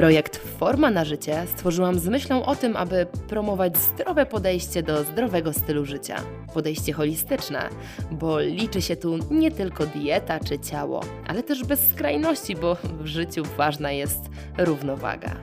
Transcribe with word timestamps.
Projekt 0.00 0.36
Forma 0.36 0.90
na 0.90 1.04
życie 1.04 1.42
stworzyłam 1.46 1.98
z 1.98 2.08
myślą 2.08 2.44
o 2.44 2.56
tym, 2.56 2.76
aby 2.76 3.06
promować 3.28 3.76
zdrowe 3.76 4.26
podejście 4.26 4.82
do 4.82 5.04
zdrowego 5.04 5.52
stylu 5.52 5.84
życia. 5.84 6.16
Podejście 6.54 6.92
holistyczne, 6.92 7.68
bo 8.10 8.40
liczy 8.40 8.82
się 8.82 8.96
tu 8.96 9.18
nie 9.30 9.50
tylko 9.50 9.86
dieta 9.86 10.40
czy 10.40 10.58
ciało, 10.58 11.00
ale 11.26 11.42
też 11.42 11.64
bez 11.64 11.88
skrajności, 11.88 12.56
bo 12.56 12.76
w 13.00 13.06
życiu 13.06 13.42
ważna 13.56 13.92
jest 13.92 14.20
równowaga. 14.58 15.36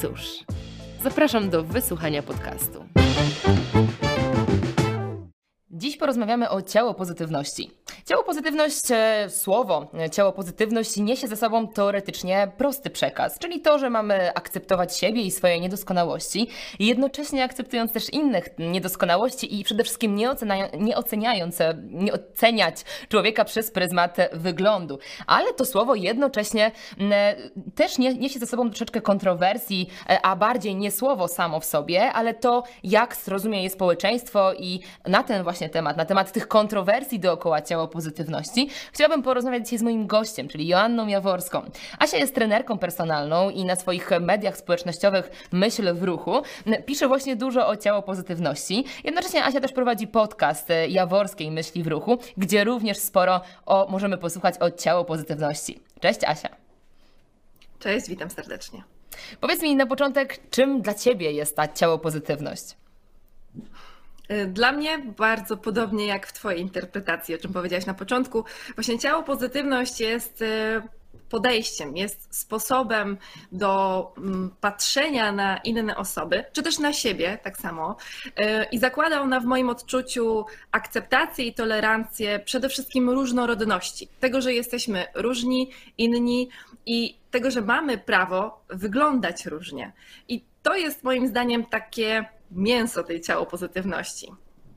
Cóż, 0.00 0.44
zapraszam 1.02 1.50
do 1.50 1.64
wysłuchania 1.64 2.22
podcastu. 2.22 2.84
Dziś 5.82 5.96
porozmawiamy 5.96 6.50
o 6.50 6.62
ciało 6.62 6.94
pozytywności. 6.94 7.70
Ciało 8.06 8.24
pozytywność, 8.24 8.80
e, 8.90 9.30
słowo 9.30 9.86
e, 9.98 10.10
ciało 10.10 10.32
pozytywność 10.32 10.96
niesie 10.96 11.28
ze 11.28 11.36
sobą 11.36 11.68
teoretycznie 11.68 12.52
prosty 12.56 12.90
przekaz, 12.90 13.38
czyli 13.38 13.60
to, 13.60 13.78
że 13.78 13.90
mamy 13.90 14.34
akceptować 14.34 14.96
siebie 14.96 15.22
i 15.22 15.30
swoje 15.30 15.60
niedoskonałości, 15.60 16.48
jednocześnie 16.78 17.44
akceptując 17.44 17.92
też 17.92 18.10
innych 18.10 18.48
niedoskonałości 18.58 19.60
i 19.60 19.64
przede 19.64 19.84
wszystkim 19.84 20.14
nie, 20.14 20.28
nie 20.78 20.96
oceniając, 20.96 21.60
e, 21.60 21.74
nie 21.90 22.12
oceniać 22.12 22.76
człowieka 23.08 23.44
przez 23.44 23.70
pryzmat 23.70 24.16
wyglądu. 24.32 24.98
Ale 25.26 25.54
to 25.54 25.64
słowo 25.64 25.94
jednocześnie 25.94 26.70
też 27.74 27.98
niesie 27.98 28.38
ze 28.38 28.46
sobą 28.46 28.70
troszeczkę 28.70 29.00
kontrowersji, 29.00 29.88
a 30.22 30.36
bardziej 30.36 30.76
nie 30.76 30.90
słowo 30.90 31.28
samo 31.28 31.60
w 31.60 31.64
sobie, 31.64 32.12
ale 32.12 32.34
to, 32.34 32.62
jak 32.84 33.16
zrozumie 33.16 33.62
je 33.62 33.70
społeczeństwo 33.70 34.54
i 34.54 34.80
na 35.06 35.22
ten 35.22 35.42
właśnie 35.42 35.71
temat, 35.72 35.96
na 35.96 36.04
temat 36.04 36.32
tych 36.32 36.48
kontrowersji 36.48 37.20
dookoła 37.20 37.62
ciała 37.62 37.88
pozytywności, 37.88 38.68
chciałabym 38.92 39.22
porozmawiać 39.22 39.64
dzisiaj 39.64 39.78
z 39.78 39.82
moim 39.82 40.06
gościem, 40.06 40.48
czyli 40.48 40.66
Joanną 40.66 41.06
Jaworską. 41.06 41.62
Asia 41.98 42.16
jest 42.16 42.34
trenerką 42.34 42.78
personalną 42.78 43.50
i 43.50 43.64
na 43.64 43.76
swoich 43.76 44.10
mediach 44.20 44.56
społecznościowych 44.56 45.30
Myśl 45.52 45.94
w 45.94 46.02
ruchu 46.02 46.42
pisze 46.86 47.08
właśnie 47.08 47.36
dużo 47.36 47.68
o 47.68 47.76
ciało 47.76 48.02
pozytywności. 48.02 48.84
Jednocześnie 49.04 49.44
Asia 49.44 49.60
też 49.60 49.72
prowadzi 49.72 50.06
podcast 50.06 50.68
Jaworskiej 50.88 51.50
Myśli 51.50 51.82
w 51.82 51.86
ruchu, 51.86 52.18
gdzie 52.36 52.64
również 52.64 52.98
sporo 52.98 53.40
o, 53.66 53.86
możemy 53.90 54.18
posłuchać 54.18 54.54
o 54.60 54.70
ciało 54.70 55.04
pozytywności. 55.04 55.80
Cześć 56.00 56.24
Asia. 56.24 56.48
Cześć, 57.78 58.08
witam 58.08 58.30
serdecznie. 58.30 58.82
Powiedz 59.40 59.62
mi 59.62 59.76
na 59.76 59.86
początek, 59.86 60.50
czym 60.50 60.82
dla 60.82 60.94
Ciebie 60.94 61.32
jest 61.32 61.56
ta 61.56 61.68
ciało 61.68 61.98
pozytywność? 61.98 62.64
Y, 64.32 64.46
dla 64.46 64.72
mnie 64.72 64.98
bardzo 64.98 65.56
podobnie 65.56 66.06
jak 66.06 66.26
w 66.26 66.32
Twojej 66.32 66.60
interpretacji, 66.60 67.34
o 67.34 67.38
czym 67.38 67.52
powiedziałaś 67.52 67.86
na 67.86 67.94
początku. 67.94 68.44
Właśnie 68.74 68.98
ciało 68.98 69.22
pozytywność 69.22 70.00
jest 70.00 70.42
y, 70.42 70.82
podejściem, 71.28 71.96
jest 71.96 72.36
sposobem 72.36 73.18
do 73.52 74.12
mm, 74.18 74.50
patrzenia 74.60 75.32
na 75.32 75.56
inne 75.56 75.96
osoby, 75.96 76.44
czy 76.52 76.62
też 76.62 76.78
na 76.78 76.92
siebie 76.92 77.38
tak 77.42 77.58
samo. 77.58 77.96
Y, 78.26 78.32
I 78.72 78.78
zakłada 78.78 79.20
ona 79.20 79.40
w 79.40 79.44
moim 79.44 79.68
odczuciu 79.68 80.44
akceptację 80.72 81.44
i 81.44 81.54
tolerancję 81.54 82.38
przede 82.38 82.68
wszystkim 82.68 83.10
różnorodności. 83.10 84.08
Tego, 84.20 84.40
że 84.40 84.54
jesteśmy 84.54 85.06
różni, 85.14 85.70
inni 85.98 86.48
i 86.86 87.16
tego, 87.30 87.50
że 87.50 87.60
mamy 87.60 87.98
prawo 87.98 88.64
wyglądać 88.68 89.46
różnie. 89.46 89.92
I 90.28 90.44
to 90.62 90.74
jest 90.76 91.02
moim 91.02 91.28
zdaniem 91.28 91.64
takie 91.64 92.24
mięso 92.52 93.02
tej 93.02 93.20
ciało 93.20 93.46
pozytywności. 93.46 94.32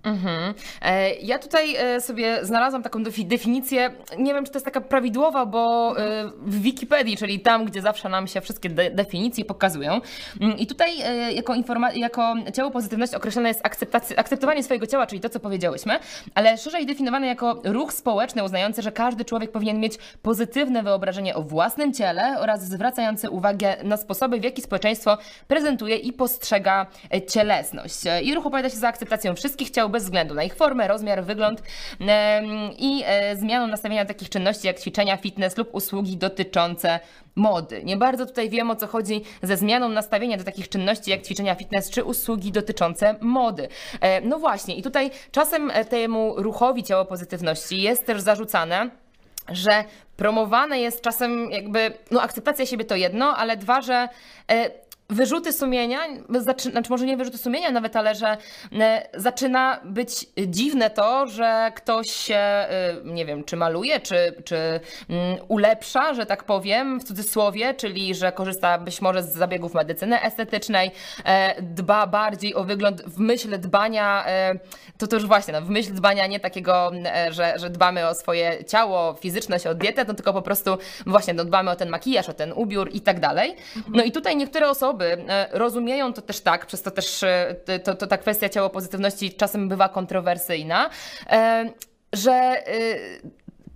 Mhm. 0.05 0.53
E, 0.81 1.15
ja 1.15 1.39
tutaj 1.39 1.75
e, 1.75 2.01
sobie 2.01 2.45
znalazłam 2.45 2.83
taką 2.83 3.03
definicję, 3.25 3.91
nie 4.17 4.33
wiem 4.33 4.45
czy 4.45 4.51
to 4.51 4.57
jest 4.57 4.65
taka 4.65 4.81
prawidłowa, 4.81 5.45
bo 5.45 5.93
e, 5.99 6.31
w 6.37 6.61
Wikipedii, 6.61 7.17
czyli 7.17 7.39
tam, 7.39 7.65
gdzie 7.65 7.81
zawsze 7.81 8.09
nam 8.09 8.27
się 8.27 8.41
wszystkie 8.41 8.69
de 8.69 8.91
definicje 8.91 9.45
pokazują. 9.45 10.01
Mm, 10.41 10.57
I 10.57 10.67
tutaj 10.67 10.91
jako, 11.35 11.53
jako 11.95 12.35
ciało 12.53 12.71
pozytywność 12.71 13.13
określone 13.13 13.47
jest 13.47 13.61
akceptowanie 14.17 14.63
swojego 14.63 14.87
ciała, 14.87 15.07
czyli 15.07 15.21
to, 15.21 15.29
co 15.29 15.39
powiedziałyśmy, 15.39 15.99
ale 16.35 16.57
szerzej 16.57 16.85
definiowane 16.85 17.27
jako 17.27 17.61
ruch 17.63 17.93
społeczny 17.93 18.43
uznający, 18.43 18.81
że 18.81 18.91
każdy 18.91 19.25
człowiek 19.25 19.51
powinien 19.51 19.79
mieć 19.79 19.97
pozytywne 20.21 20.83
wyobrażenie 20.83 21.35
o 21.35 21.41
własnym 21.41 21.93
ciele 21.93 22.39
oraz 22.39 22.67
zwracający 22.67 23.29
uwagę 23.29 23.75
na 23.83 23.97
sposoby, 23.97 24.39
w 24.39 24.43
jaki 24.43 24.61
społeczeństwo 24.61 25.17
prezentuje 25.47 25.95
i 25.95 26.13
postrzega 26.13 26.85
cielesność. 27.27 27.99
I 28.23 28.35
ruch 28.35 28.45
opowiada 28.45 28.69
się 28.69 28.77
za 28.77 28.87
akceptacją 28.87 29.35
wszystkich 29.35 29.69
ciał 29.69 29.89
bez 29.95 30.03
względu 30.03 30.33
na 30.33 30.43
ich 30.43 30.55
formę, 30.55 30.87
rozmiar, 30.87 31.23
wygląd 31.23 31.63
i 32.77 33.03
e, 33.05 33.35
zmianą 33.35 33.67
nastawienia 33.67 34.05
takich 34.05 34.29
czynności 34.29 34.67
jak 34.67 34.79
ćwiczenia, 34.79 35.17
fitness 35.17 35.57
lub 35.57 35.75
usługi 35.75 36.17
dotyczące 36.17 36.99
mody. 37.35 37.83
Nie 37.83 37.97
bardzo 37.97 38.25
tutaj 38.25 38.49
wiem 38.49 38.71
o 38.71 38.75
co 38.75 38.87
chodzi 38.87 39.21
ze 39.41 39.57
zmianą 39.57 39.89
nastawienia 39.89 40.37
do 40.37 40.43
takich 40.43 40.69
czynności 40.69 41.11
jak 41.11 41.21
ćwiczenia 41.21 41.55
fitness 41.55 41.89
czy 41.89 42.03
usługi 42.03 42.51
dotyczące 42.51 43.15
mody. 43.21 43.67
E, 44.01 44.21
no 44.21 44.39
właśnie, 44.39 44.75
i 44.75 44.83
tutaj 44.83 45.11
czasem 45.31 45.71
e, 45.71 45.85
temu 45.85 46.33
ruchowi 46.37 46.83
ciało 46.83 47.05
pozytywności 47.05 47.81
jest 47.81 48.05
też 48.05 48.21
zarzucane, 48.21 48.89
że 49.49 49.83
promowane 50.17 50.79
jest 50.79 51.01
czasem 51.01 51.51
jakby, 51.51 51.91
no 52.11 52.21
akceptacja 52.21 52.65
siebie 52.65 52.85
to 52.85 52.95
jedno, 52.95 53.37
ale 53.37 53.57
dwa, 53.57 53.81
że 53.81 54.09
wyrzuty 55.09 55.53
sumienia, 55.53 55.99
znaczy 56.39 56.71
może 56.89 57.05
nie 57.05 57.17
wyrzuty 57.17 57.37
sumienia 57.37 57.71
nawet, 57.71 57.95
ale 57.95 58.15
że 58.15 58.37
e, 58.71 59.09
zaczyna 59.13 59.79
być 59.83 60.25
dziwne 60.47 60.89
to, 60.89 61.27
że 61.27 61.71
ktoś 61.75 62.11
się, 62.11 62.35
e, 62.35 62.95
nie 63.03 63.25
wiem, 63.25 63.43
czy 63.43 63.57
maluje, 63.57 63.99
czy, 63.99 64.35
czy 64.45 64.55
mm, 65.09 65.37
ulepsza, 65.47 66.13
że 66.13 66.25
tak 66.25 66.43
powiem, 66.43 66.99
w 66.99 67.03
cudzysłowie, 67.03 67.73
czyli 67.73 68.15
że 68.15 68.31
korzysta 68.31 68.77
być 68.77 69.01
może 69.01 69.23
z 69.23 69.33
zabiegów 69.33 69.73
medycyny 69.73 70.21
estetycznej, 70.21 70.91
e, 71.25 71.61
dba 71.61 72.07
bardziej 72.07 72.55
o 72.55 72.63
wygląd 72.63 73.01
w 73.01 73.19
myśl 73.19 73.59
dbania, 73.59 74.25
to 74.97 75.07
to 75.07 75.15
już 75.15 75.25
właśnie, 75.25 75.53
no, 75.53 75.61
w 75.61 75.69
myśl 75.69 75.93
dbania 75.93 76.27
nie 76.27 76.39
takiego, 76.39 76.91
że, 77.29 77.53
że 77.57 77.69
dbamy 77.69 78.07
o 78.07 78.13
swoje 78.15 78.65
ciało, 78.65 79.13
fizyczność, 79.13 79.67
o 79.67 79.75
dietę, 79.75 80.05
no 80.07 80.13
tylko 80.13 80.33
po 80.33 80.41
prostu 80.41 80.77
właśnie 81.05 81.33
no, 81.33 81.45
dbamy 81.45 81.71
o 81.71 81.75
ten 81.75 81.89
makijaż, 81.89 82.29
o 82.29 82.33
ten 82.33 82.53
ubiór 82.55 82.89
i 82.93 83.01
tak 83.01 83.19
dalej. 83.19 83.55
No 83.87 84.03
i 84.03 84.11
tutaj 84.11 84.35
niektóre 84.35 84.69
osoby 84.69 84.94
osoby 84.95 85.17
e, 85.29 85.47
rozumieją 85.51 86.13
to 86.13 86.21
też 86.21 86.41
tak, 86.41 86.65
przez 86.65 86.81
to 86.81 86.91
też 86.91 87.23
e, 87.23 87.55
to, 87.83 87.95
to 87.95 88.07
ta 88.07 88.17
kwestia 88.17 88.49
ciało 88.49 88.69
pozytywności 88.69 89.33
czasem 89.33 89.69
bywa 89.69 89.89
kontrowersyjna, 89.89 90.89
e, 91.29 91.69
że 92.13 92.63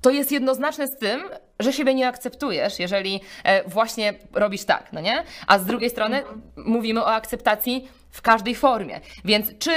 to 0.02 0.10
jest 0.10 0.32
jednoznaczne 0.32 0.88
z 0.88 0.98
tym, 0.98 1.22
że 1.60 1.74
siebie 1.74 1.94
nie 1.94 2.08
akceptujesz, 2.08 2.80
jeżeli 2.80 3.22
właśnie 3.68 4.14
robisz 4.34 4.66
tak, 4.66 4.94
no 4.94 5.02
nie? 5.02 5.24
A 5.48 5.60
z 5.60 5.66
drugiej 5.66 5.90
strony 5.90 6.18
mhm. 6.18 6.42
mówimy 6.56 7.04
o 7.04 7.14
akceptacji 7.14 7.90
w 8.12 8.22
każdej 8.22 8.56
formie. 8.56 9.00
Więc 9.26 9.58
czy 9.60 9.72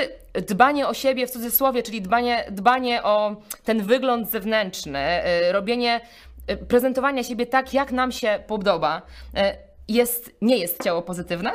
dbanie 0.48 0.88
o 0.88 0.94
siebie 0.94 1.26
w 1.26 1.30
cudzysłowie, 1.30 1.82
czyli 1.82 2.02
dbanie, 2.02 2.44
dbanie 2.50 3.02
o 3.02 3.36
ten 3.64 3.82
wygląd 3.82 4.30
zewnętrzny, 4.30 5.22
robienie, 5.50 6.00
prezentowania 6.68 7.22
siebie 7.22 7.46
tak, 7.46 7.74
jak 7.74 7.92
nam 7.92 8.12
się 8.12 8.42
podoba, 8.46 9.02
jest, 9.92 10.34
nie 10.42 10.58
jest 10.58 10.82
ciało 10.82 11.02
pozytywne? 11.02 11.50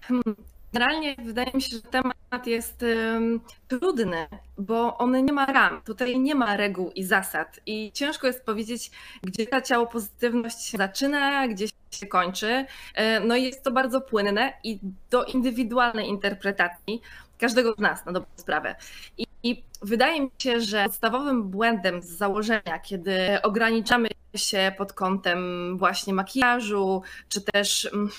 Hmm. 0.00 0.34
Generalnie 0.72 1.16
wydaje 1.24 1.50
mi 1.54 1.62
się, 1.62 1.76
że 1.76 1.82
temat 1.82 2.46
jest 2.46 2.82
um, 2.82 3.40
trudny, 3.68 4.26
bo 4.58 4.98
on 4.98 5.24
nie 5.24 5.32
ma 5.32 5.46
ram. 5.46 5.82
Tutaj 5.82 6.20
nie 6.20 6.34
ma 6.34 6.56
reguł 6.56 6.90
i 6.90 7.04
zasad. 7.04 7.60
I 7.66 7.92
ciężko 7.92 8.26
jest 8.26 8.44
powiedzieć, 8.44 8.90
gdzie 9.22 9.46
ta 9.46 9.60
ciało 9.60 9.86
pozytywność 9.86 10.62
się 10.62 10.78
zaczyna, 10.78 11.48
gdzie 11.48 11.66
się 11.90 12.06
kończy. 12.06 12.66
E, 12.94 13.20
no 13.20 13.36
i 13.36 13.42
jest 13.44 13.62
to 13.62 13.72
bardzo 13.72 14.00
płynne 14.00 14.52
i 14.64 14.78
do 15.10 15.24
indywidualnej 15.24 16.08
interpretacji 16.08 17.00
każdego 17.38 17.74
z 17.74 17.78
nas 17.78 18.06
na 18.06 18.12
dobrą 18.12 18.30
sprawę. 18.36 18.74
I, 19.18 19.27
I 19.42 19.64
wydaje 19.82 20.20
mi 20.20 20.30
się, 20.38 20.60
że 20.60 20.84
podstawowym 20.84 21.50
błędem 21.50 22.02
z 22.02 22.06
założenia, 22.06 22.78
kiedy 22.82 23.42
ograniczamy 23.42 24.08
się 24.36 24.72
pod 24.78 24.92
kątem 24.92 25.78
właśnie 25.78 26.14
makijażu, 26.14 27.02
czy 27.28 27.40
też, 27.40 27.88
mm, 27.92 28.10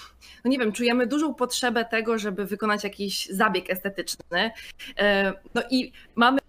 no 0.45 0.51
nie 0.51 0.57
wiem, 0.57 0.71
czujemy 0.71 1.07
dużą 1.07 1.33
potrzebę 1.33 1.85
tego, 1.85 2.17
żeby 2.17 2.45
wykonać 2.45 2.83
jakiś 2.83 3.25
zabieg 3.25 3.69
estetyczny. 3.69 4.51
E, 4.97 5.33
no 5.53 5.61
i 5.69 5.91
mamy 6.15 6.39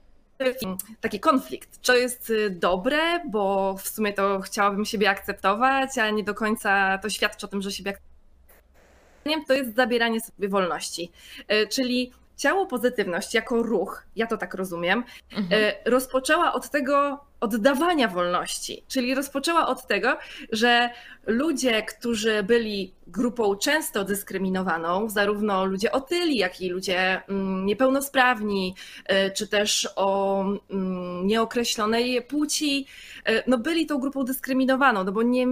taki 1.00 1.20
konflikt, 1.20 1.78
co 1.82 1.96
jest 1.96 2.30
y, 2.30 2.50
dobre, 2.50 3.20
bo 3.30 3.74
w 3.78 3.88
sumie 3.88 4.12
to 4.12 4.40
chciałabym 4.40 4.84
siebie 4.84 5.10
akceptować, 5.10 5.98
ale 5.98 6.12
nie 6.12 6.24
do 6.24 6.34
końca 6.34 6.98
to 6.98 7.10
świadczy 7.10 7.46
o 7.46 7.48
tym, 7.48 7.62
że 7.62 7.72
siebie 7.72 7.90
akceptuję. 7.90 9.44
To 9.46 9.54
jest 9.54 9.76
zabieranie 9.76 10.20
sobie 10.20 10.48
wolności. 10.48 11.10
E, 11.48 11.66
czyli 11.66 12.12
ciało 12.40 12.66
pozytywność 12.66 13.34
jako 13.34 13.62
ruch, 13.62 14.02
ja 14.16 14.26
to 14.26 14.36
tak 14.36 14.54
rozumiem, 14.54 15.04
mhm. 15.32 15.62
E, 15.62 15.90
rozpoczęła 15.90 16.52
od 16.52 16.70
tego 16.70 17.20
oddawania 17.40 18.08
wolności, 18.08 18.84
czyli 18.88 19.14
rozpoczęła 19.14 19.66
od 19.66 19.86
tego, 19.86 20.16
że 20.52 20.90
ludzie, 21.26 21.82
którzy 21.82 22.42
byli 22.42 22.94
grupą 23.06 23.56
często 23.56 24.04
dyskryminowaną, 24.04 25.08
zarówno 25.08 25.64
ludzie 25.64 25.92
otyli, 25.92 26.36
jak 26.36 26.60
i 26.60 26.70
ludzie 26.70 27.22
mm, 27.28 27.66
niepełnosprawni, 27.66 28.74
e, 29.06 29.30
czy 29.30 29.48
też 29.48 29.88
o 29.96 30.44
mm, 30.70 31.26
nieokreślonej 31.26 32.22
płci, 32.22 32.86
e, 33.24 33.42
no 33.46 33.58
byli 33.58 33.86
tą 33.86 33.98
grupą 33.98 34.24
dyskryminowaną, 34.24 35.04
no 35.04 35.12
bo 35.12 35.22
nie, 35.22 35.46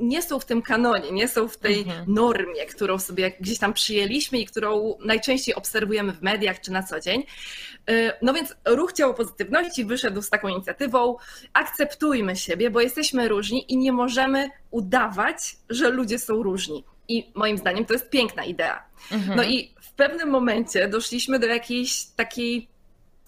nie 0.00 0.22
są 0.22 0.40
w 0.40 0.44
tym 0.44 0.62
kanonie, 0.62 1.12
nie 1.12 1.28
są 1.28 1.48
w 1.48 1.56
tej 1.56 1.78
mhm. 1.78 2.04
normie, 2.08 2.66
którą 2.66 2.98
sobie 2.98 3.32
gdzieś 3.40 3.58
tam 3.58 3.72
przyjęliśmy 3.72 4.38
i 4.38 4.46
którą 4.46 4.98
najczęściej 5.04 5.54
obserwujemy 5.54 6.12
w 6.12 6.22
mediach 6.22 6.60
czy 6.60 6.72
na 6.72 6.82
co 6.82 7.00
dzień. 7.00 7.24
Y, 7.90 8.12
no 8.22 8.34
więc 8.34 8.56
ruch 8.64 8.92
ciało 8.92 9.14
pozytywności 9.14 9.84
wyszedł 9.84 10.22
z 10.22 10.30
taką 10.30 10.48
inicjatywą 10.48 11.16
akceptujmy 11.52 12.36
siebie, 12.36 12.70
bo 12.70 12.80
jesteśmy 12.80 13.28
różni 13.28 13.72
i 13.72 13.76
nie 13.76 13.92
możemy 13.92 14.50
udawać, 14.70 15.56
że 15.70 15.90
ludzie 15.90 16.18
są 16.18 16.42
różni. 16.42 16.84
I 17.08 17.32
moim 17.34 17.58
zdaniem 17.58 17.84
to 17.84 17.92
jest 17.92 18.10
piękna 18.10 18.44
idea. 18.44 18.84
Mhm. 19.12 19.36
No 19.36 19.44
i 19.44 19.74
w 19.80 19.92
pewnym 19.92 20.30
momencie 20.30 20.88
doszliśmy 20.88 21.38
do 21.38 21.46
jakiejś 21.46 22.04
takiej 22.04 22.68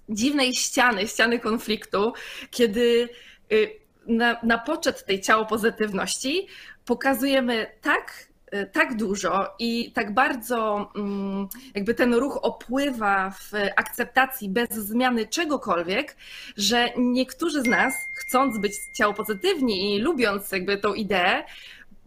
dziwnej 0.08 0.54
ściany, 0.54 1.08
ściany 1.08 1.38
konfliktu, 1.38 2.12
kiedy 2.50 3.08
y, 3.52 3.85
na, 4.06 4.36
na 4.42 4.58
poczet 4.58 5.04
tej 5.04 5.20
ciało 5.20 5.46
pozytywności 5.46 6.46
pokazujemy 6.84 7.66
tak, 7.82 8.26
e, 8.50 8.66
tak 8.66 8.96
dużo 8.96 9.54
i 9.58 9.92
tak 9.92 10.14
bardzo 10.14 10.90
mm, 10.96 11.48
jakby 11.74 11.94
ten 11.94 12.14
ruch 12.14 12.38
opływa 12.42 13.30
w 13.30 13.52
akceptacji 13.76 14.48
bez 14.48 14.70
zmiany 14.70 15.26
czegokolwiek, 15.26 16.16
że 16.56 16.88
niektórzy 16.96 17.62
z 17.62 17.66
nas, 17.66 17.94
chcąc 18.14 18.58
być 18.58 18.72
ciało 18.96 19.14
pozytywni 19.14 19.94
i 19.94 19.98
lubiąc 19.98 20.52
jakby 20.52 20.78
tą 20.78 20.94
ideę, 20.94 21.44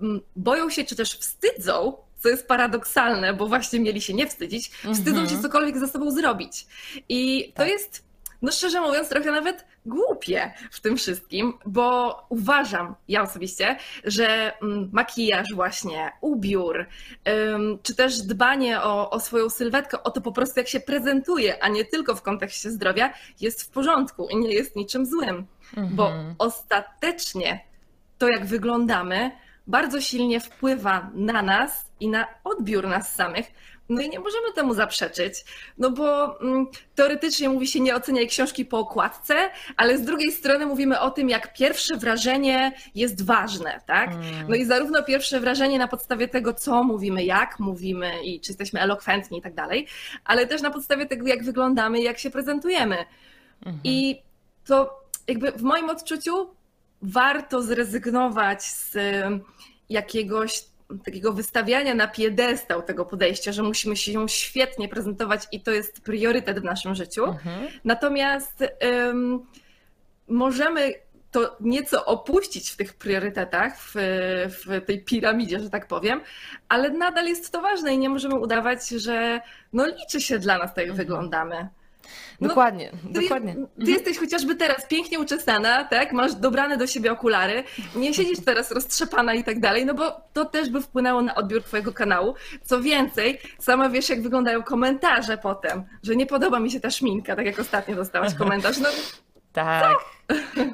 mm, 0.01 0.21
boją 0.35 0.69
się 0.69 0.83
czy 0.83 0.95
też 0.95 1.17
wstydzą 1.17 1.93
co 2.19 2.29
jest 2.29 2.47
paradoksalne, 2.47 3.33
bo 3.33 3.47
właśnie 3.47 3.79
mieli 3.79 4.01
się 4.01 4.13
nie 4.13 4.27
wstydzić, 4.27 4.69
wstydzą 4.69 5.15
się 5.15 5.21
mhm. 5.21 5.41
cokolwiek 5.41 5.77
ze 5.77 5.87
sobą 5.87 6.11
zrobić. 6.11 6.65
I 7.09 7.51
to 7.53 7.57
tak. 7.57 7.67
jest 7.67 8.08
no 8.41 8.51
szczerze 8.51 8.81
mówiąc, 8.81 9.09
trochę 9.09 9.31
nawet 9.31 9.65
głupie 9.85 10.53
w 10.71 10.79
tym 10.79 10.97
wszystkim, 10.97 11.53
bo 11.65 12.17
uważam, 12.29 12.95
ja 13.07 13.21
osobiście, 13.21 13.77
że 14.03 14.53
mm, 14.61 14.89
makijaż 14.93 15.47
właśnie, 15.55 16.11
ubiór, 16.21 16.85
czy 17.83 17.95
też 17.95 18.21
dbanie 18.21 18.81
o, 18.81 19.09
o 19.09 19.19
swoją 19.19 19.49
sylwetkę, 19.49 20.03
o 20.03 20.11
to 20.11 20.21
po 20.21 20.31
prostu 20.31 20.59
jak 20.59 20.67
się 20.67 20.79
prezentuje, 20.79 21.63
a 21.63 21.67
nie 21.67 21.85
tylko 21.85 22.15
w 22.15 22.21
kontekście 22.21 22.71
zdrowia, 22.71 23.13
jest 23.41 23.63
w 23.63 23.69
porządku 23.69 24.27
i 24.29 24.37
nie 24.37 24.53
jest 24.53 24.75
niczym 24.75 25.05
złym, 25.05 25.45
mhm. 25.77 25.95
bo 25.95 26.11
ostatecznie 26.37 27.65
to 28.17 28.27
jak 28.27 28.45
wyglądamy 28.45 29.31
bardzo 29.67 30.01
silnie 30.01 30.39
wpływa 30.39 31.09
na 31.13 31.41
nas 31.41 31.85
i 31.99 32.07
na 32.07 32.27
odbiór 32.43 32.87
nas 32.87 33.15
samych, 33.15 33.51
no 33.89 34.01
i 34.01 34.09
nie 34.09 34.19
możemy 34.19 34.53
temu 34.55 34.73
zaprzeczyć, 34.73 35.45
no 35.77 35.91
bo 35.91 36.39
mm, 36.41 36.67
teoretycznie 36.95 37.49
mówi 37.49 37.67
się 37.67 37.79
nie 37.79 37.95
oceniaj 37.95 38.27
książki 38.27 38.65
po 38.65 38.79
okładce, 38.79 39.49
ale 39.77 39.97
z 39.97 40.01
drugiej 40.01 40.31
strony 40.31 40.65
mówimy 40.65 40.99
o 40.99 41.11
tym, 41.11 41.29
jak 41.29 41.53
pierwsze 41.53 41.97
wrażenie 41.97 42.71
jest 42.95 43.25
ważne, 43.25 43.81
tak? 43.85 44.11
Mm. 44.11 44.23
No 44.47 44.55
i 44.55 44.65
zarówno 44.65 45.03
pierwsze 45.03 45.39
wrażenie 45.39 45.79
na 45.79 45.87
podstawie 45.87 46.27
tego, 46.27 46.53
co 46.53 46.83
mówimy, 46.83 47.23
jak 47.23 47.59
mówimy 47.59 48.11
i 48.23 48.39
czy 48.41 48.51
jesteśmy 48.51 48.81
elokwentni 48.81 49.39
i 49.39 49.41
tak 49.41 49.53
dalej, 49.53 49.87
ale 50.25 50.47
też 50.47 50.61
na 50.61 50.71
podstawie 50.71 51.05
tego, 51.05 51.27
jak 51.27 51.43
wyglądamy 51.43 51.99
i 51.99 52.03
jak 52.03 52.19
się 52.19 52.29
prezentujemy. 52.29 52.97
Mhm. 53.65 53.79
I 53.83 54.21
to 54.65 55.03
jakby 55.27 55.51
w 55.51 55.61
moim 55.61 55.89
odczuciu 55.89 56.49
warto 57.01 57.61
zrezygnować 57.61 58.63
z 58.63 58.97
jakiegoś 59.89 60.63
takiego 61.05 61.33
wystawiania 61.33 61.95
na 61.95 62.07
piedestał 62.07 62.81
tego 62.81 63.05
podejścia, 63.05 63.51
że 63.51 63.63
musimy 63.63 63.97
się 63.97 64.11
ją 64.11 64.27
świetnie 64.27 64.87
prezentować 64.87 65.47
i 65.51 65.61
to 65.61 65.71
jest 65.71 66.01
priorytet 66.01 66.59
w 66.59 66.63
naszym 66.63 66.95
życiu. 66.95 67.25
Mhm. 67.25 67.67
Natomiast 67.83 68.63
um, 68.81 69.45
możemy 70.27 70.93
to 71.31 71.57
nieco 71.59 72.05
opuścić 72.05 72.69
w 72.69 72.77
tych 72.77 72.93
priorytetach, 72.93 73.77
w, 73.79 73.93
w, 74.47 74.85
tej 74.85 75.03
piramidzie, 75.03 75.59
że 75.59 75.69
tak 75.69 75.87
powiem, 75.87 76.21
ale 76.69 76.89
nadal 76.89 77.27
jest 77.27 77.51
to 77.51 77.61
ważne 77.61 77.93
i 77.93 77.97
nie 77.97 78.09
możemy 78.09 78.35
udawać, 78.35 78.89
że 78.89 79.41
no 79.73 79.87
liczy 79.87 80.21
się 80.21 80.39
dla 80.39 80.57
nas, 80.57 80.73
tak 80.73 80.77
jak 80.77 80.89
mhm. 80.89 80.97
wyglądamy. 80.97 81.69
No, 82.41 82.47
dokładnie, 82.47 82.91
ty, 83.13 83.21
dokładnie. 83.21 83.53
Ty 83.53 83.59
mhm. 83.59 83.89
jesteś 83.89 84.17
chociażby 84.17 84.55
teraz 84.55 84.87
pięknie 84.87 85.19
uczesana, 85.19 85.83
tak? 85.83 86.13
Masz 86.13 86.35
dobrane 86.35 86.77
do 86.77 86.87
siebie 86.87 87.11
okulary, 87.11 87.63
nie 87.95 88.13
siedzisz 88.13 88.39
teraz 88.45 88.71
roztrzepana 88.71 89.33
i 89.33 89.43
tak 89.43 89.59
dalej, 89.59 89.85
no 89.85 89.93
bo 89.93 90.21
to 90.33 90.45
też 90.45 90.69
by 90.69 90.81
wpłynęło 90.81 91.21
na 91.21 91.35
odbiór 91.35 91.63
twojego 91.63 91.93
kanału. 91.93 92.35
Co 92.63 92.81
więcej, 92.81 93.39
sama 93.59 93.89
wiesz, 93.89 94.09
jak 94.09 94.21
wyglądają 94.21 94.63
komentarze 94.63 95.37
potem, 95.37 95.83
że 96.03 96.15
nie 96.15 96.25
podoba 96.25 96.59
mi 96.59 96.71
się 96.71 96.79
ta 96.79 96.91
szminka, 96.91 97.35
tak 97.35 97.45
jak 97.45 97.59
ostatnio 97.59 97.95
dostałaś 97.95 98.33
komentarz. 98.33 98.77
No, 98.77 98.89
tak. 99.53 100.18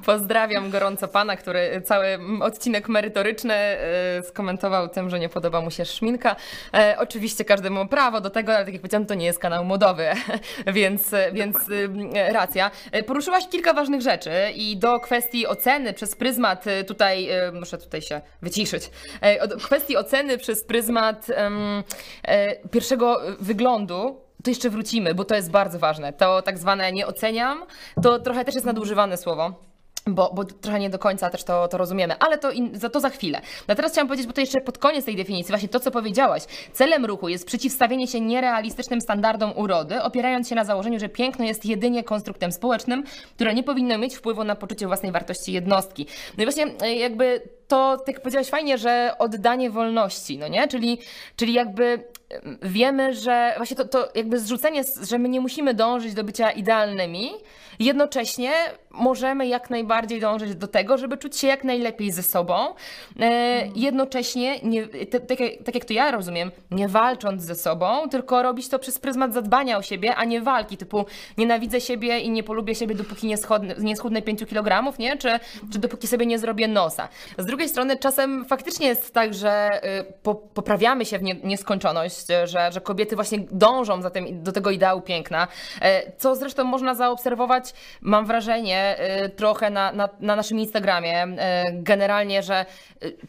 Pozdrawiam 0.06 0.70
gorąco 0.70 1.08
pana, 1.08 1.36
który 1.36 1.82
cały 1.86 2.20
odcinek 2.42 2.90
merytoryczny 2.90 3.54
e, 3.54 4.24
skomentował 4.24 4.90
tym, 4.90 5.10
że 5.10 5.20
nie 5.20 5.30
podoba 5.30 5.62
mu 5.62 5.72
się 5.72 5.86
szminka. 5.86 6.36
E, 6.74 6.96
oczywiście 7.00 7.46
każdy 7.46 7.70
ma 7.70 7.86
prawo 7.86 8.22
do 8.22 8.30
tego, 8.30 8.56
ale 8.56 8.66
tak 8.66 8.74
jak 8.74 8.82
powiedziałam, 8.82 9.06
to 9.06 9.14
nie 9.14 9.26
jest 9.26 9.40
kanał 9.40 9.66
modowy, 9.66 10.08
więc, 10.68 11.12
więc 11.34 11.58
e, 12.16 12.34
racja. 12.34 12.72
Poruszyłaś 13.08 13.48
kilka 13.48 13.74
ważnych 13.74 14.02
rzeczy 14.02 14.32
i 14.56 14.78
do 14.78 15.00
kwestii 15.00 15.48
oceny 15.48 15.94
przez 15.94 16.16
pryzmat 16.16 16.66
tutaj, 16.88 17.30
muszę 17.54 17.78
tutaj 17.78 18.02
się 18.02 18.22
wyciszyć, 18.42 18.90
do 19.48 19.58
kwestii 19.58 19.98
oceny 19.98 20.38
przez 20.38 20.64
pryzmat 20.64 21.28
pierwszego 22.72 23.22
wyglądu 23.40 24.25
to 24.46 24.52
jeszcze 24.52 24.70
wrócimy, 24.70 25.16
bo 25.16 25.26
to 25.26 25.36
jest 25.36 25.52
bardzo 25.52 25.80
ważne. 25.80 26.14
To 26.14 26.42
tak 26.42 26.58
zwane 26.58 26.92
nie 26.92 27.08
oceniam, 27.08 27.64
to 28.04 28.20
trochę 28.20 28.46
też 28.46 28.56
jest 28.56 28.66
nadużywane 28.66 29.18
słowo. 29.18 29.54
Bo, 30.08 30.32
bo 30.34 30.44
trochę 30.44 30.80
nie 30.80 30.90
do 30.90 31.00
końca 31.00 31.30
też 31.30 31.44
to, 31.44 31.68
to 31.68 31.78
rozumiemy, 31.78 32.18
ale 32.20 32.38
to, 32.38 32.52
in, 32.52 32.80
za, 32.80 32.90
to 32.90 33.00
za 33.00 33.10
chwilę. 33.10 33.42
No 33.68 33.76
teraz 33.76 33.92
chciałam 33.92 34.08
powiedzieć, 34.08 34.28
bo 34.28 34.34
to 34.34 34.42
jeszcze 34.42 34.62
pod 34.62 34.78
koniec 34.78 35.06
tej 35.06 35.16
definicji, 35.16 35.52
właśnie 35.52 35.70
to, 35.70 35.80
co 35.80 35.92
powiedziałaś. 35.92 36.44
Celem 36.74 37.06
ruchu 37.06 37.30
jest 37.30 37.48
przeciwstawienie 37.48 38.08
się 38.08 38.22
nierealistycznym 38.22 39.02
standardom 39.02 39.54
urody, 39.56 40.02
opierając 40.02 40.50
się 40.50 40.56
na 40.56 40.66
założeniu, 40.66 41.00
że 41.00 41.10
piękno 41.10 41.46
jest 41.46 41.66
jedynie 41.66 42.04
konstruktem 42.04 42.52
społecznym, 42.52 43.04
które 43.36 43.54
nie 43.54 43.64
powinno 43.64 43.98
mieć 43.98 44.16
wpływu 44.16 44.44
na 44.44 44.56
poczucie 44.56 44.88
własnej 44.88 45.12
wartości 45.12 45.54
jednostki. 45.54 46.08
No 46.38 46.44
i 46.44 46.46
właśnie 46.46 46.66
e, 46.82 46.96
jakby 46.96 47.42
to, 47.68 47.98
tak 47.98 48.08
jak 48.08 48.22
powiedziałaś 48.22 48.48
fajnie, 48.48 48.78
że 48.78 49.16
oddanie 49.20 49.70
wolności, 49.70 50.38
no 50.38 50.48
nie? 50.48 50.68
Czyli, 50.68 51.00
czyli 51.36 51.54
jakby 51.54 52.04
wiemy, 52.62 53.14
że 53.14 53.54
właśnie 53.58 53.78
to, 53.78 53.86
to 53.86 54.10
jakby 54.16 54.40
zrzucenie, 54.40 54.84
że 55.02 55.20
my 55.20 55.30
nie 55.30 55.42
musimy 55.42 55.74
dążyć 55.74 56.14
do 56.14 56.24
bycia 56.24 56.52
idealnymi, 56.52 57.32
jednocześnie 57.80 58.52
możemy 58.92 59.48
jak 59.48 59.70
najbardziej 59.70 60.20
dążyć 60.20 60.56
do 60.56 60.68
tego, 60.68 60.98
żeby 60.98 61.18
czuć 61.18 61.38
się 61.38 61.48
jak 61.48 61.64
najlepiej 61.64 62.12
ze 62.12 62.24
sobą. 62.24 62.56
E, 63.20 63.68
jednocześnie, 63.76 64.60
nie, 64.60 64.88
tak, 64.88 65.22
tak 65.66 65.76
jak 65.76 65.86
to 65.86 65.94
ja 65.94 66.12
rozumiem, 66.12 66.52
nie 66.72 66.88
walcząc 66.88 67.44
ze 67.44 67.56
sobą, 67.56 68.10
tylko 68.10 68.44
robić 68.44 68.70
to 68.70 68.80
przez 68.80 69.00
pryzmat 69.00 69.34
zadbania 69.34 69.78
o 69.78 69.82
siebie, 69.82 70.16
a 70.16 70.26
nie 70.26 70.42
walki, 70.42 70.78
typu 70.78 71.06
nienawidzę 71.38 71.82
siebie 71.82 72.20
i 72.20 72.30
nie 72.30 72.44
polubię 72.44 72.76
siebie, 72.76 72.96
dopóki 72.96 73.28
nie, 73.28 73.38
schudnę, 73.38 73.76
nie 73.80 73.96
schudnę 73.96 74.22
5 74.22 74.46
kg, 74.46 75.00
nie? 75.00 75.18
Czy, 75.18 75.40
czy 75.74 75.80
dopóki 75.80 76.08
sobie 76.08 76.26
nie 76.26 76.40
zrobię 76.40 76.68
nosa. 76.68 77.08
Z 77.38 77.46
drugiej 77.56 77.70
strony 77.70 77.98
czasem 77.98 78.46
faktycznie 78.46 78.88
jest 78.88 79.14
tak, 79.14 79.34
że 79.34 79.82
y, 80.00 80.14
po, 80.24 80.36
poprawiamy 80.36 81.06
się 81.06 81.20
w 81.20 81.24
nie, 81.24 81.36
nieskończoność, 81.44 82.28
że, 82.46 82.72
że 82.72 82.82
kobiety 82.82 83.16
właśnie 83.16 83.40
dążą 83.52 84.02
za 84.02 84.10
tym, 84.10 84.44
do 84.44 84.52
tego 84.52 84.72
ideału 84.72 85.02
piękna, 85.02 85.48
e, 85.82 86.12
co 86.18 86.36
zresztą 86.36 86.64
można 86.64 86.96
zaobserwować, 86.96 87.74
mam 88.02 88.26
wrażenie, 88.26 88.96
e, 88.98 89.30
trochę 89.30 89.70
na, 89.70 89.92
na, 89.92 90.10
na 90.20 90.36
naszym 90.36 90.60
Instagramie, 90.60 91.24
e, 91.24 91.64
generalnie, 91.74 92.44
że 92.44 92.66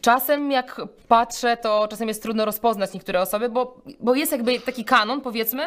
czasem 0.01 0.51
jak 0.51 0.81
patrzę, 1.07 1.57
to 1.57 1.87
czasem 1.87 2.07
jest 2.07 2.23
trudno 2.23 2.45
rozpoznać 2.45 2.93
niektóre 2.93 3.21
osoby, 3.21 3.49
bo, 3.49 3.81
bo 3.99 4.15
jest 4.15 4.31
jakby 4.31 4.59
taki 4.59 4.85
kanon, 4.85 5.21
powiedzmy, 5.21 5.63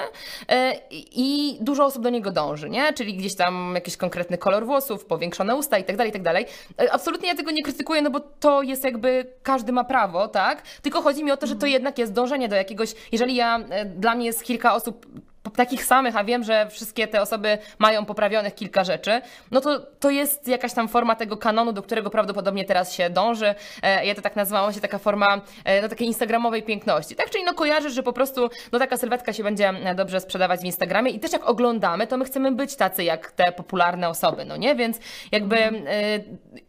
i 0.90 1.58
dużo 1.60 1.84
osób 1.84 2.02
do 2.02 2.10
niego 2.10 2.30
dąży, 2.30 2.70
nie? 2.70 2.92
Czyli 2.92 3.14
gdzieś 3.14 3.36
tam 3.36 3.72
jakiś 3.74 3.96
konkretny 3.96 4.38
kolor 4.38 4.66
włosów, 4.66 5.04
powiększone 5.04 5.56
usta 5.56 5.78
i 5.78 5.84
tak 5.84 5.96
dalej, 5.96 6.10
i 6.10 6.12
tak 6.12 6.22
dalej. 6.22 6.46
Absolutnie 6.90 7.28
ja 7.28 7.34
tego 7.34 7.50
nie 7.50 7.62
krytykuję, 7.62 8.02
no 8.02 8.10
bo 8.10 8.20
to 8.20 8.49
jest 8.62 8.84
jakby, 8.84 9.26
każdy 9.42 9.72
ma 9.72 9.84
prawo, 9.84 10.28
tak? 10.28 10.62
Tylko 10.82 11.02
chodzi 11.02 11.24
mi 11.24 11.32
o 11.32 11.36
to, 11.36 11.46
że 11.46 11.56
to 11.56 11.66
jednak 11.66 11.98
jest 11.98 12.12
dążenie 12.12 12.48
do 12.48 12.56
jakiegoś, 12.56 12.94
jeżeli 13.12 13.34
ja, 13.34 13.58
e, 13.70 13.84
dla 13.84 14.14
mnie 14.14 14.26
jest 14.26 14.44
kilka 14.44 14.74
osób 14.74 15.06
takich 15.56 15.84
samych, 15.84 16.16
a 16.16 16.24
wiem, 16.24 16.44
że 16.44 16.66
wszystkie 16.70 17.08
te 17.08 17.22
osoby 17.22 17.58
mają 17.78 18.04
poprawionych 18.04 18.54
kilka 18.54 18.84
rzeczy, 18.84 19.20
no 19.50 19.60
to 19.60 19.80
to 20.00 20.10
jest 20.10 20.48
jakaś 20.48 20.72
tam 20.72 20.88
forma 20.88 21.16
tego 21.16 21.36
kanonu, 21.36 21.72
do 21.72 21.82
którego 21.82 22.10
prawdopodobnie 22.10 22.64
teraz 22.64 22.94
się 22.94 23.10
dąży. 23.10 23.54
E, 23.82 24.06
ja 24.06 24.14
to 24.14 24.22
tak 24.22 24.36
nazywałam 24.36 24.72
się 24.72 24.80
taka 24.80 24.98
forma 24.98 25.40
e, 25.64 25.82
no, 25.82 25.88
takiej 25.88 26.06
instagramowej 26.06 26.62
piękności. 26.62 27.16
Tak, 27.16 27.30
czyli 27.30 27.44
no 27.44 27.54
kojarzysz, 27.54 27.92
że 27.92 28.02
po 28.02 28.12
prostu 28.12 28.50
no 28.72 28.78
taka 28.78 28.96
sylwetka 28.96 29.32
się 29.32 29.42
będzie 29.42 29.68
e, 29.68 29.94
dobrze 29.94 30.20
sprzedawać 30.20 30.60
w 30.60 30.64
Instagramie 30.64 31.10
i 31.10 31.20
też 31.20 31.32
jak 31.32 31.48
oglądamy, 31.48 32.06
to 32.06 32.16
my 32.16 32.24
chcemy 32.24 32.52
być 32.52 32.76
tacy 32.76 33.04
jak 33.04 33.32
te 33.32 33.52
popularne 33.52 34.08
osoby, 34.08 34.44
no 34.44 34.56
nie? 34.56 34.74
Więc 34.74 34.98
jakby 35.32 35.56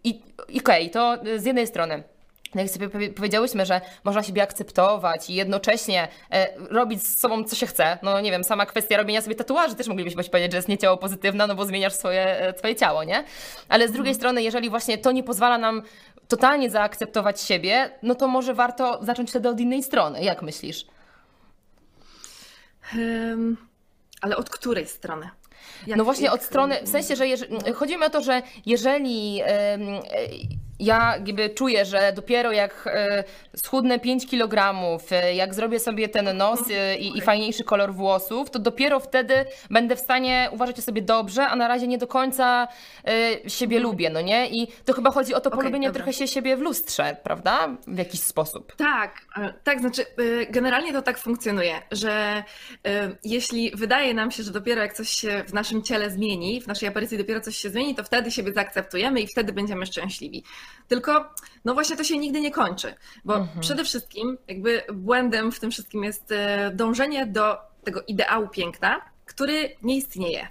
i 0.03 0.21
okej, 0.59 0.59
okay, 0.59 0.89
to 0.89 1.17
z 1.37 1.45
jednej 1.45 1.67
strony 1.67 2.03
jak 2.55 2.69
sobie 2.69 2.89
powiedziałyśmy, 2.89 3.65
że 3.65 3.81
można 4.03 4.23
siebie 4.23 4.43
akceptować 4.43 5.29
i 5.29 5.33
jednocześnie 5.33 6.07
e, 6.31 6.47
robić 6.69 7.03
z 7.03 7.19
sobą 7.19 7.43
co 7.43 7.55
się 7.55 7.67
chce. 7.67 7.97
No 8.03 8.21
nie 8.21 8.31
wiem, 8.31 8.43
sama 8.43 8.65
kwestia 8.65 8.97
robienia 8.97 9.21
sobie 9.21 9.35
tatuaży 9.35 9.75
też 9.75 9.87
moglibyśmy 9.87 10.23
powiedzieć, 10.23 10.51
że 10.51 10.57
jest 10.57 10.67
nie 10.67 10.77
ciało 10.77 10.97
pozytywne, 10.97 11.47
no 11.47 11.55
bo 11.55 11.65
zmieniasz 11.65 11.93
swoje, 11.93 12.39
e, 12.39 12.57
swoje 12.57 12.75
ciało, 12.75 13.03
nie? 13.03 13.23
Ale 13.69 13.87
z 13.87 13.91
drugiej 13.91 14.11
mhm. 14.11 14.15
strony, 14.15 14.43
jeżeli 14.43 14.69
właśnie 14.69 14.97
to 14.97 15.11
nie 15.11 15.23
pozwala 15.23 15.57
nam 15.57 15.81
totalnie 16.27 16.69
zaakceptować 16.69 17.41
siebie, 17.41 17.91
no 18.03 18.15
to 18.15 18.27
może 18.27 18.53
warto 18.53 18.99
zacząć 19.01 19.29
wtedy 19.29 19.49
od 19.49 19.59
innej 19.59 19.83
strony. 19.83 20.23
Jak 20.23 20.41
myślisz? 20.41 20.85
Ale 24.21 24.37
od 24.37 24.49
której 24.49 24.87
strony? 24.87 25.29
Jak, 25.87 25.97
no 25.97 26.03
właśnie 26.03 26.25
jak... 26.25 26.33
od 26.33 26.43
strony, 26.43 26.79
w 26.83 26.89
sensie, 26.89 27.15
że 27.15 27.27
jeżeli, 27.27 27.73
chodzi 27.73 27.97
mi 27.97 28.03
o 28.03 28.09
to, 28.09 28.21
że 28.21 28.41
jeżeli 28.65 29.41
ja 30.81 31.15
jakby 31.25 31.49
czuję, 31.49 31.85
że 31.85 32.13
dopiero 32.15 32.51
jak 32.51 32.87
e, 32.87 33.23
schudnę 33.55 33.99
5 33.99 34.27
kg, 34.27 34.75
e, 35.11 35.35
jak 35.35 35.53
zrobię 35.53 35.79
sobie 35.79 36.09
ten 36.09 36.37
nos 36.37 36.59
e, 36.71 36.97
i, 36.97 37.17
i, 37.17 37.21
fajniejszy 37.21 37.63
kolor 37.63 37.93
włosów, 37.93 38.49
to 38.49 38.59
dopiero 38.59 38.99
wtedy 38.99 39.45
będę 39.69 39.95
w 39.95 39.99
stanie 39.99 40.49
uważać 40.51 40.79
o 40.79 40.81
sobie 40.81 41.01
dobrze, 41.01 41.47
a 41.47 41.55
na 41.55 41.67
razie 41.67 41.87
nie 41.87 41.97
do 41.97 42.07
końca 42.07 42.67
siebie 43.47 43.77
mhm. 43.77 43.83
lubię, 43.83 44.09
no 44.09 44.21
nie? 44.21 44.49
I 44.49 44.67
to 44.85 44.93
chyba 44.93 45.11
chodzi 45.11 45.33
o 45.33 45.41
to 45.41 45.49
okay, 45.49 45.59
polubienie 45.59 45.87
dobra. 45.87 46.03
trochę 46.03 46.13
się 46.13 46.27
siebie 46.27 46.57
w 46.57 46.61
lustrze, 46.61 47.17
prawda? 47.23 47.67
W 47.87 47.97
jakiś 47.97 48.19
sposób. 48.21 48.75
Tak, 48.75 49.15
tak, 49.63 49.79
znaczy 49.79 50.05
generalnie 50.49 50.93
to 50.93 51.01
tak 51.01 51.17
funkcjonuje, 51.17 51.81
że 51.91 52.43
jeśli 53.23 53.71
wydaje 53.75 54.13
nam 54.13 54.31
się, 54.31 54.43
że 54.43 54.51
dopiero 54.51 54.81
jak 54.81 54.93
coś 54.93 55.09
się 55.09 55.43
w 55.47 55.53
naszym 55.53 55.83
ciele 55.83 56.09
zmieni, 56.09 56.61
w 56.61 56.67
naszej 56.67 56.89
aparycji 56.89 57.17
dopiero 57.17 57.41
coś 57.41 57.57
się 57.57 57.69
zmieni, 57.69 57.95
to 57.95 58.03
wtedy 58.03 58.31
siebie 58.31 58.53
zaakceptujemy 58.53 59.21
i 59.21 59.27
wtedy 59.27 59.53
będziemy 59.53 59.85
szczęśliwi. 59.85 60.43
Tylko, 60.87 61.29
no 61.65 61.73
właśnie 61.73 61.97
to 61.97 62.03
się 62.03 62.17
nigdy 62.17 62.41
nie 62.41 62.51
kończy, 62.51 62.95
bo 63.25 63.37
mhm. 63.37 63.59
przede 63.59 63.83
wszystkim 63.83 64.37
jakby 64.47 64.83
błędem 64.93 65.51
w 65.51 65.59
tym 65.59 65.71
wszystkim 65.71 66.03
jest 66.03 66.31
e, 66.31 66.71
dążenie 66.73 67.25
do 67.25 67.57
tego 67.83 68.01
ideału 68.07 68.47
piękna, 68.47 69.01
który 69.25 69.75
nie 69.81 69.97
istnieje 69.97 70.47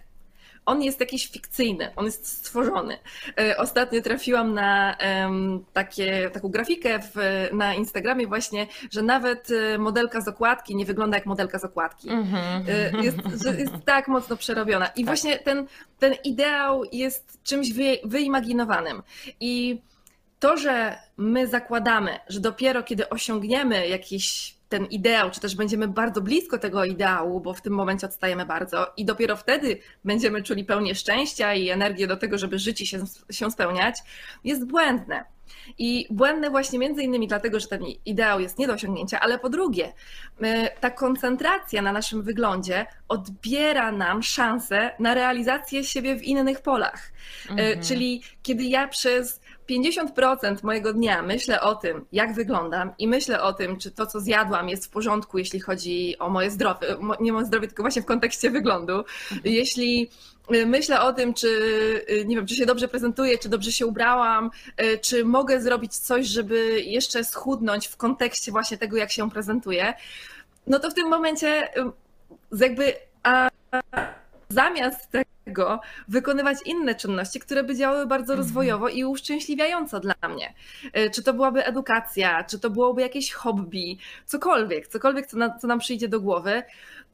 on 0.70 0.82
jest 0.82 1.00
jakiś 1.00 1.26
fikcyjny, 1.30 1.94
on 1.96 2.04
jest 2.04 2.26
stworzony. 2.26 2.98
E, 3.40 3.56
ostatnio 3.56 4.02
trafiłam 4.02 4.54
na 4.54 4.96
takie, 5.72 6.30
taką 6.30 6.48
grafikę 6.48 6.98
w, 6.98 7.48
na 7.52 7.74
Instagramie 7.74 8.26
właśnie, 8.26 8.66
że 8.90 9.02
nawet 9.02 9.48
e, 9.50 9.78
modelka 9.78 10.20
z 10.20 10.28
okładki 10.28 10.76
nie 10.76 10.84
wygląda 10.84 11.16
jak 11.16 11.26
modelka 11.26 11.58
z 11.58 11.64
okładki. 11.64 12.08
Mm-hmm. 12.08 13.02
Jest, 13.02 13.18
jest 13.58 13.72
tak 13.84 14.08
mocno 14.08 14.36
przerobiona. 14.36 14.86
I 14.86 15.00
tak. 15.00 15.06
właśnie 15.06 15.38
ten, 15.38 15.66
ten 15.98 16.14
ideał 16.24 16.84
jest 16.92 17.42
czymś 17.42 17.72
wy, 17.72 17.98
wyimaginowanym. 18.04 19.02
I 19.40 19.82
to, 20.40 20.56
że 20.56 20.98
my 21.16 21.46
zakładamy, 21.46 22.18
że 22.28 22.40
dopiero 22.40 22.82
kiedy 22.82 23.08
osiągniemy 23.08 23.88
jakiś 23.88 24.54
ten 24.68 24.86
ideał, 24.86 25.30
czy 25.30 25.40
też 25.40 25.56
będziemy 25.56 25.88
bardzo 25.88 26.20
blisko 26.20 26.58
tego 26.58 26.84
ideału, 26.84 27.40
bo 27.40 27.54
w 27.54 27.62
tym 27.62 27.72
momencie 27.72 28.06
odstajemy 28.06 28.46
bardzo, 28.46 28.86
i 28.96 29.04
dopiero 29.04 29.36
wtedy 29.36 29.78
będziemy 30.04 30.42
czuli 30.42 30.64
pełnię 30.64 30.94
szczęścia 30.94 31.54
i 31.54 31.68
energię 31.68 32.06
do 32.06 32.16
tego, 32.16 32.38
żeby 32.38 32.58
życie 32.58 32.86
się, 32.86 33.04
się 33.30 33.50
spełniać, 33.50 33.96
jest 34.44 34.66
błędne. 34.66 35.24
I 35.78 36.06
błędne 36.10 36.50
właśnie 36.50 36.78
między 36.78 37.02
innymi 37.02 37.28
dlatego, 37.28 37.60
że 37.60 37.68
ten 37.68 37.82
ideał 38.06 38.40
jest 38.40 38.58
nie 38.58 38.66
do 38.66 38.72
osiągnięcia, 38.72 39.20
ale 39.20 39.38
po 39.38 39.48
drugie, 39.48 39.92
ta 40.80 40.90
koncentracja 40.90 41.82
na 41.82 41.92
naszym 41.92 42.22
wyglądzie 42.22 42.86
odbiera 43.08 43.92
nam 43.92 44.22
szansę 44.22 44.90
na 44.98 45.14
realizację 45.14 45.84
siebie 45.84 46.16
w 46.16 46.22
innych 46.22 46.60
polach. 46.60 47.12
E, 47.48 47.50
mhm. 47.50 47.82
Czyli 47.82 48.22
kiedy 48.42 48.64
ja 48.64 48.88
przez 48.88 49.40
50% 49.70 50.64
mojego 50.64 50.92
dnia 50.92 51.22
myślę 51.22 51.60
o 51.60 51.74
tym, 51.74 52.04
jak 52.12 52.34
wyglądam 52.34 52.92
i 52.98 53.08
myślę 53.08 53.42
o 53.42 53.52
tym, 53.52 53.78
czy 53.78 53.90
to, 53.90 54.06
co 54.06 54.20
zjadłam, 54.20 54.68
jest 54.68 54.86
w 54.86 54.90
porządku, 54.90 55.38
jeśli 55.38 55.60
chodzi 55.60 56.18
o 56.18 56.28
moje 56.28 56.50
zdrowie, 56.50 56.96
nie 57.20 57.32
moje 57.32 57.46
zdrowie, 57.46 57.66
tylko 57.66 57.82
właśnie 57.82 58.02
w 58.02 58.06
kontekście 58.06 58.50
wyglądu. 58.50 58.92
Mhm. 58.92 59.40
Jeśli 59.44 60.10
y, 60.54 60.66
myślę 60.66 61.00
o 61.00 61.12
tym, 61.12 61.34
czy 61.34 61.48
y, 62.10 62.24
nie 62.26 62.36
wiem, 62.36 62.46
czy 62.46 62.54
się 62.54 62.66
dobrze 62.66 62.88
prezentuję, 62.88 63.38
czy 63.38 63.48
dobrze 63.48 63.72
się 63.72 63.86
ubrałam, 63.86 64.50
y, 64.82 64.98
czy 64.98 65.24
mogę 65.24 65.60
zrobić 65.60 65.96
coś, 65.96 66.26
żeby 66.26 66.80
jeszcze 66.80 67.24
schudnąć 67.24 67.88
w 67.88 67.96
kontekście 67.96 68.52
właśnie 68.52 68.78
tego, 68.78 68.96
jak 68.96 69.10
się 69.10 69.30
prezentuję, 69.30 69.94
no 70.66 70.78
to 70.78 70.90
w 70.90 70.94
tym 70.94 71.08
momencie 71.08 71.68
jakby 72.58 72.94
a 73.22 73.48
zamiast 74.50 75.10
tego 75.44 75.80
wykonywać 76.08 76.58
inne 76.64 76.94
czynności, 76.94 77.40
które 77.40 77.64
by 77.64 77.76
działały 77.76 78.06
bardzo 78.06 78.32
mhm. 78.32 78.38
rozwojowo 78.38 78.88
i 78.88 79.04
uszczęśliwiająco 79.04 80.00
dla 80.00 80.14
mnie. 80.28 80.54
E, 80.92 81.10
czy 81.10 81.22
to 81.22 81.34
byłaby 81.34 81.64
edukacja, 81.64 82.44
czy 82.44 82.58
to 82.58 82.70
byłoby 82.70 83.02
jakieś 83.02 83.32
hobby, 83.32 83.98
cokolwiek, 84.26 84.86
cokolwiek, 84.86 85.26
co, 85.26 85.36
na, 85.36 85.58
co 85.58 85.66
nam 85.66 85.78
przyjdzie 85.78 86.08
do 86.08 86.20
głowy. 86.20 86.62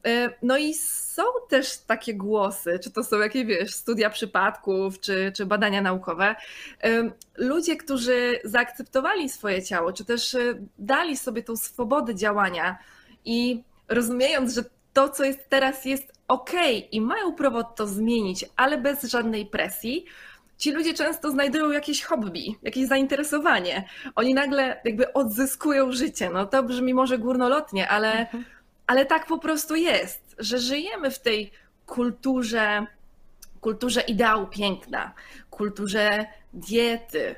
E, 0.07 0.31
no 0.43 0.59
i 0.59 0.75
są 0.75 1.23
też 1.49 1.78
takie 1.78 2.14
głosy, 2.14 2.78
czy 2.83 2.90
to 2.90 3.05
są 3.05 3.19
jakieś, 3.19 3.45
wiesz, 3.45 3.75
studia 3.75 4.11
przypadków, 4.11 5.00
czy, 5.00 5.33
czy 5.37 5.47
badania 5.47 5.83
naukowe. 5.83 6.37
E, 6.85 7.11
ludzie, 7.37 7.76
którzy 7.76 8.40
zaakceptowali 8.45 9.28
swoje 9.28 9.62
ciało, 9.62 9.93
czy 9.93 10.05
też 10.05 10.37
dali 10.78 11.16
sobie 11.16 11.43
tą 11.43 11.57
swobodę 11.57 12.14
działania 12.14 12.78
i 13.25 13.62
rozumiejąc, 13.88 14.55
że 14.55 14.64
to, 14.97 15.09
co 15.09 15.25
jest 15.25 15.49
teraz, 15.49 15.85
jest 15.85 16.12
ok 16.29 16.50
i 16.93 17.00
mają 17.00 17.33
prawo 17.33 17.65
to 17.65 17.87
zmienić, 17.87 18.45
ale 18.57 18.79
bez 18.79 19.03
żadnej 19.03 19.47
presji, 19.47 20.05
ci 20.59 20.73
ludzie 20.73 20.95
często 20.95 21.31
znajdują 21.31 21.71
jakieś 21.71 22.03
hobby, 22.03 22.55
jakieś 22.62 22.87
zainteresowanie. 22.88 23.88
Oni 24.15 24.35
nagle 24.35 24.81
jakby 24.85 25.12
odzyskują 25.12 25.93
życie. 25.93 26.31
No 26.31 26.47
to 26.47 26.62
brzmi 26.62 26.95
może 26.95 27.19
górnolotnie, 27.19 27.88
ale, 27.88 28.12
mhm. 28.19 28.45
ale 28.87 29.07
tak 29.07 29.26
po 29.26 29.38
prostu 29.38 29.75
jest, 29.75 30.37
że 30.38 30.59
żyjemy 30.59 31.11
w 31.11 31.19
tej 31.19 31.50
kulturze, 31.87 32.87
kulturze 33.61 34.00
ideału 34.00 34.47
piękna, 34.47 35.12
kulturze 35.50 36.26
diety, 36.53 37.35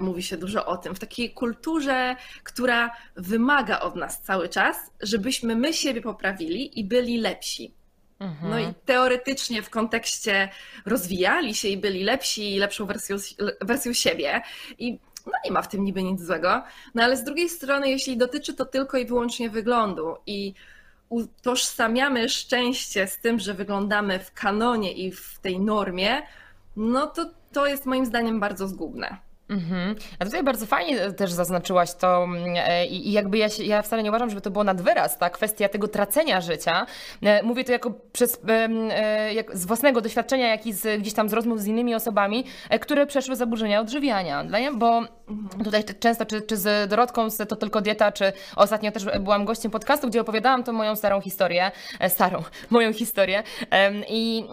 mówi 0.00 0.22
się 0.22 0.36
dużo 0.36 0.66
o 0.66 0.76
tym, 0.76 0.94
w 0.94 0.98
takiej 0.98 1.30
kulturze, 1.30 2.16
która 2.42 2.90
wymaga 3.16 3.80
od 3.80 3.96
nas 3.96 4.22
cały 4.22 4.48
czas, 4.48 4.76
żebyśmy 5.00 5.56
my 5.56 5.72
siebie 5.72 6.00
poprawili 6.00 6.80
i 6.80 6.84
byli 6.84 7.18
lepsi. 7.18 7.74
Mhm. 8.20 8.50
No 8.50 8.58
i 8.58 8.74
teoretycznie 8.84 9.62
w 9.62 9.70
kontekście 9.70 10.48
rozwijali 10.86 11.54
się 11.54 11.68
i 11.68 11.76
byli 11.76 12.04
lepsi 12.04 12.54
i 12.54 12.58
lepszą 12.58 12.86
wersją, 12.86 13.16
wersją 13.60 13.92
siebie. 13.92 14.42
I 14.78 14.98
no 15.26 15.32
nie 15.44 15.50
ma 15.50 15.62
w 15.62 15.68
tym 15.68 15.84
niby 15.84 16.02
nic 16.02 16.20
złego. 16.20 16.62
No 16.94 17.02
ale 17.02 17.16
z 17.16 17.24
drugiej 17.24 17.48
strony, 17.48 17.90
jeśli 17.90 18.16
dotyczy 18.16 18.54
to 18.54 18.64
tylko 18.64 18.98
i 18.98 19.06
wyłącznie 19.06 19.50
wyglądu 19.50 20.16
i 20.26 20.54
utożsamiamy 21.08 22.28
szczęście 22.28 23.06
z 23.06 23.18
tym, 23.18 23.38
że 23.38 23.54
wyglądamy 23.54 24.18
w 24.18 24.32
kanonie 24.32 24.92
i 24.92 25.12
w 25.12 25.38
tej 25.42 25.60
normie, 25.60 26.22
no 26.76 27.06
to 27.06 27.30
to 27.52 27.66
jest 27.66 27.86
moim 27.86 28.06
zdaniem 28.06 28.40
bardzo 28.40 28.68
zgubne. 28.68 29.16
Mhm. 29.50 29.94
A 30.18 30.24
tutaj 30.24 30.42
bardzo 30.42 30.66
fajnie 30.66 31.12
też 31.12 31.32
zaznaczyłaś 31.32 31.94
to 31.94 32.24
mm, 32.24 32.54
e, 32.56 32.86
i, 32.86 33.12
jakby 33.12 33.38
ja, 33.38 33.48
się, 33.48 33.64
ja 33.64 33.82
wcale 33.82 34.02
nie 34.02 34.10
uważam, 34.10 34.30
żeby 34.30 34.40
to 34.40 34.50
było 34.50 34.64
nad 34.64 34.80
wyraz, 34.80 35.18
ta 35.18 35.30
kwestia 35.30 35.68
tego 35.68 35.88
tracenia 35.88 36.40
życia. 36.40 36.86
E, 37.22 37.42
mówię 37.42 37.64
to 37.64 37.72
jako 37.72 37.92
przez, 38.12 38.40
e, 38.48 39.34
jak 39.34 39.56
z 39.56 39.66
własnego 39.66 40.00
doświadczenia, 40.00 40.48
jak 40.48 40.66
i 40.66 40.72
z, 40.72 41.00
gdzieś 41.00 41.14
tam 41.14 41.28
z 41.28 41.32
rozmów 41.32 41.60
z 41.60 41.66
innymi 41.66 41.94
osobami, 41.94 42.44
które 42.80 43.06
przeszły 43.06 43.36
zaburzenia 43.36 43.80
odżywiania, 43.80 44.44
bo 44.74 45.02
tutaj 45.64 45.84
często, 46.00 46.26
czy, 46.26 46.42
czy 46.42 46.56
z 46.56 46.90
Dorotką, 46.90 47.30
z 47.30 47.48
To 47.48 47.56
Tylko 47.56 47.80
Dieta, 47.80 48.12
czy 48.12 48.32
ostatnio 48.56 48.92
też 48.92 49.04
byłam 49.20 49.44
gościem 49.44 49.70
podcastu, 49.70 50.08
gdzie 50.08 50.20
opowiadałam 50.20 50.64
tą 50.64 50.72
moją 50.72 50.96
starą 50.96 51.20
historię, 51.20 51.70
starą, 52.08 52.42
moją 52.70 52.92
historię 52.92 53.42
i, 54.08 54.44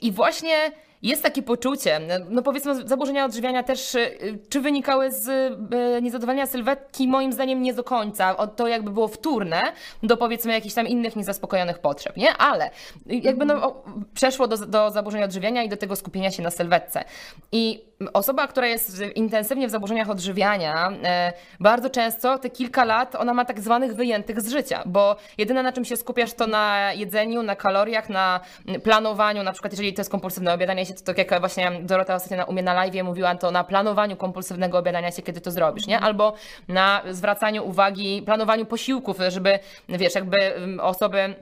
i 0.00 0.12
właśnie 0.12 0.72
jest 1.02 1.22
takie 1.22 1.42
poczucie, 1.42 2.00
no 2.30 2.42
powiedzmy 2.42 2.88
zaburzenia 2.88 3.24
odżywiania 3.24 3.62
też, 3.62 3.94
y, 3.94 4.38
czy 4.48 4.60
wynikały 4.60 5.10
z 5.10 5.28
y, 5.28 6.02
niezadowolenia 6.02 6.46
sylwetki, 6.46 7.08
moim 7.08 7.32
zdaniem 7.32 7.62
nie 7.62 7.74
do 7.74 7.84
końca. 7.84 8.46
To 8.46 8.68
jakby 8.68 8.90
było 8.90 9.08
wtórne 9.08 9.62
do 10.02 10.16
powiedzmy 10.16 10.52
jakichś 10.52 10.74
tam 10.74 10.86
innych 10.86 11.16
niezaspokojonych 11.16 11.78
potrzeb, 11.78 12.16
nie? 12.16 12.36
Ale 12.36 12.70
jakby 13.06 13.44
no, 13.44 13.82
przeszło 14.14 14.48
do, 14.48 14.56
do 14.56 14.90
zaburzenia 14.90 15.24
odżywiania 15.24 15.62
i 15.62 15.68
do 15.68 15.76
tego 15.76 15.96
skupienia 15.96 16.30
się 16.30 16.42
na 16.42 16.50
sylwetce. 16.50 17.04
I 17.52 17.84
osoba, 18.12 18.46
która 18.46 18.66
jest 18.66 19.02
intensywnie 19.14 19.68
w 19.68 19.70
zaburzeniach 19.70 20.10
odżywiania, 20.10 20.92
e, 21.04 21.32
bardzo 21.60 21.90
często 21.90 22.38
te 22.38 22.50
kilka 22.50 22.84
lat 22.84 23.14
ona 23.14 23.34
ma 23.34 23.44
tak 23.44 23.60
zwanych 23.60 23.94
wyjętych 23.94 24.40
z 24.40 24.50
życia, 24.50 24.82
bo 24.86 25.16
jedyne 25.38 25.62
na 25.62 25.72
czym 25.72 25.84
się 25.84 25.96
skupiasz 25.96 26.32
to 26.34 26.46
na 26.46 26.92
jedzeniu, 26.92 27.42
na 27.42 27.56
kaloriach, 27.56 28.08
na 28.08 28.40
planowaniu, 28.82 29.42
na 29.42 29.52
przykład 29.52 29.72
jeżeli 29.72 29.94
to 29.94 30.00
jest 30.00 30.10
kompulsywne 30.10 30.54
obiadanie 30.54 30.86
się, 30.86 30.94
to 30.94 31.02
tak 31.02 31.18
jak 31.18 31.40
właśnie 31.40 31.72
Dorota 31.80 32.14
ostatnio 32.14 32.44
u 32.44 32.52
mnie 32.52 32.62
na 32.62 32.74
live 32.74 33.04
mówiła, 33.04 33.34
to 33.34 33.50
na 33.50 33.64
planowaniu 33.64 34.16
kompulsywnego 34.16 34.78
obiadania 34.78 35.10
się, 35.10 35.22
kiedy 35.22 35.40
to 35.40 35.50
zrobisz, 35.50 35.86
nie? 35.86 36.00
Albo 36.00 36.34
na 36.68 37.02
zwracaniu 37.10 37.66
uwagi, 37.66 38.22
planowaniu 38.22 38.66
posiłków, 38.66 39.16
żeby, 39.28 39.58
wiesz, 39.88 40.14
jakby 40.14 40.36
osoby 40.80 41.34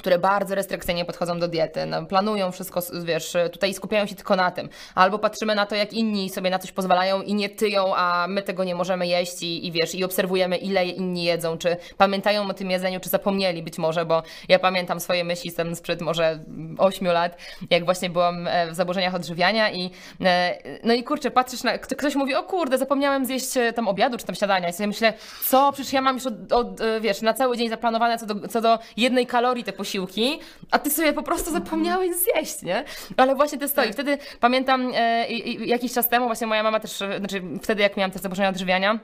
które 0.00 0.18
bardzo 0.18 0.54
restrykcyjnie 0.54 1.04
podchodzą 1.04 1.38
do 1.38 1.48
diety, 1.48 1.86
no, 1.86 2.06
planują 2.06 2.52
wszystko, 2.52 2.80
wiesz, 3.04 3.36
tutaj 3.52 3.74
skupiają 3.74 4.06
się 4.06 4.14
tylko 4.14 4.36
na 4.36 4.50
tym. 4.50 4.68
Albo 4.94 5.18
patrzymy 5.18 5.54
na 5.54 5.66
to, 5.66 5.74
jak 5.74 5.92
inni 5.92 6.30
sobie 6.30 6.50
na 6.50 6.58
coś 6.58 6.72
pozwalają 6.72 7.22
i 7.22 7.34
nie 7.34 7.48
tyją, 7.48 7.96
a 7.96 8.26
my 8.28 8.42
tego 8.42 8.64
nie 8.64 8.74
możemy 8.74 9.06
jeść 9.06 9.42
i, 9.42 9.66
i 9.66 9.72
wiesz, 9.72 9.94
i 9.94 10.04
obserwujemy, 10.04 10.56
ile 10.56 10.86
inni 10.86 11.24
jedzą, 11.24 11.58
czy 11.58 11.76
pamiętają 11.96 12.48
o 12.48 12.54
tym 12.54 12.70
jedzeniu, 12.70 13.00
czy 13.00 13.08
zapomnieli 13.08 13.62
być 13.62 13.78
może, 13.78 14.04
bo 14.04 14.22
ja 14.48 14.58
pamiętam 14.58 15.00
swoje 15.00 15.24
myśli 15.24 15.48
jestem 15.48 15.76
sprzed 15.76 16.00
może 16.00 16.38
8 16.78 17.08
lat, 17.08 17.36
jak 17.70 17.84
właśnie 17.84 18.10
byłam 18.10 18.48
e, 18.48 18.70
w 18.70 18.74
zaburzeniach 18.74 19.14
odżywiania 19.14 19.70
i 19.70 19.90
e, 20.20 20.58
no 20.84 20.94
i 20.94 21.04
kurczę, 21.04 21.30
patrzysz 21.30 21.62
na, 21.62 21.78
ktoś 21.78 22.14
mówi, 22.14 22.34
o 22.34 22.42
kurde, 22.42 22.78
zapomniałem 22.78 23.26
zjeść 23.26 23.56
e, 23.56 23.72
tam 23.72 23.88
obiadu, 23.88 24.18
czy 24.18 24.26
tam 24.26 24.34
śniadania 24.34 24.68
i 24.68 24.72
sobie 24.72 24.86
myślę, 24.86 25.12
co, 25.46 25.72
przecież 25.72 25.92
ja 25.92 26.00
mam 26.00 26.16
już 26.16 26.26
od, 26.26 26.52
od 26.52 26.80
wiesz, 27.00 27.22
na 27.22 27.34
cały 27.34 27.56
dzień 27.56 27.68
zaplanowane 27.68 28.18
co 28.18 28.26
do, 28.26 28.48
co 28.48 28.60
do 28.60 28.78
jednej 28.96 29.26
kalorii 29.26 29.64
te 29.64 29.72
posiłki, 29.72 29.89
posiłki, 29.90 30.40
a 30.70 30.78
ty 30.78 30.90
sobie 30.90 31.12
po 31.12 31.22
prostu 31.22 31.50
zapomniałeś 31.52 32.10
zjeść, 32.16 32.62
nie? 32.62 32.84
Ale 33.16 33.34
właśnie 33.34 33.58
to 33.58 33.68
stoi. 33.68 33.84
Tak. 33.84 33.94
Wtedy 33.94 34.18
pamiętam 34.40 34.92
e, 34.94 35.28
jakiś 35.66 35.92
czas 35.92 36.08
temu, 36.08 36.26
właśnie 36.26 36.46
moja 36.46 36.62
mama 36.62 36.80
też, 36.80 36.96
znaczy 37.18 37.42
wtedy 37.62 37.82
jak 37.82 37.96
miałam 37.96 38.10
te 38.10 38.18
zaburzenia 38.18 38.48
odżywiania, 38.48 38.98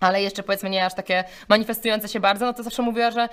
ale 0.00 0.22
jeszcze 0.22 0.42
powiedzmy 0.42 0.70
nie 0.70 0.86
aż 0.86 0.94
takie 0.94 1.24
manifestujące 1.48 2.08
się 2.08 2.20
bardzo, 2.20 2.46
no 2.46 2.52
to 2.52 2.62
zawsze 2.62 2.82
mówiła, 2.82 3.10
że 3.10 3.28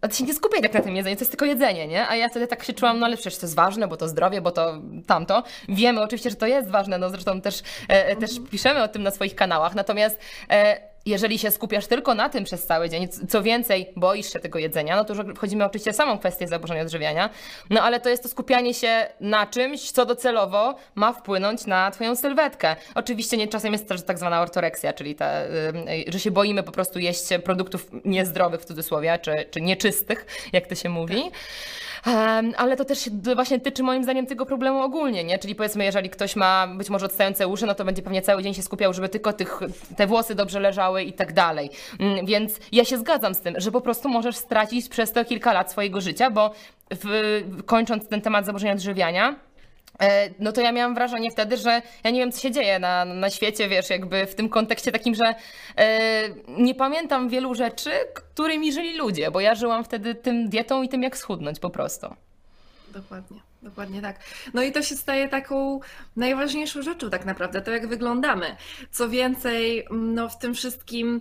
ty 0.00 0.16
się 0.16 0.24
nie 0.24 0.34
skupiaj 0.34 0.62
tak 0.62 0.74
na 0.74 0.80
tym 0.80 0.96
jedzeniu, 0.96 1.16
to 1.16 1.20
jest 1.20 1.30
tylko 1.30 1.44
jedzenie, 1.44 1.86
nie? 1.86 2.08
A 2.08 2.16
ja 2.16 2.28
wtedy 2.28 2.46
tak 2.46 2.64
się 2.64 2.72
czułam, 2.72 2.98
no 2.98 3.06
ale 3.06 3.16
przecież 3.16 3.38
to 3.38 3.46
jest 3.46 3.56
ważne, 3.56 3.88
bo 3.88 3.96
to 3.96 4.08
zdrowie, 4.08 4.40
bo 4.40 4.50
to 4.50 4.82
tamto. 5.06 5.42
Wiemy 5.68 6.02
oczywiście, 6.02 6.30
że 6.30 6.36
to 6.36 6.46
jest 6.46 6.70
ważne, 6.70 6.98
no 6.98 7.10
zresztą 7.10 7.40
też, 7.40 7.62
e, 7.88 8.16
też 8.16 8.30
piszemy 8.50 8.82
o 8.82 8.88
tym 8.88 9.02
na 9.02 9.10
swoich 9.10 9.34
kanałach, 9.34 9.74
natomiast 9.74 10.20
e, 10.50 10.87
jeżeli 11.08 11.38
się 11.38 11.50
skupiasz 11.50 11.86
tylko 11.86 12.14
na 12.14 12.28
tym 12.28 12.44
przez 12.44 12.66
cały 12.66 12.88
dzień, 12.88 13.08
co 13.28 13.42
więcej, 13.42 13.92
boisz 13.96 14.32
się 14.32 14.38
tego 14.38 14.58
jedzenia, 14.58 14.96
no 14.96 15.04
to 15.04 15.14
już 15.14 15.36
wchodzimy 15.36 15.64
oczywiście 15.64 15.92
w 15.92 15.96
samą 15.96 16.18
kwestię 16.18 16.48
zaburzeń 16.48 16.80
odżywiania, 16.80 17.30
no 17.70 17.82
ale 17.82 18.00
to 18.00 18.08
jest 18.08 18.22
to 18.22 18.28
skupianie 18.28 18.74
się 18.74 19.06
na 19.20 19.46
czymś, 19.46 19.90
co 19.90 20.06
docelowo 20.06 20.74
ma 20.94 21.12
wpłynąć 21.12 21.66
na 21.66 21.90
twoją 21.90 22.16
sylwetkę. 22.16 22.76
Oczywiście 22.94 23.36
nie, 23.36 23.48
czasem 23.48 23.72
jest 23.72 23.88
też 23.88 24.02
tak 24.02 24.18
zwana 24.18 24.42
ortoreksja, 24.42 24.92
czyli 24.92 25.14
ta, 25.14 25.30
że 26.06 26.20
się 26.20 26.30
boimy 26.30 26.62
po 26.62 26.72
prostu 26.72 26.98
jeść 26.98 27.24
produktów 27.44 27.86
niezdrowych 28.04 28.60
w 28.60 28.64
cudzysłowie, 28.64 29.18
czy, 29.22 29.46
czy 29.50 29.60
nieczystych, 29.60 30.26
jak 30.52 30.66
to 30.66 30.74
się 30.74 30.88
mówi. 30.88 31.22
Tak 31.22 31.87
ale 32.56 32.76
to 32.76 32.84
też 32.84 33.10
właśnie 33.34 33.60
tyczy 33.60 33.82
moim 33.82 34.02
zdaniem 34.02 34.26
tego 34.26 34.46
problemu 34.46 34.82
ogólnie, 34.82 35.24
nie? 35.24 35.38
Czyli 35.38 35.54
powiedzmy, 35.54 35.84
jeżeli 35.84 36.10
ktoś 36.10 36.36
ma 36.36 36.66
być 36.66 36.90
może 36.90 37.06
odstające 37.06 37.48
uszy, 37.48 37.66
no 37.66 37.74
to 37.74 37.84
będzie 37.84 38.02
pewnie 38.02 38.22
cały 38.22 38.42
dzień 38.42 38.54
się 38.54 38.62
skupiał, 38.62 38.92
żeby 38.92 39.08
tylko 39.08 39.32
tych, 39.32 39.60
te 39.96 40.06
włosy 40.06 40.34
dobrze 40.34 40.60
leżały 40.60 41.02
i 41.02 41.12
tak 41.12 41.32
dalej. 41.32 41.70
Mm, 42.00 42.26
więc 42.26 42.60
ja 42.72 42.84
się 42.84 42.98
zgadzam 42.98 43.34
z 43.34 43.40
tym, 43.40 43.54
że 43.60 43.72
po 43.72 43.80
prostu 43.80 44.08
możesz 44.08 44.36
stracić 44.36 44.88
przez 44.88 45.12
to 45.12 45.24
kilka 45.24 45.52
lat 45.52 45.70
swojego 45.70 46.00
życia, 46.00 46.30
bo 46.30 46.54
w, 46.90 47.42
kończąc 47.66 48.08
ten 48.08 48.20
temat 48.20 48.46
zaburzenia 48.46 48.72
odżywiania, 48.72 49.34
no 50.38 50.52
to 50.52 50.60
ja 50.60 50.72
miałam 50.72 50.94
wrażenie 50.94 51.30
wtedy, 51.30 51.56
że 51.56 51.82
ja 52.04 52.10
nie 52.10 52.20
wiem, 52.20 52.32
co 52.32 52.40
się 52.40 52.50
dzieje 52.50 52.78
na, 52.78 53.04
na 53.04 53.30
świecie, 53.30 53.68
wiesz, 53.68 53.90
jakby 53.90 54.26
w 54.26 54.34
tym 54.34 54.48
kontekście 54.48 54.92
takim, 54.92 55.14
że 55.14 55.34
e, 55.76 56.28
nie 56.48 56.74
pamiętam 56.74 57.28
wielu 57.28 57.54
rzeczy, 57.54 57.90
którymi 58.14 58.72
żyli 58.72 58.96
ludzie, 58.96 59.30
bo 59.30 59.40
ja 59.40 59.54
żyłam 59.54 59.84
wtedy 59.84 60.14
tym 60.14 60.48
dietą 60.48 60.82
i 60.82 60.88
tym, 60.88 61.02
jak 61.02 61.16
schudnąć 61.16 61.58
po 61.58 61.70
prostu. 61.70 62.14
Dokładnie. 62.88 63.40
Dokładnie 63.62 64.02
tak. 64.02 64.16
No 64.54 64.62
i 64.62 64.72
to 64.72 64.82
się 64.82 64.96
staje 64.96 65.28
taką 65.28 65.80
najważniejszą 66.16 66.82
rzeczą 66.82 67.10
tak 67.10 67.24
naprawdę, 67.24 67.60
to 67.60 67.70
jak 67.70 67.86
wyglądamy. 67.86 68.56
Co 68.90 69.08
więcej, 69.08 69.86
no 69.90 70.28
w 70.28 70.38
tym 70.38 70.54
wszystkim 70.54 71.20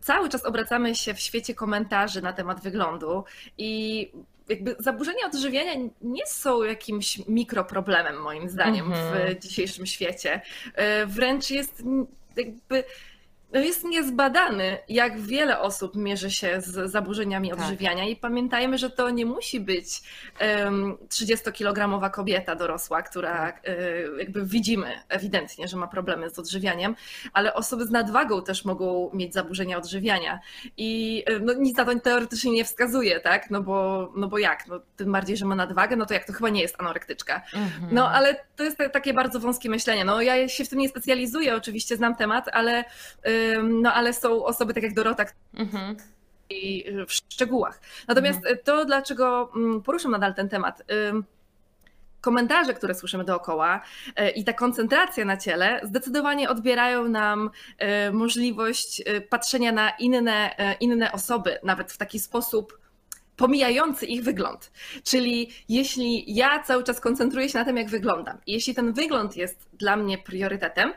cały 0.00 0.28
czas 0.28 0.44
obracamy 0.44 0.94
się 0.94 1.14
w 1.14 1.20
świecie 1.20 1.54
komentarzy 1.54 2.22
na 2.22 2.32
temat 2.32 2.60
wyglądu 2.60 3.24
i 3.58 4.12
jakby 4.52 4.76
zaburzenia 4.78 5.26
odżywiania 5.26 5.72
nie 6.02 6.26
są 6.26 6.62
jakimś 6.62 7.28
mikroproblemem 7.28 8.22
moim 8.22 8.48
zdaniem 8.48 8.86
mm 8.86 8.98
-hmm. 8.98 9.10
w 9.10 9.16
mhm. 9.16 9.40
dzisiejszym 9.40 9.86
świecie. 9.86 10.40
E, 10.74 11.06
wręcz 11.06 11.50
jest 11.50 11.82
jakby 12.36 12.84
no 13.52 13.60
jest 13.60 13.84
niezbadany, 13.84 14.78
jak 14.88 15.20
wiele 15.20 15.60
osób 15.60 15.96
mierzy 15.96 16.30
się 16.30 16.60
z 16.60 16.90
zaburzeniami 16.90 17.50
tak. 17.50 17.58
odżywiania 17.58 18.04
i 18.04 18.16
pamiętajmy, 18.16 18.78
że 18.78 18.90
to 18.90 19.10
nie 19.10 19.26
musi 19.26 19.60
być 19.60 20.02
um, 20.40 20.96
30-kilogramowa 21.08 22.10
kobieta 22.10 22.54
dorosła, 22.54 23.02
która 23.02 23.36
tak. 23.36 23.68
y, 23.68 24.08
jakby 24.18 24.46
widzimy 24.46 24.92
ewidentnie, 25.08 25.68
że 25.68 25.76
ma 25.76 25.86
problemy 25.86 26.30
z 26.30 26.38
odżywianiem, 26.38 26.96
ale 27.32 27.54
osoby 27.54 27.84
z 27.84 27.90
nadwagą 27.90 28.42
też 28.42 28.64
mogą 28.64 29.10
mieć 29.14 29.34
zaburzenia 29.34 29.78
odżywiania 29.78 30.40
i 30.76 31.24
y, 31.30 31.40
no, 31.40 31.52
nic 31.52 31.76
na 31.76 31.84
to 31.84 32.00
teoretycznie 32.00 32.52
nie 32.52 32.64
wskazuje, 32.64 33.20
tak? 33.20 33.50
No 33.50 33.62
bo, 33.62 34.12
no 34.16 34.28
bo 34.28 34.38
jak? 34.38 34.66
No, 34.66 34.80
tym 34.96 35.12
bardziej, 35.12 35.36
że 35.36 35.44
ma 35.44 35.54
nadwagę, 35.54 35.96
no 35.96 36.06
to 36.06 36.14
jak 36.14 36.24
to 36.24 36.32
chyba 36.32 36.48
nie 36.48 36.62
jest 36.62 36.80
anorektyczka. 36.80 37.42
Mhm. 37.54 37.94
No 37.94 38.10
ale 38.10 38.36
to 38.56 38.64
jest 38.64 38.78
takie 38.92 39.14
bardzo 39.14 39.40
wąskie 39.40 39.70
myślenie. 39.70 40.04
No 40.04 40.22
ja 40.22 40.48
się 40.48 40.64
w 40.64 40.68
tym 40.68 40.78
nie 40.78 40.88
specjalizuję, 40.88 41.56
oczywiście 41.56 41.96
znam 41.96 42.16
temat, 42.16 42.48
ale 42.52 42.84
y, 43.26 43.41
no 43.62 43.94
ale 43.94 44.12
są 44.12 44.44
osoby 44.44 44.74
tak 44.74 44.82
jak 44.82 44.94
Dorota, 44.94 45.24
mhm. 45.54 45.96
w 47.06 47.12
szczegółach. 47.12 47.80
Natomiast 48.08 48.38
mhm. 48.38 48.58
to, 48.64 48.84
dlaczego 48.84 49.52
mm, 49.56 49.82
poruszam 49.82 50.10
nadal 50.10 50.34
ten 50.34 50.48
temat, 50.48 50.82
komentarze, 52.20 52.74
które 52.74 52.94
słyszymy 52.94 53.24
dookoła 53.24 53.80
e, 54.16 54.30
i 54.30 54.44
ta 54.44 54.52
koncentracja 54.52 55.24
na 55.24 55.36
ciele 55.36 55.80
zdecydowanie 55.82 56.50
odbierają 56.50 57.08
nam 57.08 57.50
e, 57.78 58.12
możliwość 58.12 59.02
patrzenia 59.28 59.72
na 59.72 59.90
inne, 59.90 60.50
inne 60.80 61.12
osoby, 61.12 61.58
nawet 61.62 61.92
w 61.92 61.98
taki 61.98 62.18
sposób 62.18 62.82
pomijający 63.36 64.06
ich 64.06 64.22
wygląd. 64.22 64.72
Czyli 65.04 65.50
jeśli 65.68 66.34
ja 66.34 66.62
cały 66.62 66.84
czas 66.84 67.00
koncentruję 67.00 67.48
się 67.48 67.58
na 67.58 67.64
tym, 67.64 67.76
jak 67.76 67.88
wyglądam, 67.88 68.38
i 68.46 68.52
jeśli 68.52 68.74
ten 68.74 68.92
wygląd 68.92 69.36
jest 69.36 69.68
dla 69.72 69.96
mnie 69.96 70.18
priorytetem, 70.18 70.92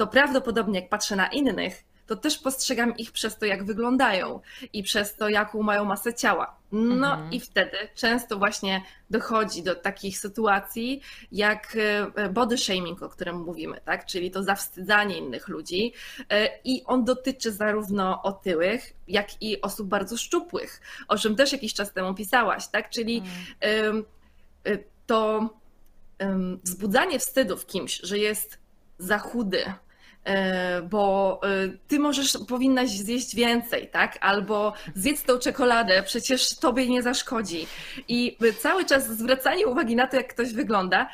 to 0.00 0.06
prawdopodobnie 0.06 0.80
jak 0.80 0.88
patrzę 0.88 1.16
na 1.16 1.26
innych, 1.26 1.84
to 2.06 2.16
też 2.16 2.38
postrzegam 2.38 2.96
ich 2.96 3.12
przez 3.12 3.38
to, 3.38 3.46
jak 3.46 3.64
wyglądają 3.64 4.40
i 4.72 4.82
przez 4.82 5.16
to, 5.16 5.28
jaką 5.28 5.62
mają 5.62 5.84
masę 5.84 6.14
ciała. 6.14 6.56
No 6.72 7.12
mhm. 7.12 7.32
i 7.32 7.40
wtedy 7.40 7.76
często 7.94 8.38
właśnie 8.38 8.82
dochodzi 9.10 9.62
do 9.62 9.74
takich 9.74 10.18
sytuacji 10.18 11.00
jak 11.32 11.76
e, 12.14 12.28
body 12.28 12.58
shaming, 12.58 13.02
o 13.02 13.08
którym 13.08 13.36
mówimy, 13.36 13.80
tak? 13.84 14.06
czyli 14.06 14.30
to 14.30 14.42
zawstydzanie 14.42 15.18
innych 15.18 15.48
ludzi. 15.48 15.92
E, 16.30 16.48
I 16.64 16.84
on 16.84 17.04
dotyczy 17.04 17.52
zarówno 17.52 18.22
otyłych, 18.22 18.92
jak 19.08 19.42
i 19.42 19.60
osób 19.60 19.88
bardzo 19.88 20.16
szczupłych, 20.16 20.80
o 21.08 21.18
czym 21.18 21.36
też 21.36 21.52
jakiś 21.52 21.74
czas 21.74 21.92
temu 21.92 22.14
pisałaś, 22.14 22.68
tak? 22.68 22.90
Czyli 22.90 23.22
mhm. 23.62 24.04
to 25.06 25.50
wzbudzanie 26.64 27.18
wstydu 27.18 27.56
w 27.56 27.66
kimś, 27.66 28.00
że 28.02 28.18
jest 28.18 28.58
za 28.98 29.18
chudy, 29.18 29.64
E, 29.64 29.89
bo 30.90 31.40
e, 31.42 31.48
ty 31.88 31.98
możesz, 31.98 32.38
powinnaś 32.48 32.90
zjeść 32.90 33.34
więcej, 33.34 33.88
tak? 33.88 34.18
Albo 34.20 34.72
zjedz 34.94 35.22
tą 35.22 35.38
czekoladę, 35.38 36.02
przecież 36.02 36.56
tobie 36.56 36.88
nie 36.88 37.02
zaszkodzi. 37.02 37.66
I 38.08 38.36
cały 38.58 38.84
czas 38.84 39.06
zwracanie 39.06 39.66
uwagi 39.66 39.96
na 39.96 40.06
to, 40.06 40.16
jak 40.16 40.28
ktoś 40.28 40.52
wygląda, 40.52 41.08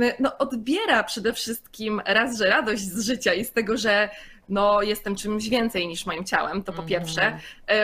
e, 0.00 0.14
no, 0.20 0.38
odbiera 0.38 1.04
przede 1.04 1.32
wszystkim 1.32 2.02
raz, 2.06 2.38
że 2.38 2.48
radość 2.48 2.82
z 2.82 3.06
życia 3.06 3.34
i 3.34 3.44
z 3.44 3.52
tego, 3.52 3.76
że 3.76 4.08
no, 4.48 4.82
jestem 4.82 5.16
czymś 5.16 5.48
więcej 5.48 5.88
niż 5.88 6.06
moim 6.06 6.24
ciałem, 6.24 6.62
to 6.62 6.72
po 6.72 6.78
mm. 6.78 6.88
pierwsze. 6.88 7.38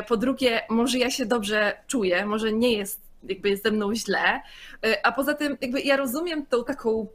Po 0.08 0.16
drugie, 0.16 0.60
może 0.70 0.98
ja 0.98 1.10
się 1.10 1.26
dobrze 1.26 1.76
czuję, 1.86 2.26
może 2.26 2.52
nie 2.52 2.72
jest 2.72 3.00
jakby 3.22 3.56
ze 3.56 3.70
mną 3.70 3.94
źle, 3.94 4.40
a 5.02 5.12
poza 5.12 5.34
tym 5.34 5.56
jakby 5.60 5.80
ja 5.80 5.96
rozumiem 5.96 6.46
tą 6.46 6.64
taką 6.64 7.06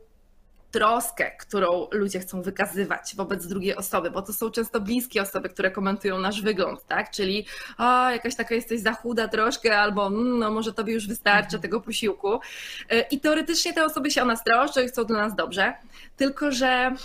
troskę, 0.72 1.32
którą 1.32 1.88
ludzie 1.92 2.20
chcą 2.20 2.42
wykazywać 2.42 3.16
wobec 3.16 3.48
drugiej 3.48 3.76
osoby, 3.76 4.12
bo 4.12 4.22
to 4.22 4.34
są 4.34 4.52
często 4.52 4.82
bliskie 4.82 5.22
osoby, 5.22 5.50
które 5.50 5.72
komentują 5.72 6.20
nasz 6.20 6.42
wygląd, 6.42 6.86
tak? 6.88 7.12
Czyli 7.12 7.46
o, 7.78 8.10
jakaś 8.10 8.36
taka 8.36 8.56
jesteś 8.56 8.82
za 8.82 8.94
chuda 8.94 9.28
troszkę, 9.28 9.80
albo 9.80 10.08
mm, 10.08 10.40
no 10.40 10.52
może 10.52 10.74
tobie 10.74 10.94
już 10.94 11.08
wystarczy 11.08 11.46
mhm. 11.56 11.62
tego 11.62 11.82
posiłku. 11.82 12.40
E, 12.90 13.02
I 13.02 13.20
teoretycznie 13.20 13.74
te 13.74 13.86
osoby 13.86 14.12
się 14.12 14.22
o 14.22 14.26
nas 14.26 14.44
troszczą 14.44 14.82
i 14.82 14.88
chcą 14.88 15.04
dla 15.04 15.18
nas 15.18 15.36
dobrze, 15.36 15.74
tylko 16.18 16.52
że 16.52 16.96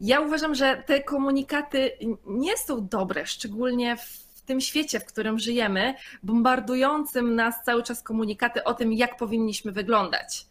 ja 0.00 0.20
uważam, 0.20 0.54
że 0.54 0.82
te 0.86 1.02
komunikaty 1.02 1.90
nie 2.26 2.56
są 2.56 2.86
dobre, 2.86 3.26
szczególnie 3.26 3.96
w 3.96 4.42
tym 4.46 4.60
świecie, 4.60 5.00
w 5.00 5.04
którym 5.04 5.38
żyjemy, 5.38 5.94
bombardującym 6.22 7.34
nas 7.34 7.64
cały 7.64 7.82
czas 7.82 8.02
komunikaty 8.02 8.64
o 8.64 8.74
tym, 8.74 8.92
jak 8.92 9.16
powinniśmy 9.16 9.72
wyglądać. 9.72 10.46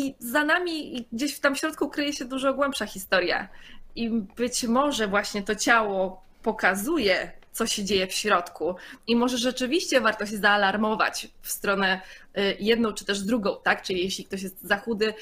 I 0.00 0.14
za 0.18 0.44
nami 0.44 1.06
gdzieś 1.12 1.38
tam 1.38 1.54
w 1.54 1.58
środku 1.58 1.88
kryje 1.88 2.12
się 2.12 2.24
dużo 2.24 2.54
głębsza 2.54 2.86
historia. 2.86 3.48
I 3.96 4.10
być 4.10 4.64
może 4.64 5.08
właśnie 5.08 5.42
to 5.42 5.54
ciało 5.54 6.24
pokazuje, 6.42 7.32
co 7.52 7.66
się 7.66 7.84
dzieje 7.84 8.06
w 8.06 8.12
środku. 8.12 8.74
I 9.06 9.16
może 9.16 9.38
rzeczywiście 9.38 10.00
warto 10.00 10.26
się 10.26 10.36
zaalarmować 10.36 11.28
w 11.42 11.50
stronę 11.50 12.00
y, 12.38 12.56
jedną 12.60 12.92
czy 12.92 13.04
też 13.04 13.20
drugą, 13.20 13.56
tak? 13.62 13.82
Czyli 13.82 14.04
jeśli 14.04 14.24
ktoś 14.24 14.42
jest 14.42 14.62
za 14.62 14.76
chudy 14.76 15.14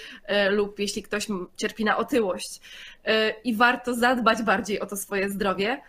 y, 0.47 0.51
lub 0.51 0.79
jeśli 0.79 1.03
ktoś 1.03 1.27
cierpi 1.57 1.85
na 1.85 1.97
otyłość. 1.97 2.61
Y, 3.09 3.35
I 3.45 3.55
warto 3.55 3.95
zadbać 3.95 4.43
bardziej 4.43 4.81
o 4.81 4.87
to 4.87 4.97
swoje 4.97 5.31
zdrowie. 5.31 5.83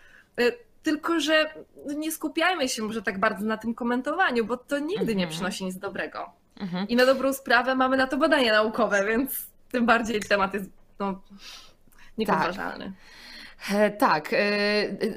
Tylko, 0.83 1.19
że 1.19 1.53
nie 1.85 2.11
skupiajmy 2.11 2.69
się 2.69 2.81
może 2.83 3.01
tak 3.01 3.19
bardzo 3.19 3.45
na 3.45 3.57
tym 3.57 3.73
komentowaniu, 3.73 4.45
bo 4.45 4.57
to 4.57 4.79
nigdy 4.79 5.15
nie 5.15 5.23
mhm. 5.23 5.29
przynosi 5.29 5.65
nic 5.65 5.77
dobrego. 5.77 6.38
Mhm. 6.59 6.87
I 6.87 6.95
na 6.95 7.05
dobrą 7.05 7.33
sprawę 7.33 7.75
mamy 7.75 7.97
na 7.97 8.07
to 8.07 8.17
badania 8.17 8.53
naukowe, 8.53 9.05
więc 9.05 9.47
tym 9.71 9.85
bardziej 9.85 10.19
temat 10.19 10.53
jest 10.53 10.69
no, 10.99 11.21
niepodważalny. 12.17 12.85
Tak. 12.85 13.75
E, 13.75 13.89
tak. 13.89 14.33
E, 14.33 14.37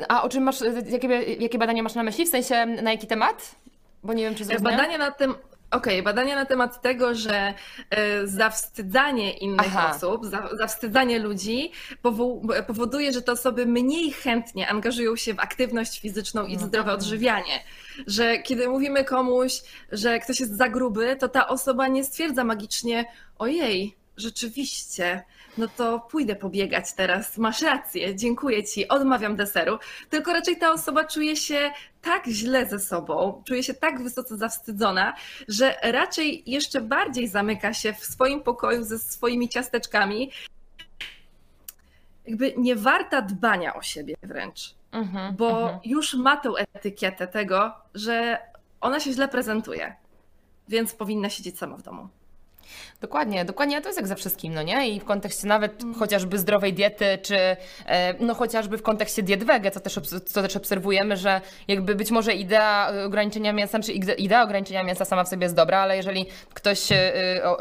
a 0.09 0.22
o 0.22 0.28
czym 0.28 0.42
masz, 0.42 0.61
jakie, 0.87 1.09
jakie 1.22 1.59
badania 1.59 1.83
masz 1.83 1.94
na 1.94 2.02
myśli? 2.02 2.26
W 2.26 2.28
sensie 2.28 2.66
na 2.66 2.90
jaki 2.90 3.07
temat? 3.07 3.55
Bo 4.02 4.12
nie 4.12 4.24
wiem, 4.24 4.35
czy 4.35 4.44
zrozumiałam. 4.44 4.76
Badania 4.76 4.98
na 4.98 5.11
tym, 5.11 5.35
Okej, 5.72 5.94
okay, 5.94 6.02
badania 6.02 6.37
na 6.37 6.46
temat 6.46 6.82
tego, 6.82 7.14
że 7.14 7.54
y, 8.24 8.28
zawstydzanie 8.28 9.32
innych 9.32 9.76
Aha. 9.76 9.92
osób, 9.96 10.26
za, 10.26 10.48
zawstydzanie 10.56 11.18
ludzi 11.18 11.72
powoduje, 12.66 13.12
że 13.12 13.22
te 13.22 13.32
osoby 13.32 13.66
mniej 13.66 14.12
chętnie 14.12 14.68
angażują 14.68 15.16
się 15.16 15.35
w 15.35 15.40
aktywność 15.40 16.00
fizyczną 16.00 16.46
i 16.46 16.56
no 16.56 16.66
zdrowe 16.66 16.90
tak. 16.90 16.98
odżywianie. 16.98 17.64
Że 18.06 18.38
kiedy 18.38 18.68
mówimy 18.68 19.04
komuś, 19.04 19.52
że 19.92 20.18
ktoś 20.18 20.40
jest 20.40 20.56
za 20.56 20.68
gruby, 20.68 21.16
to 21.20 21.28
ta 21.28 21.48
osoba 21.48 21.88
nie 21.88 22.04
stwierdza 22.04 22.44
magicznie, 22.44 23.04
ojej, 23.38 23.96
rzeczywiście, 24.16 25.24
no 25.58 25.68
to 25.76 26.00
pójdę 26.00 26.36
pobiegać 26.36 26.92
teraz, 26.94 27.38
masz 27.38 27.62
rację, 27.62 28.16
dziękuję 28.16 28.64
ci, 28.64 28.88
odmawiam 28.88 29.36
deseru. 29.36 29.78
Tylko 30.10 30.32
raczej 30.32 30.56
ta 30.56 30.72
osoba 30.72 31.04
czuje 31.04 31.36
się 31.36 31.72
tak 32.02 32.26
źle 32.26 32.66
ze 32.66 32.78
sobą, 32.78 33.42
czuje 33.46 33.62
się 33.62 33.74
tak 33.74 34.02
wysoce 34.02 34.36
zawstydzona, 34.36 35.14
że 35.48 35.76
raczej 35.82 36.42
jeszcze 36.46 36.80
bardziej 36.80 37.28
zamyka 37.28 37.74
się 37.74 37.92
w 37.92 38.04
swoim 38.04 38.40
pokoju 38.40 38.84
ze 38.84 38.98
swoimi 38.98 39.48
ciasteczkami. 39.48 40.30
Jakby 42.26 42.54
nie 42.56 42.76
warta 42.76 43.22
dbania 43.22 43.74
o 43.74 43.82
siebie 43.82 44.14
wręcz, 44.22 44.74
uh-huh, 44.92 45.32
bo 45.32 45.50
uh-huh. 45.50 45.78
już 45.84 46.14
ma 46.14 46.36
tę 46.36 46.50
etykietę 46.74 47.26
tego, 47.26 47.72
że 47.94 48.38
ona 48.80 49.00
się 49.00 49.12
źle 49.12 49.28
prezentuje, 49.28 49.96
więc 50.68 50.94
powinna 50.94 51.30
siedzieć 51.30 51.58
sama 51.58 51.76
w 51.76 51.82
domu. 51.82 52.08
Dokładnie, 53.00 53.44
dokładnie, 53.44 53.80
to 53.80 53.88
jest 53.88 53.98
jak 53.98 54.06
ze 54.06 54.16
wszystkim, 54.16 54.54
no 54.54 54.62
nie? 54.62 54.88
I 54.88 55.00
w 55.00 55.04
kontekście 55.04 55.46
nawet 55.46 55.82
mm. 55.82 55.94
chociażby 55.94 56.38
zdrowej 56.38 56.72
diety, 56.72 57.18
czy 57.22 57.37
e, 57.87 58.14
no 58.20 58.35
chociażby 58.35 58.78
w 58.78 58.82
kontekście 58.82 59.22
diet 59.22 59.44
wege, 59.44 59.70
co 59.70 59.80
też, 59.80 60.00
co 60.26 60.42
też 60.42 60.56
obserwujemy, 60.56 61.16
że 61.16 61.40
jakby 61.68 61.94
być 61.94 62.11
może 62.11 62.35
idea 62.35 62.92
ograniczenia 63.04 63.52
mięsa, 63.52 63.80
czy 63.80 63.92
idea 63.92 64.42
ograniczenia 64.42 64.82
mięsa 64.82 65.04
sama 65.04 65.24
w 65.24 65.28
sobie 65.28 65.44
jest 65.44 65.54
dobra, 65.54 65.78
ale 65.78 65.96
jeżeli 65.96 66.26
ktoś 66.54 66.92
e, 66.92 66.96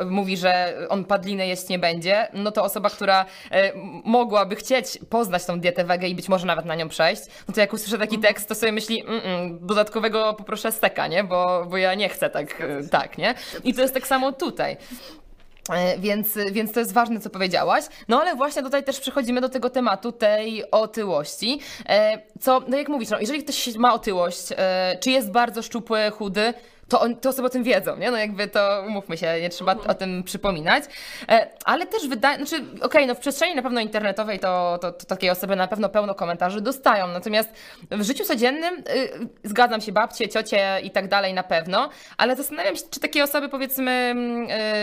mówi, 0.06 0.38
że 0.38 0.74
on 0.90 1.06
padliny 1.06 1.48
jeść 1.48 1.70
nie 1.70 1.80
będzie, 1.80 2.28
no 2.34 2.52
to 2.52 2.64
osoba, 2.64 2.90
która 2.90 3.26
e, 3.52 3.72
mogłaby 4.04 4.56
chcieć 4.56 5.00
poznać 5.10 5.46
tą 5.46 5.60
dietę 5.60 5.84
wege 5.84 6.08
i 6.08 6.16
być 6.16 6.30
może 6.30 6.48
nawet 6.48 6.66
na 6.66 6.76
nią 6.76 6.90
przejść, 6.90 7.22
no 7.48 7.54
to 7.54 7.62
jak 7.62 7.74
usłyszę 7.74 7.98
taki 7.98 8.16
mm. 8.16 8.22
tekst, 8.22 8.48
to 8.48 8.56
sobie 8.56 8.72
myśli, 8.72 9.02
mm, 9.02 9.22
mm, 9.24 9.68
dodatkowego 9.68 10.34
poproszę 10.34 10.72
steka, 10.72 11.08
nie? 11.08 11.24
Bo, 11.24 11.66
bo 11.70 11.78
ja 11.78 11.96
nie 11.96 12.10
chcę 12.10 12.30
tak, 12.30 12.64
tak, 12.92 13.18
nie? 13.18 13.36
I 13.64 13.74
to 13.74 13.82
jest 13.82 13.94
tak 13.94 14.08
samo 14.08 14.32
tutaj. 14.32 14.78
E, 15.70 15.98
więc, 15.98 16.38
więc 16.52 16.72
to 16.72 16.80
jest 16.80 16.94
ważne, 16.94 17.20
co 17.20 17.30
powiedziałaś. 17.30 17.86
No 18.08 18.22
ale 18.22 18.36
właśnie 18.36 18.64
tutaj 18.64 18.84
też 18.84 19.00
przechodzimy 19.00 19.42
do 19.42 19.50
tego 19.50 19.70
tematu 19.70 20.12
tej 20.12 20.72
otyłości. 20.72 21.60
E, 21.90 22.22
co, 22.40 22.62
no 22.68 22.78
jak 22.78 22.90
mówisz, 22.90 23.10
no, 23.10 23.20
jeżeli 23.20 23.44
ktoś 23.44 23.76
ma 23.76 23.94
otyłość, 23.94 24.48
e, 24.52 24.98
czy 25.02 25.12
jest 25.12 25.32
bardzo 25.32 25.62
szczupły, 25.62 26.12
chudy, 26.12 26.54
to 26.92 27.02
on, 27.02 27.16
te 27.16 27.30
osoby 27.30 27.46
o 27.46 27.50
tym 27.50 27.64
wiedzą, 27.64 27.98
nie? 27.98 28.12
No 28.12 28.18
jakby 28.18 28.48
to, 28.48 28.84
umówmy 28.88 29.18
się, 29.18 29.42
nie 29.42 29.50
trzeba 29.50 29.76
o 29.88 29.94
tym 29.94 30.24
przypominać. 30.24 30.84
E, 31.30 31.48
ale 31.66 31.86
też 31.86 32.08
wydaje, 32.08 32.38
znaczy, 32.38 32.56
okej, 32.56 32.82
okay, 32.82 33.06
no 33.06 33.16
w 33.16 33.20
przestrzeni 33.20 33.56
na 33.56 33.62
pewno 33.62 33.82
internetowej 33.82 34.40
to, 34.40 34.78
to, 34.82 34.92
to, 34.92 35.06
takie 35.06 35.32
osoby 35.32 35.56
na 35.56 35.68
pewno 35.68 35.90
pełno 35.90 36.16
komentarzy 36.16 36.62
dostają, 36.62 37.08
natomiast 37.08 37.50
w 37.92 38.04
życiu 38.04 38.26
codziennym 38.26 38.74
y, 38.74 39.28
zgadzam 39.44 39.82
się, 39.82 39.92
babcie, 39.92 40.30
ciocie 40.30 40.80
i 40.84 40.92
tak 40.92 41.08
dalej 41.08 41.34
na 41.34 41.44
pewno, 41.44 41.90
ale 42.18 42.36
zastanawiam 42.36 42.76
się, 42.76 42.84
czy 42.92 43.00
takie 43.00 43.24
osoby 43.24 43.50
powiedzmy 43.50 44.16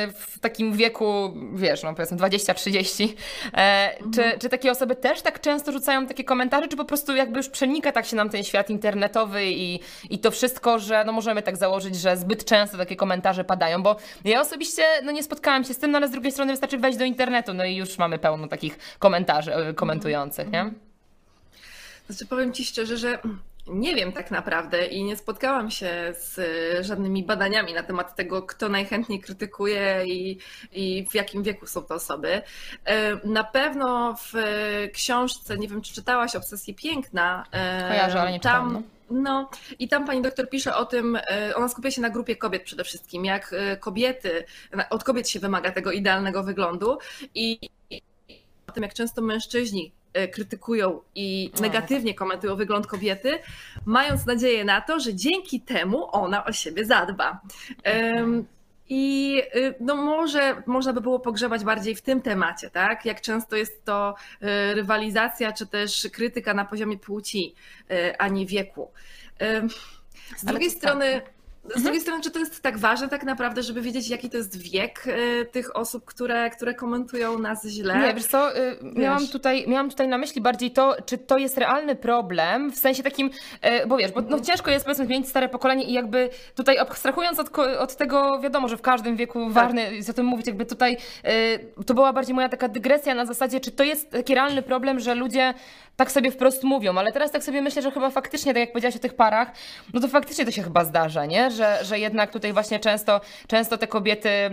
y, 0.08 0.12
w 0.12 0.38
takim 0.40 0.72
wieku, 0.72 1.34
wiesz, 1.54 1.82
no 1.82 1.94
powiedzmy 1.94 2.16
20-30, 2.16 3.08
e, 3.54 3.96
mhm. 3.96 4.12
czy, 4.12 4.38
czy 4.38 4.48
takie 4.48 4.70
osoby 4.70 4.96
też 4.96 5.22
tak 5.22 5.40
często 5.40 5.72
rzucają 5.72 6.06
takie 6.06 6.24
komentarze, 6.24 6.68
czy 6.68 6.76
po 6.76 6.84
prostu 6.84 7.16
jakby 7.16 7.36
już 7.38 7.48
przenika 7.48 7.92
tak 7.92 8.06
się 8.06 8.16
nam 8.16 8.30
ten 8.30 8.44
świat 8.44 8.70
internetowy 8.70 9.46
i, 9.46 9.80
i 10.10 10.18
to 10.18 10.30
wszystko, 10.30 10.78
że 10.78 11.04
no 11.04 11.12
możemy 11.12 11.42
tak 11.42 11.56
założyć, 11.56 11.97
że 11.98 12.16
zbyt 12.16 12.44
często 12.44 12.78
takie 12.78 12.96
komentarze 12.96 13.44
padają, 13.44 13.82
bo 13.82 13.96
ja 14.24 14.40
osobiście 14.40 14.82
no 15.04 15.12
nie 15.12 15.22
spotkałam 15.22 15.64
się 15.64 15.74
z 15.74 15.78
tym, 15.78 15.90
no 15.90 15.98
ale 15.98 16.08
z 16.08 16.10
drugiej 16.10 16.32
strony 16.32 16.52
wystarczy 16.52 16.78
wejść 16.78 16.98
do 16.98 17.04
internetu, 17.04 17.54
no 17.54 17.64
i 17.64 17.76
już 17.76 17.98
mamy 17.98 18.18
pełno 18.18 18.48
takich 18.48 18.78
komentarzy 18.98 19.54
e, 19.54 19.74
komentujących, 19.74 20.50
nie? 20.50 20.70
Znaczy 22.06 22.26
powiem 22.26 22.52
Ci 22.52 22.64
szczerze, 22.64 22.96
że 22.96 23.18
nie 23.66 23.94
wiem 23.94 24.12
tak 24.12 24.30
naprawdę 24.30 24.86
i 24.86 25.04
nie 25.04 25.16
spotkałam 25.16 25.70
się 25.70 26.14
z 26.18 26.40
żadnymi 26.86 27.24
badaniami 27.24 27.74
na 27.74 27.82
temat 27.82 28.16
tego, 28.16 28.42
kto 28.42 28.68
najchętniej 28.68 29.20
krytykuje 29.20 30.04
i, 30.06 30.38
i 30.72 31.06
w 31.10 31.14
jakim 31.14 31.42
wieku 31.42 31.66
są 31.66 31.82
to 31.82 31.94
osoby. 31.94 32.42
E, 32.84 33.26
na 33.26 33.44
pewno 33.44 34.14
w 34.14 34.32
książce, 34.92 35.58
nie 35.58 35.68
wiem 35.68 35.82
czy 35.82 35.94
czytałaś 35.94 36.36
Obsesji 36.36 36.74
Piękna, 36.74 37.44
e, 37.52 37.88
Kojarzę, 37.88 38.20
ale 38.20 38.32
nie 38.32 38.40
tam, 38.40 38.66
czytałam, 38.68 38.72
no 38.72 38.97
no 39.10 39.50
i 39.78 39.88
tam 39.88 40.06
pani 40.06 40.22
doktor 40.22 40.48
pisze 40.48 40.76
o 40.76 40.84
tym, 40.84 41.18
e, 41.30 41.52
ona 41.56 41.68
skupia 41.68 41.90
się 41.90 42.00
na 42.00 42.10
grupie 42.10 42.36
kobiet 42.36 42.62
przede 42.62 42.84
wszystkim, 42.84 43.24
jak 43.24 43.52
e, 43.52 43.76
kobiety, 43.76 44.44
od 44.90 45.04
kobiet 45.04 45.28
się 45.28 45.40
wymaga 45.40 45.72
tego 45.72 45.92
idealnego 45.92 46.42
wyglądu 46.42 46.98
i 47.34 47.58
o 48.66 48.72
tym, 48.72 48.82
jak 48.82 48.94
często 48.94 49.22
mężczyźni 49.22 49.92
e, 50.12 50.28
krytykują 50.28 51.00
i 51.14 51.50
negatywnie 51.60 52.14
komentują 52.14 52.56
wygląd 52.56 52.86
kobiety, 52.86 53.38
mając 53.84 54.26
nadzieję 54.26 54.64
na 54.64 54.80
to, 54.80 55.00
że 55.00 55.14
dzięki 55.14 55.60
temu 55.60 56.08
ona 56.12 56.44
o 56.44 56.52
siebie 56.52 56.84
zadba. 56.84 57.40
I 58.88 59.42
y, 59.54 59.74
no 59.80 59.96
może 59.96 60.62
można 60.66 60.92
by 60.92 61.00
było 61.00 61.20
pogrzebać 61.20 61.64
bardziej 61.64 61.94
w 61.94 62.02
tym 62.02 62.22
temacie, 62.22 62.70
tak? 62.70 63.04
Jak 63.04 63.20
często 63.20 63.56
jest 63.56 63.84
to 63.84 64.14
y, 64.42 64.74
rywalizacja, 64.74 65.52
czy 65.52 65.66
też 65.66 66.08
krytyka 66.12 66.54
na 66.54 66.64
poziomie 66.64 66.98
płci, 66.98 67.54
y, 67.90 68.18
a 68.18 68.28
nie 68.28 68.46
wieku. 68.46 68.90
Z 70.36 70.44
drugiej 70.44 70.70
strony. 70.70 71.20
Tak 71.20 71.37
z 71.68 71.76
mhm. 71.76 71.82
drugiej 71.82 72.00
strony, 72.00 72.22
czy 72.22 72.30
to 72.30 72.38
jest 72.38 72.62
tak 72.62 72.78
ważne 72.78 73.08
tak 73.08 73.24
naprawdę, 73.24 73.62
żeby 73.62 73.80
wiedzieć, 73.80 74.08
jaki 74.08 74.30
to 74.30 74.36
jest 74.36 74.58
wiek 74.58 75.06
y, 75.06 75.46
tych 75.52 75.76
osób, 75.76 76.04
które, 76.04 76.50
które 76.50 76.74
komentują 76.74 77.38
nas 77.38 77.66
źle? 77.66 77.98
Nie, 77.98 78.14
wiesz 78.14 78.26
co, 78.26 78.56
y, 78.56 78.76
miałam, 78.82 79.18
wiesz. 79.18 79.30
Tutaj, 79.30 79.64
miałam 79.68 79.90
tutaj 79.90 80.08
na 80.08 80.18
myśli 80.18 80.40
bardziej 80.40 80.70
to, 80.70 80.96
czy 81.06 81.18
to 81.18 81.38
jest 81.38 81.58
realny 81.58 81.96
problem, 81.96 82.72
w 82.72 82.78
sensie 82.78 83.02
takim, 83.02 83.30
y, 83.82 83.86
bo 83.86 83.96
wiesz, 83.96 84.12
bo 84.12 84.20
no, 84.20 84.40
ciężko 84.40 84.70
jest 84.70 84.84
powiedzmy 84.84 85.06
zmienić 85.06 85.28
stare 85.28 85.48
pokolenie 85.48 85.84
i 85.84 85.92
jakby 85.92 86.30
tutaj 86.54 86.78
abstrahując 86.78 87.38
od, 87.38 87.58
od 87.58 87.96
tego, 87.96 88.40
wiadomo, 88.40 88.68
że 88.68 88.76
w 88.76 88.82
każdym 88.82 89.16
wieku 89.16 89.44
tak. 89.44 89.52
ważne 89.52 89.94
jest 89.94 90.10
o 90.10 90.12
tym 90.12 90.26
mówić, 90.26 90.46
jakby 90.46 90.66
tutaj 90.66 90.96
to 91.86 91.94
była 91.94 92.12
bardziej 92.12 92.34
moja 92.34 92.48
taka 92.48 92.68
dygresja 92.68 93.14
na 93.14 93.26
zasadzie, 93.26 93.60
czy 93.60 93.70
to 93.70 93.84
jest 93.84 94.10
taki 94.10 94.34
realny 94.34 94.62
problem, 94.62 95.00
że 95.00 95.14
ludzie 95.14 95.54
tak 95.98 96.12
sobie 96.12 96.30
wprost 96.30 96.64
mówią, 96.64 96.98
ale 96.98 97.12
teraz 97.12 97.30
tak 97.30 97.44
sobie 97.44 97.62
myślę, 97.62 97.82
że 97.82 97.90
chyba 97.90 98.10
faktycznie, 98.10 98.52
tak 98.54 98.60
jak 98.60 98.72
powiedziałaś 98.72 98.96
o 98.96 98.98
tych 98.98 99.14
parach, 99.14 99.52
no 99.94 100.00
to 100.00 100.08
faktycznie 100.08 100.44
to 100.44 100.50
się 100.50 100.62
chyba 100.62 100.84
zdarza, 100.84 101.26
nie? 101.26 101.50
Że, 101.58 101.78
że 101.84 101.98
jednak 101.98 102.32
tutaj 102.32 102.52
właśnie 102.52 102.80
często, 102.80 103.20
często 103.46 103.78
te 103.78 103.86
kobiety 103.86 104.28
y, 104.28 104.50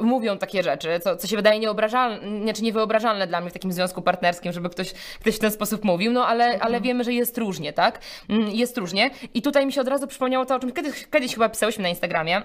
mówią 0.00 0.38
takie 0.38 0.62
rzeczy, 0.62 1.00
co, 1.00 1.16
co 1.16 1.26
się 1.26 1.36
wydaje 1.36 1.60
nieobrażalne, 1.60 2.52
czy 2.52 2.62
niewyobrażalne 2.62 3.26
dla 3.26 3.40
mnie 3.40 3.50
w 3.50 3.52
takim 3.52 3.72
związku 3.72 4.02
partnerskim, 4.02 4.52
żeby 4.52 4.70
ktoś, 4.70 4.92
ktoś 4.92 5.36
w 5.36 5.38
ten 5.38 5.50
sposób 5.50 5.84
mówił, 5.84 6.12
no 6.12 6.26
ale, 6.26 6.44
mhm. 6.44 6.62
ale 6.62 6.80
wiemy, 6.80 7.04
że 7.04 7.12
jest 7.12 7.38
różnie, 7.38 7.72
tak? 7.72 8.00
Mm, 8.28 8.50
jest 8.50 8.78
różnie. 8.78 9.10
I 9.34 9.42
tutaj 9.42 9.66
mi 9.66 9.72
się 9.72 9.80
od 9.80 9.88
razu 9.88 10.06
przypomniało 10.06 10.46
to, 10.46 10.54
o 10.54 10.58
czym 10.58 10.72
kiedyś, 10.72 11.06
kiedyś 11.12 11.34
chyba 11.34 11.48
pisałyśmy 11.48 11.82
na 11.82 11.88
Instagramie. 11.88 12.42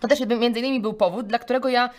To 0.00 0.08
też 0.08 0.20
między 0.20 0.60
innymi 0.60 0.80
był 0.80 0.94
powód, 0.94 1.26
dla 1.26 1.38
którego 1.38 1.68
ja 1.68 1.90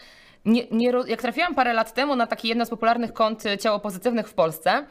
nie, 0.46 0.68
nie, 0.72 0.92
jak 1.08 1.22
trafiłam 1.22 1.56
parę 1.56 1.74
lat 1.74 1.94
temu 1.94 2.16
na 2.16 2.28
takie 2.28 2.48
jedno 2.48 2.66
z 2.66 2.70
popularnych 2.70 3.14
kont 3.14 3.44
ciało 3.60 3.80
pozytywnych 3.80 4.28
w 4.28 4.34
Polsce, 4.34 4.86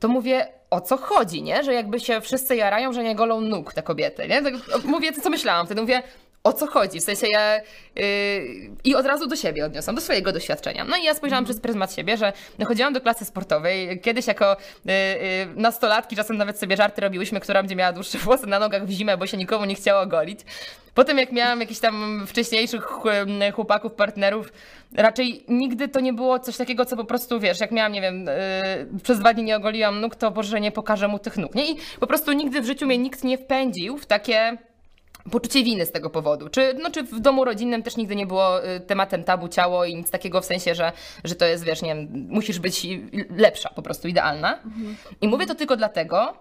to 0.00 0.08
mówię, 0.08 0.46
o 0.70 0.80
co 0.80 0.96
chodzi, 0.96 1.42
nie? 1.42 1.64
Że 1.64 1.74
jakby 1.74 2.00
się 2.00 2.20
wszyscy 2.20 2.56
jarają, 2.56 2.92
że 2.92 3.02
nie 3.04 3.14
golą 3.14 3.40
nóg 3.40 3.74
te 3.74 3.82
kobiety, 3.82 4.28
nie? 4.28 4.42
Tak, 4.42 4.54
mówię 4.84 5.12
co 5.12 5.30
myślałam. 5.30 5.66
Wtedy 5.66 5.80
mówię, 5.80 6.02
o 6.46 6.52
co 6.52 6.66
chodzi. 6.66 7.00
W 7.00 7.04
sensie 7.04 7.26
ja 7.28 7.56
yy, 7.56 8.02
i 8.84 8.94
od 8.94 9.06
razu 9.06 9.26
do 9.26 9.36
siebie 9.36 9.64
odniosłam, 9.64 9.96
do 9.96 10.02
swojego 10.02 10.32
doświadczenia. 10.32 10.84
No 10.84 10.96
i 10.96 11.04
ja 11.04 11.14
spojrzałam 11.14 11.44
przez 11.44 11.60
pryzmat 11.60 11.94
siebie, 11.94 12.16
że 12.16 12.32
chodziłam 12.66 12.92
do 12.92 13.00
klasy 13.00 13.24
sportowej. 13.24 14.00
Kiedyś 14.00 14.26
jako 14.26 14.56
yy, 14.84 14.92
yy, 14.94 15.62
nastolatki 15.62 16.16
czasem 16.16 16.36
nawet 16.36 16.58
sobie 16.58 16.76
żarty 16.76 17.00
robiłyśmy, 17.00 17.40
która 17.40 17.62
będzie 17.62 17.76
miała 17.76 17.92
dłuższe 17.92 18.18
włosy 18.18 18.46
na 18.46 18.58
nogach 18.58 18.86
w 18.86 18.90
zimę, 18.90 19.16
bo 19.16 19.26
się 19.26 19.36
nikomu 19.36 19.64
nie 19.64 19.74
chciało 19.74 20.06
golić. 20.06 20.40
Potem 20.94 21.18
jak 21.18 21.32
miałam 21.32 21.60
jakichś 21.60 21.80
tam 21.80 22.26
wcześniejszych 22.26 22.82
chłopaków, 23.54 23.92
partnerów, 23.92 24.52
raczej 24.94 25.44
nigdy 25.48 25.88
to 25.88 26.00
nie 26.00 26.12
było 26.12 26.38
coś 26.38 26.56
takiego, 26.56 26.84
co 26.84 26.96
po 26.96 27.04
prostu, 27.04 27.40
wiesz, 27.40 27.60
jak 27.60 27.70
miałam, 27.70 27.92
nie 27.92 28.00
wiem, 28.00 28.26
yy, 28.92 29.00
przez 29.02 29.18
dwa 29.18 29.34
dni 29.34 29.44
nie 29.44 29.56
ogoliłam 29.56 30.00
nóg, 30.00 30.16
to 30.16 30.30
Boże, 30.30 30.60
nie 30.60 30.72
pokażę 30.72 31.08
mu 31.08 31.18
tych 31.18 31.36
nóg. 31.36 31.54
Nie? 31.54 31.70
I 31.70 31.76
po 32.00 32.06
prostu 32.06 32.32
nigdy 32.32 32.60
w 32.60 32.66
życiu 32.66 32.86
mnie 32.86 32.98
nikt 32.98 33.24
nie 33.24 33.38
wpędził 33.38 33.98
w 33.98 34.06
takie 34.06 34.58
poczucie 35.30 35.64
winy 35.64 35.86
z 35.86 35.92
tego 35.92 36.10
powodu. 36.10 36.48
Czy, 36.48 36.74
no, 36.82 36.90
czy 36.90 37.02
w 37.02 37.20
domu 37.20 37.44
rodzinnym 37.44 37.82
też 37.82 37.96
nigdy 37.96 38.16
nie 38.16 38.26
było 38.26 38.66
y, 38.66 38.80
tematem 38.80 39.24
tabu 39.24 39.48
ciało 39.48 39.84
i 39.84 39.94
nic 39.94 40.10
takiego 40.10 40.40
w 40.40 40.44
sensie, 40.44 40.74
że, 40.74 40.92
że 41.24 41.34
to 41.34 41.44
jest, 41.44 41.64
wiesz, 41.64 41.82
nie 41.82 41.94
wiem, 41.94 42.26
musisz 42.28 42.58
być 42.58 42.86
lepsza, 43.36 43.68
po 43.68 43.82
prostu 43.82 44.08
idealna. 44.08 44.52
Mhm. 44.54 44.96
I 45.20 45.28
mówię 45.28 45.46
to 45.46 45.54
tylko 45.54 45.76
dlatego, 45.76 46.34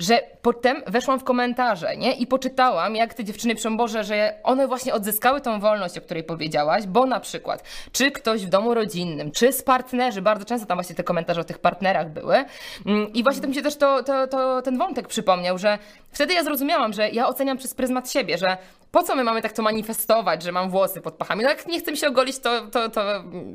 że 0.00 0.22
potem 0.42 0.82
weszłam 0.86 1.20
w 1.20 1.24
komentarze, 1.24 1.96
nie? 1.96 2.12
I 2.12 2.26
poczytałam, 2.26 2.96
jak 2.96 3.14
te 3.14 3.24
dziewczyny 3.24 3.54
Boże, 3.76 4.04
że 4.04 4.34
one 4.42 4.68
właśnie 4.68 4.94
odzyskały 4.94 5.40
tą 5.40 5.60
wolność, 5.60 5.98
o 5.98 6.00
której 6.00 6.24
powiedziałaś, 6.24 6.86
bo 6.86 7.06
na 7.06 7.20
przykład, 7.20 7.64
czy 7.92 8.10
ktoś 8.10 8.46
w 8.46 8.48
domu 8.48 8.74
rodzinnym, 8.74 9.30
czy 9.30 9.52
z 9.52 9.62
partnerzy, 9.62 10.22
bardzo 10.22 10.44
często 10.44 10.66
tam 10.66 10.76
właśnie 10.76 10.96
te 10.96 11.04
komentarze 11.04 11.40
o 11.40 11.44
tych 11.44 11.58
partnerach 11.58 12.10
były. 12.10 12.44
Mm, 12.86 13.12
I 13.12 13.22
właśnie 13.22 13.42
to 13.42 13.48
mi 13.48 13.54
się 13.54 13.62
też 13.62 13.76
to, 13.76 14.02
to, 14.02 14.26
to, 14.26 14.62
ten 14.62 14.78
wątek 14.78 15.08
przypomniał, 15.08 15.58
że 15.58 15.78
wtedy 16.12 16.34
ja 16.34 16.44
zrozumiałam, 16.44 16.92
że 16.92 17.10
ja 17.10 17.28
oceniam 17.28 17.58
przez 17.58 17.74
pryzmat 17.74 18.10
siebie, 18.10 18.38
że 18.38 18.56
po 18.90 19.02
co 19.02 19.14
my 19.14 19.24
mamy 19.24 19.42
tak 19.42 19.52
to 19.52 19.62
manifestować, 19.62 20.42
że 20.42 20.52
mam 20.52 20.70
włosy 20.70 21.00
pod 21.00 21.14
pachami? 21.14 21.42
No 21.42 21.48
jak 21.48 21.66
nie 21.66 21.78
chcę 21.78 21.90
mi 21.90 21.96
się 21.96 22.08
ogolić, 22.08 22.38
to, 22.38 22.66
to, 22.66 22.88
to, 22.88 23.02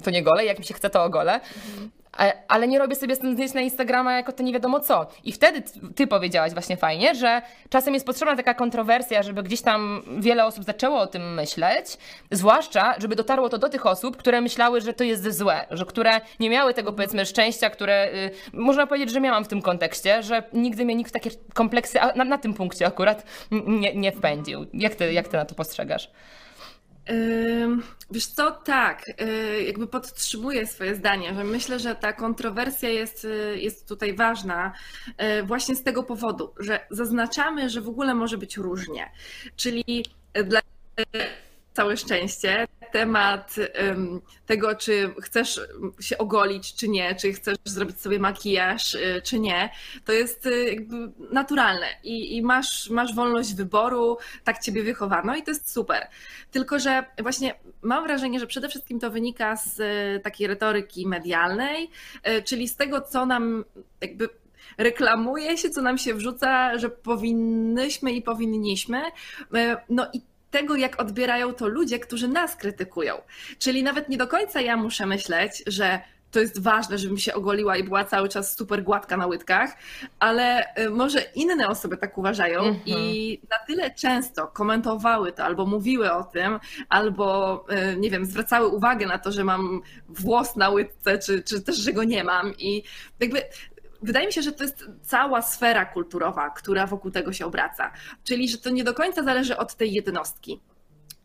to 0.03 0.11
nie 0.11 0.23
gole, 0.23 0.45
jak 0.45 0.59
mi 0.59 0.65
się 0.65 0.73
chce, 0.73 0.89
to 0.89 1.03
ogolę. 1.03 1.33
Mhm 1.33 1.91
ale 2.47 2.67
nie 2.67 2.79
robię 2.79 2.95
sobie 2.95 3.15
z 3.15 3.19
tym 3.19 3.33
zdjęć 3.33 3.53
na 3.53 3.61
Instagrama 3.61 4.13
jako 4.13 4.31
to 4.31 4.43
nie 4.43 4.53
wiadomo 4.53 4.79
co. 4.79 5.07
I 5.23 5.31
wtedy 5.31 5.63
ty 5.95 6.07
powiedziałaś 6.07 6.53
właśnie 6.53 6.77
fajnie, 6.77 7.15
że 7.15 7.41
czasem 7.69 7.93
jest 7.93 8.05
potrzebna 8.05 8.35
taka 8.35 8.53
kontrowersja, 8.53 9.23
żeby 9.23 9.43
gdzieś 9.43 9.61
tam 9.61 10.01
wiele 10.17 10.45
osób 10.45 10.63
zaczęło 10.63 10.99
o 10.99 11.07
tym 11.07 11.33
myśleć, 11.33 11.97
zwłaszcza, 12.31 12.95
żeby 12.97 13.15
dotarło 13.15 13.49
to 13.49 13.57
do 13.57 13.69
tych 13.69 13.85
osób, 13.85 14.17
które 14.17 14.41
myślały, 14.41 14.81
że 14.81 14.93
to 14.93 15.03
jest 15.03 15.37
złe, 15.37 15.65
że 15.71 15.85
które 15.85 16.21
nie 16.39 16.49
miały 16.49 16.73
tego 16.73 16.93
powiedzmy 16.93 17.25
szczęścia, 17.25 17.69
które 17.69 18.09
y, 18.13 18.31
można 18.53 18.87
powiedzieć, 18.87 19.11
że 19.11 19.21
miałam 19.21 19.45
w 19.45 19.47
tym 19.47 19.61
kontekście, 19.61 20.23
że 20.23 20.43
nigdy 20.53 20.85
mnie 20.85 20.95
nikt 20.95 21.09
w 21.09 21.13
takie 21.13 21.29
kompleksy, 21.53 21.99
na, 22.15 22.23
na 22.23 22.37
tym 22.37 22.53
punkcie 22.53 22.87
akurat 22.87 23.23
nie, 23.51 23.95
nie 23.95 24.11
wpędził. 24.11 24.65
Jak 24.73 24.95
ty, 24.95 25.13
jak 25.13 25.27
ty 25.27 25.37
na 25.37 25.45
to 25.45 25.55
postrzegasz? 25.55 26.09
Wiesz 28.11 28.25
co, 28.25 28.51
tak, 28.51 29.03
y, 29.21 29.63
jakby 29.63 29.87
podtrzymuję 29.87 30.67
swoje 30.67 30.95
zdanie, 30.95 31.33
że 31.33 31.43
myślę, 31.43 31.79
że 31.79 31.95
ta 31.95 32.13
kontrowersja 32.13 32.89
jest, 32.89 33.25
y, 33.25 33.57
jest 33.59 33.87
tutaj 33.87 34.13
ważna 34.13 34.73
y, 35.39 35.43
właśnie 35.43 35.75
z 35.75 35.83
tego 35.83 36.03
powodu, 36.03 36.53
że 36.59 36.87
zaznaczamy, 36.89 37.69
że 37.69 37.81
w 37.81 37.89
ogóle 37.89 38.13
może 38.13 38.37
być 38.37 38.57
różnie. 38.57 39.11
Czyli 39.55 40.05
dla 40.45 40.61
całe 41.73 41.97
szczęście. 41.97 42.67
Temat 42.95 43.55
tego, 44.45 44.75
czy 44.75 45.13
chcesz 45.21 45.61
się 45.99 46.17
ogolić, 46.17 46.75
czy 46.75 46.87
nie, 46.87 47.15
czy 47.15 47.33
chcesz 47.33 47.57
zrobić 47.65 48.01
sobie 48.01 48.19
makijaż, 48.19 48.95
y, 48.95 49.21
czy 49.23 49.39
nie, 49.39 49.69
to 50.05 50.11
jest 50.11 50.45
y, 50.45 50.65
jakby 50.65 51.11
naturalne 51.31 51.85
i, 52.03 52.37
i 52.37 52.41
masz, 52.41 52.89
masz 52.89 53.15
wolność 53.15 53.53
wyboru, 53.53 54.17
tak 54.43 54.59
ciebie 54.59 54.83
wychowano 54.83 55.35
i 55.35 55.43
to 55.43 55.51
jest 55.51 55.71
super. 55.71 56.07
Tylko, 56.51 56.79
że 56.79 57.05
właśnie 57.21 57.55
mam 57.81 58.03
wrażenie, 58.03 58.39
że 58.39 58.47
przede 58.47 58.69
wszystkim 58.69 58.99
to 58.99 59.11
wynika 59.11 59.55
z 59.55 59.79
y, 59.79 60.19
takiej 60.19 60.47
retoryki 60.47 61.07
medialnej, 61.07 61.89
czyli 62.45 62.67
z 62.67 62.75
tego, 62.75 63.01
co 63.01 63.25
nam 63.25 63.65
jakby 64.01 64.29
reklamuje 64.77 65.57
się, 65.57 65.69
co 65.69 65.81
nam 65.81 65.97
się 65.97 66.13
wrzuca, 66.13 66.77
że 66.77 66.89
powinnyśmy 66.89 68.11
i 68.11 68.21
powinniśmy. 68.21 69.01
No 69.89 70.07
i 70.13 70.21
tego, 70.55 70.75
jak 70.75 71.01
odbierają 71.01 71.53
to 71.53 71.67
ludzie, 71.67 71.99
którzy 71.99 72.27
nas 72.27 72.55
krytykują. 72.55 73.21
Czyli 73.59 73.83
nawet 73.83 74.09
nie 74.09 74.17
do 74.17 74.27
końca 74.27 74.61
ja 74.61 74.77
muszę 74.77 75.05
myśleć, 75.05 75.63
że 75.67 75.99
to 76.31 76.39
jest 76.39 76.61
ważne, 76.61 76.97
żebym 76.97 77.17
się 77.17 77.33
ogoliła 77.33 77.77
i 77.77 77.83
była 77.83 78.05
cały 78.05 78.29
czas 78.29 78.57
super 78.57 78.83
gładka 78.83 79.17
na 79.17 79.27
łydkach, 79.27 79.73
ale 80.19 80.75
y, 80.79 80.89
może 80.89 81.21
inne 81.35 81.67
osoby 81.67 81.97
tak 81.97 82.17
uważają 82.17 82.61
-hmm. 82.61 82.79
i 82.85 83.41
na 83.49 83.57
tyle 83.67 83.91
często 83.91 84.47
komentowały 84.47 85.31
to, 85.31 85.43
albo 85.43 85.65
mówiły 85.65 86.11
o 86.11 86.23
tym, 86.23 86.59
albo 86.89 87.65
y, 87.93 87.97
nie 87.97 88.09
wiem, 88.09 88.25
zwracały 88.25 88.67
uwagę 88.67 89.05
na 89.05 89.17
to, 89.17 89.31
że 89.31 89.43
mam 89.43 89.81
włos 90.09 90.55
na 90.55 90.69
łydce, 90.69 91.19
czy, 91.19 91.43
czy 91.43 91.61
też, 91.61 91.75
że 91.77 91.93
go 91.93 92.03
nie 92.03 92.23
mam 92.23 92.53
i 92.57 92.83
jakby 93.19 93.41
wydaje 94.05 94.27
mi 94.27 94.33
się, 94.33 94.41
że 94.41 94.51
to 94.51 94.63
jest 94.63 94.85
cała 95.01 95.41
sfera 95.41 95.85
kulturowa, 95.85 96.49
która 96.49 96.87
wokół 96.87 97.11
tego 97.11 97.33
się 97.33 97.45
obraca. 97.45 97.91
Czyli, 98.23 98.49
że 98.49 98.57
to 98.57 98.69
nie 98.69 98.83
do 98.83 98.93
końca 98.93 99.23
zależy 99.23 99.57
od 99.57 99.75
tej 99.75 99.93
jednostki. 99.93 100.61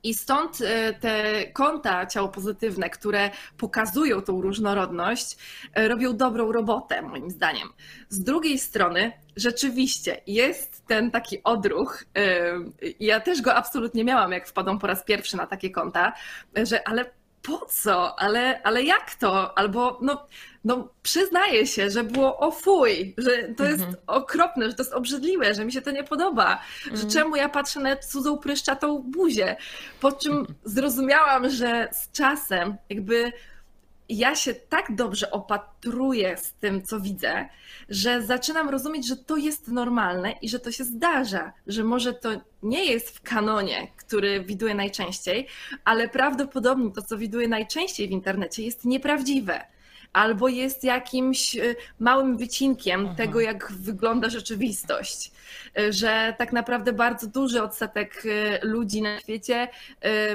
I 0.02 0.14
stąd 0.14 0.58
e, 0.60 0.94
te 0.94 1.46
konta 1.46 2.06
ciało 2.06 2.28
pozytywne, 2.28 2.90
które 2.90 3.30
pokazują 3.56 4.22
tą 4.22 4.42
różnorodność, 4.42 5.36
e, 5.74 5.88
robią 5.88 6.16
dobrą 6.16 6.52
robotę, 6.52 7.02
moim 7.02 7.30
zdaniem. 7.30 7.68
Z 8.08 8.24
drugiej 8.24 8.58
strony, 8.58 9.12
rzeczywiście 9.36 10.20
jest 10.26 10.86
ten 10.86 11.10
taki 11.10 11.42
odruch, 11.42 12.04
e, 12.16 12.52
ja 13.00 13.20
też 13.20 13.42
go 13.42 13.54
absolutnie 13.54 14.04
miałam, 14.04 14.32
jak 14.32 14.48
wpadłam 14.48 14.78
po 14.78 14.86
raz 14.86 15.04
pierwszy 15.04 15.36
na 15.36 15.46
takie 15.46 15.70
konta, 15.70 16.12
że 16.64 16.88
ale 16.88 17.04
po 17.42 17.66
co? 17.66 18.18
Ale, 18.18 18.62
ale 18.62 18.82
jak 18.82 19.14
to? 19.14 19.58
Albo 19.58 19.98
no, 20.02 20.26
no 20.64 20.88
przyznaję 21.02 21.66
się, 21.66 21.90
że 21.90 22.04
było 22.04 22.38
o 22.38 22.50
fuj, 22.50 23.14
że 23.18 23.30
to 23.56 23.64
jest 23.64 23.80
mhm. 23.80 23.96
okropne, 24.06 24.66
że 24.66 24.74
to 24.74 24.82
jest 24.82 24.92
obrzydliwe, 24.92 25.54
że 25.54 25.64
mi 25.64 25.72
się 25.72 25.82
to 25.82 25.90
nie 25.90 26.04
podoba, 26.04 26.60
że 26.84 26.90
mhm. 26.90 27.10
czemu 27.10 27.36
ja 27.36 27.48
patrzę 27.48 27.80
na 27.80 27.96
cudzą 27.96 28.38
pryszczatą 28.38 29.02
buzię. 29.02 29.56
Po 30.00 30.12
czym 30.12 30.32
mhm. 30.32 30.54
zrozumiałam, 30.64 31.50
że 31.50 31.88
z 31.92 32.12
czasem 32.12 32.76
jakby 32.88 33.32
ja 34.08 34.34
się 34.34 34.54
tak 34.54 34.94
dobrze 34.94 35.30
opatruję 35.30 36.36
z 36.36 36.52
tym, 36.52 36.82
co 36.82 37.00
widzę, 37.00 37.48
że 37.88 38.22
zaczynam 38.22 38.68
rozumieć, 38.68 39.06
że 39.06 39.16
to 39.16 39.36
jest 39.36 39.68
normalne 39.68 40.32
i 40.32 40.48
że 40.48 40.58
to 40.58 40.72
się 40.72 40.84
zdarza, 40.84 41.52
że 41.66 41.84
może 41.84 42.14
to 42.14 42.30
nie 42.62 42.84
jest 42.84 43.10
w 43.10 43.22
kanonie, 43.22 43.88
który 43.96 44.44
widuję 44.44 44.74
najczęściej, 44.74 45.46
ale 45.84 46.08
prawdopodobnie 46.08 46.92
to, 46.92 47.02
co 47.02 47.18
widuję 47.18 47.48
najczęściej 47.48 48.08
w 48.08 48.10
internecie, 48.10 48.62
jest 48.62 48.84
nieprawdziwe 48.84 49.60
albo 50.12 50.48
jest 50.48 50.84
jakimś 50.84 51.56
y, 51.56 51.76
małym 51.98 52.36
wycinkiem 52.36 53.06
Aha. 53.06 53.14
tego, 53.16 53.40
jak 53.40 53.72
wygląda 53.72 54.30
rzeczywistość. 54.30 55.32
Y, 55.78 55.92
że 55.92 56.34
tak 56.38 56.52
naprawdę 56.52 56.92
bardzo 56.92 57.26
duży 57.26 57.62
odsetek 57.62 58.22
y, 58.24 58.58
ludzi 58.62 59.02
na 59.02 59.20
świecie 59.20 59.68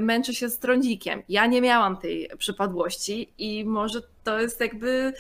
męczy 0.02 0.36
się 0.36 0.50
z 0.50 0.60
trądzikiem. 0.60 1.24
Ja 1.30 1.46
nie 1.46 1.62
miałam 1.62 1.98
tej 1.98 2.30
przypadłości 2.38 3.34
i 3.38 3.66
może 3.66 4.02
to 4.24 4.40
jest 4.40 4.60
jakby 4.60 5.14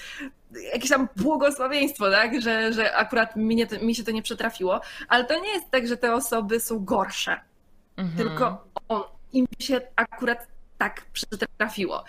jakieś 0.74 0.89
tam 0.89 1.10
błogosławieństwo, 1.15 2.12
tak? 2.12 2.41
że, 2.41 2.74
że 2.74 2.96
akurat 2.96 3.36
mi, 3.36 3.68
to, 3.68 3.80
mi 3.80 3.96
się 3.96 4.04
to 4.04 4.12
nie 4.12 4.22
przetrafiło, 4.22 4.82
ale 5.08 5.24
to 5.26 5.39
nie 5.39 5.50
jest 5.50 5.72
tak, 5.72 5.88
że 5.88 5.98
te 5.98 6.13
osoby 6.13 6.60
są 6.60 6.86
gorsze, 6.86 7.39
mhm. 7.98 8.18
tylko 8.18 8.68
on, 8.88 9.04
im 9.34 9.48
się 9.60 9.82
akurat 9.96 10.48
tak 10.77 11.05
przytrafiło. 11.13 12.03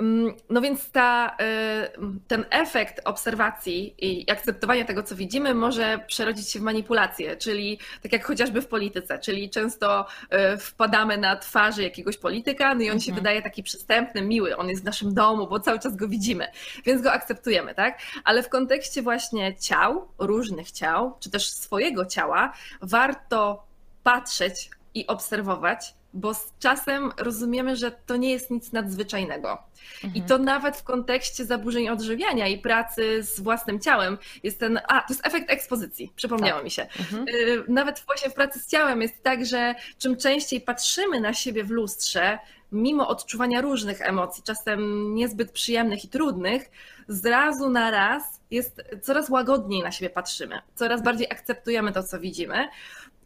Mm, 0.00 0.34
no 0.50 0.60
więc 0.60 0.90
ta, 0.90 1.36
y, 1.40 2.18
ten 2.28 2.44
efekt 2.50 3.00
obserwacji 3.04 3.94
i 3.98 4.30
akceptowania 4.30 4.84
tego, 4.84 5.02
co 5.02 5.16
widzimy, 5.16 5.54
może 5.54 6.00
przerodzić 6.06 6.50
się 6.50 6.58
w 6.58 6.62
manipulację, 6.62 7.36
czyli 7.36 7.78
tak 8.02 8.12
jak 8.12 8.24
chociażby 8.24 8.62
w 8.62 8.66
polityce, 8.66 9.18
czyli 9.18 9.50
często 9.50 10.06
y, 10.54 10.58
wpadamy 10.58 11.18
na 11.18 11.36
twarzy 11.36 11.82
jakiegoś 11.82 12.16
polityka, 12.16 12.74
no 12.74 12.80
i 12.80 12.90
on 12.90 12.96
mhm. 12.96 13.00
się 13.00 13.12
wydaje 13.12 13.42
taki 13.42 13.62
przystępny, 13.62 14.22
miły, 14.22 14.56
on 14.56 14.68
jest 14.68 14.82
w 14.82 14.84
naszym 14.84 15.14
domu, 15.14 15.46
bo 15.46 15.60
cały 15.60 15.78
czas 15.78 15.96
go 15.96 16.08
widzimy, 16.08 16.46
więc 16.86 17.02
go 17.02 17.12
akceptujemy, 17.12 17.74
tak? 17.74 17.98
Ale 18.24 18.42
w 18.42 18.48
kontekście 18.48 19.02
właśnie 19.02 19.56
ciał, 19.56 20.08
różnych 20.18 20.70
ciał, 20.70 21.16
czy 21.20 21.30
też 21.30 21.50
swojego 21.50 22.06
ciała, 22.06 22.52
warto 22.82 23.66
patrzeć 24.02 24.70
i 24.94 25.06
obserwować, 25.06 25.94
bo 26.14 26.34
z 26.34 26.52
czasem 26.58 27.12
rozumiemy, 27.16 27.76
że 27.76 27.90
to 27.90 28.16
nie 28.16 28.30
jest 28.30 28.50
nic 28.50 28.72
nadzwyczajnego. 28.72 29.58
Mhm. 30.04 30.14
I 30.14 30.22
to 30.28 30.38
nawet 30.38 30.76
w 30.76 30.82
kontekście 30.82 31.44
zaburzeń 31.44 31.88
odżywiania 31.88 32.46
i 32.46 32.58
pracy 32.58 33.22
z 33.22 33.40
własnym 33.40 33.80
ciałem 33.80 34.18
jest 34.42 34.60
ten, 34.60 34.80
a 34.88 35.00
to 35.00 35.06
jest 35.08 35.26
efekt 35.26 35.50
ekspozycji, 35.50 36.12
przypomniało 36.16 36.58
tak. 36.58 36.64
mi 36.64 36.70
się. 36.70 36.82
Mhm. 36.82 37.28
Y, 37.28 37.64
nawet 37.68 38.00
właśnie 38.06 38.30
w 38.30 38.34
pracy 38.34 38.58
z 38.58 38.66
ciałem 38.66 39.02
jest 39.02 39.22
tak, 39.22 39.46
że 39.46 39.74
czym 39.98 40.16
częściej 40.16 40.60
patrzymy 40.60 41.20
na 41.20 41.34
siebie 41.34 41.64
w 41.64 41.70
lustrze, 41.70 42.38
mimo 42.72 43.08
odczuwania 43.08 43.60
różnych 43.60 44.02
emocji, 44.02 44.42
czasem 44.42 45.14
niezbyt 45.14 45.52
przyjemnych 45.52 46.04
i 46.04 46.08
trudnych, 46.08 46.70
zrazu 47.08 47.70
na 47.70 47.90
raz 47.90 48.40
jest 48.50 48.82
coraz 49.02 49.30
łagodniej 49.30 49.82
na 49.82 49.92
siebie 49.92 50.10
patrzymy, 50.10 50.58
coraz 50.74 51.02
bardziej 51.02 51.26
akceptujemy 51.30 51.92
to, 51.92 52.02
co 52.02 52.20
widzimy. 52.20 52.68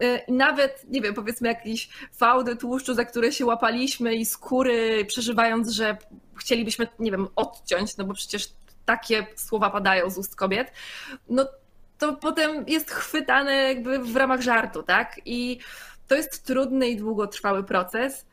Y, 0.03 0.21
nawet, 0.29 0.85
nie 0.89 1.01
wiem, 1.01 1.15
powiedzmy 1.15 1.49
jakieś 1.49 1.89
fałdy 2.13 2.57
tłuszczu, 2.57 2.95
za 2.95 3.05
które 3.05 3.33
się 3.33 3.47
łapaliśmy 3.47 4.15
i 4.15 4.27
skóry, 4.27 5.05
przeżywając, 5.05 5.71
że 5.71 5.97
chcielibyśmy, 6.37 6.89
nie 6.99 7.11
wiem, 7.11 7.29
odciąć, 7.37 7.97
no 7.97 8.05
bo 8.05 8.15
przecież 8.15 8.49
takie 8.85 9.27
słowa 9.37 9.71
padają 9.71 10.11
z 10.11 10.19
ust 10.19 10.37
kobiet, 10.37 10.73
no 11.29 11.49
to 11.99 12.13
potem 12.13 12.65
jest 12.69 12.91
chwytane 12.91 13.53
jakby 13.53 13.99
w 13.99 14.17
ramach 14.17 14.41
żartu, 14.41 14.83
tak? 14.83 15.21
I 15.25 15.59
to 16.09 16.15
jest 16.15 16.47
trudny 16.47 16.89
i 16.89 16.97
długotrwały 16.97 17.65
proces, 17.65 18.27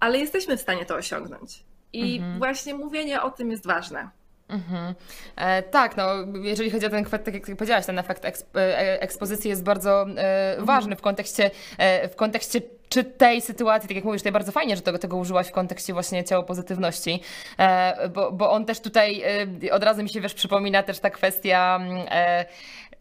ale 0.00 0.18
jesteśmy 0.18 0.56
w 0.56 0.60
stanie 0.60 0.86
to 0.86 0.94
osiągnąć. 0.94 1.64
I 1.92 2.16
mhm. 2.16 2.38
właśnie 2.38 2.74
mówienie 2.74 3.22
o 3.22 3.30
tym 3.30 3.50
jest 3.50 3.66
ważne. 3.66 4.10
Mhm. 4.48 4.94
E, 5.36 5.62
tak, 5.62 5.96
no, 5.96 6.06
jeżeli 6.42 6.70
chodzi 6.70 6.86
o 6.86 6.90
ten 6.90 7.06
efekt, 7.06 7.24
tak 7.24 7.34
jak 7.34 7.56
powiedziałaś, 7.56 7.86
ten 7.86 7.98
efekt 7.98 8.24
eksp 8.24 8.56
e, 8.56 9.02
ekspozycji 9.02 9.50
jest 9.50 9.62
bardzo 9.62 10.02
e, 10.02 10.04
mhm. 10.04 10.64
ważny 10.64 10.96
w 10.96 11.00
kontekście, 11.00 11.50
e, 11.78 12.08
w 12.08 12.16
kontekście 12.16 12.60
czy 12.88 13.04
tej 13.04 13.40
sytuacji, 13.40 13.88
tak 13.88 13.96
jak 13.96 14.04
mówisz, 14.04 14.22
to 14.22 14.32
bardzo 14.32 14.52
fajnie, 14.52 14.76
że 14.76 14.82
tego, 14.82 14.98
tego 14.98 15.16
użyłaś 15.16 15.48
w 15.48 15.52
kontekście 15.52 15.92
właśnie 15.92 16.24
ciało 16.24 16.44
pozytywności, 16.44 17.20
e, 17.58 18.08
bo, 18.08 18.32
bo 18.32 18.50
on 18.50 18.64
też 18.64 18.80
tutaj 18.80 19.22
e, 19.62 19.72
od 19.72 19.84
razu 19.84 20.02
mi 20.02 20.08
się 20.08 20.20
wiesz, 20.20 20.34
przypomina 20.34 20.82
też 20.82 20.98
ta 20.98 21.10
kwestia 21.10 21.80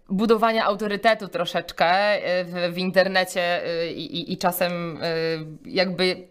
budowania 0.09 0.65
autorytetu 0.65 1.27
troszeczkę 1.27 1.87
w, 2.45 2.73
w 2.73 2.77
internecie 2.77 3.61
i, 3.95 4.33
i, 4.33 4.37
czasem 4.37 4.99
jakby 5.65 6.27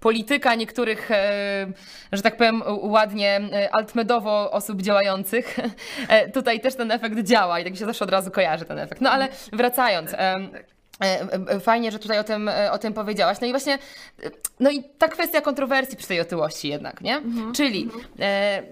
polityka 0.00 0.54
niektórych, 0.54 1.10
e, 1.10 1.66
że 2.12 2.22
tak 2.22 2.36
powiem 2.36 2.62
ładnie, 2.66 3.40
e, 3.52 3.74
altmedowo 3.74 4.50
osób 4.50 4.82
działających, 4.82 5.56
e, 6.08 6.30
tutaj 6.30 6.60
też 6.60 6.74
ten 6.74 6.90
efekt 6.90 7.18
działa 7.18 7.60
i 7.60 7.64
tak 7.64 7.76
się 7.76 7.86
zawsze 7.86 8.04
od 8.04 8.10
razu 8.10 8.30
kojarzy 8.30 8.64
ten 8.64 8.78
efekt. 8.78 9.00
No 9.00 9.10
ale 9.10 9.28
wracając. 9.52 10.14
Fajnie, 11.60 11.92
że 11.92 11.98
tutaj 11.98 12.18
o 12.18 12.24
tym, 12.24 12.50
o 12.70 12.78
tym 12.78 12.92
powiedziałaś. 12.92 13.38
No 13.40 13.46
i 13.46 13.50
właśnie, 13.50 13.78
no 14.60 14.70
i 14.70 14.84
ta 14.98 15.08
kwestia 15.08 15.40
kontrowersji 15.40 15.96
przy 15.96 16.08
tej 16.08 16.20
otyłości 16.20 16.68
jednak, 16.68 17.00
nie? 17.00 17.16
Mhm. 17.16 17.52
Czyli 17.52 17.82
mhm. 17.82 18.04
e, 18.20 18.62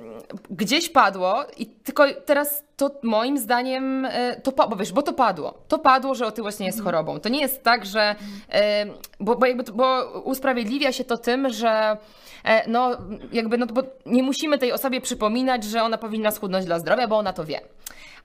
gdzieś 0.51 0.89
padło 0.89 1.45
i 1.57 1.67
tylko 1.67 2.05
teraz 2.27 2.65
to 2.77 2.91
moim 3.03 3.39
zdaniem, 3.39 4.05
e, 4.05 4.41
to, 4.41 4.69
bo 4.69 4.77
wiesz, 4.77 4.93
bo 4.93 5.03
to 5.03 5.13
padło. 5.13 5.55
To 5.69 5.79
padło, 5.79 6.15
że 6.15 6.27
otyłość 6.27 6.59
nie 6.59 6.67
jest 6.67 6.79
mhm. 6.79 6.95
chorobą. 6.95 7.21
To 7.21 7.29
nie 7.29 7.41
jest 7.41 7.63
tak, 7.63 7.87
że, 7.87 8.15
e, 8.53 8.87
bo, 9.21 9.37
bo, 9.37 9.47
jakby, 9.47 9.73
bo 9.73 10.21
usprawiedliwia 10.25 10.93
się 10.93 11.05
to 11.05 11.19
tym, 11.19 11.51
że 11.51 11.97
e, 12.45 12.71
no 12.71 12.97
jakby, 13.33 13.59
no 13.59 13.67
bo 13.67 13.83
nie 14.07 14.23
musimy 14.23 14.59
tej 14.59 14.73
osobie 14.73 15.01
przypominać, 15.01 15.65
że 15.65 15.83
ona 15.83 15.99
powinna 15.99 16.31
schudnąć 16.31 16.67
dla 16.67 16.79
zdrowia, 16.79 17.09
bo 17.09 17.19
ona 17.19 17.33
to 17.33 17.45
wie. 17.45 17.61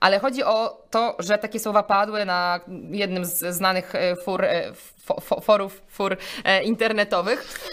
Ale 0.00 0.18
chodzi 0.18 0.44
o 0.44 0.82
to, 0.90 1.16
że 1.18 1.38
takie 1.38 1.60
słowa 1.60 1.82
padły 1.82 2.24
na 2.24 2.60
jednym 2.90 3.24
z 3.24 3.54
znanych 3.54 3.92
fur, 4.24 4.44
forów, 5.42 5.82
fur 5.88 6.16
internetowych 6.64 7.68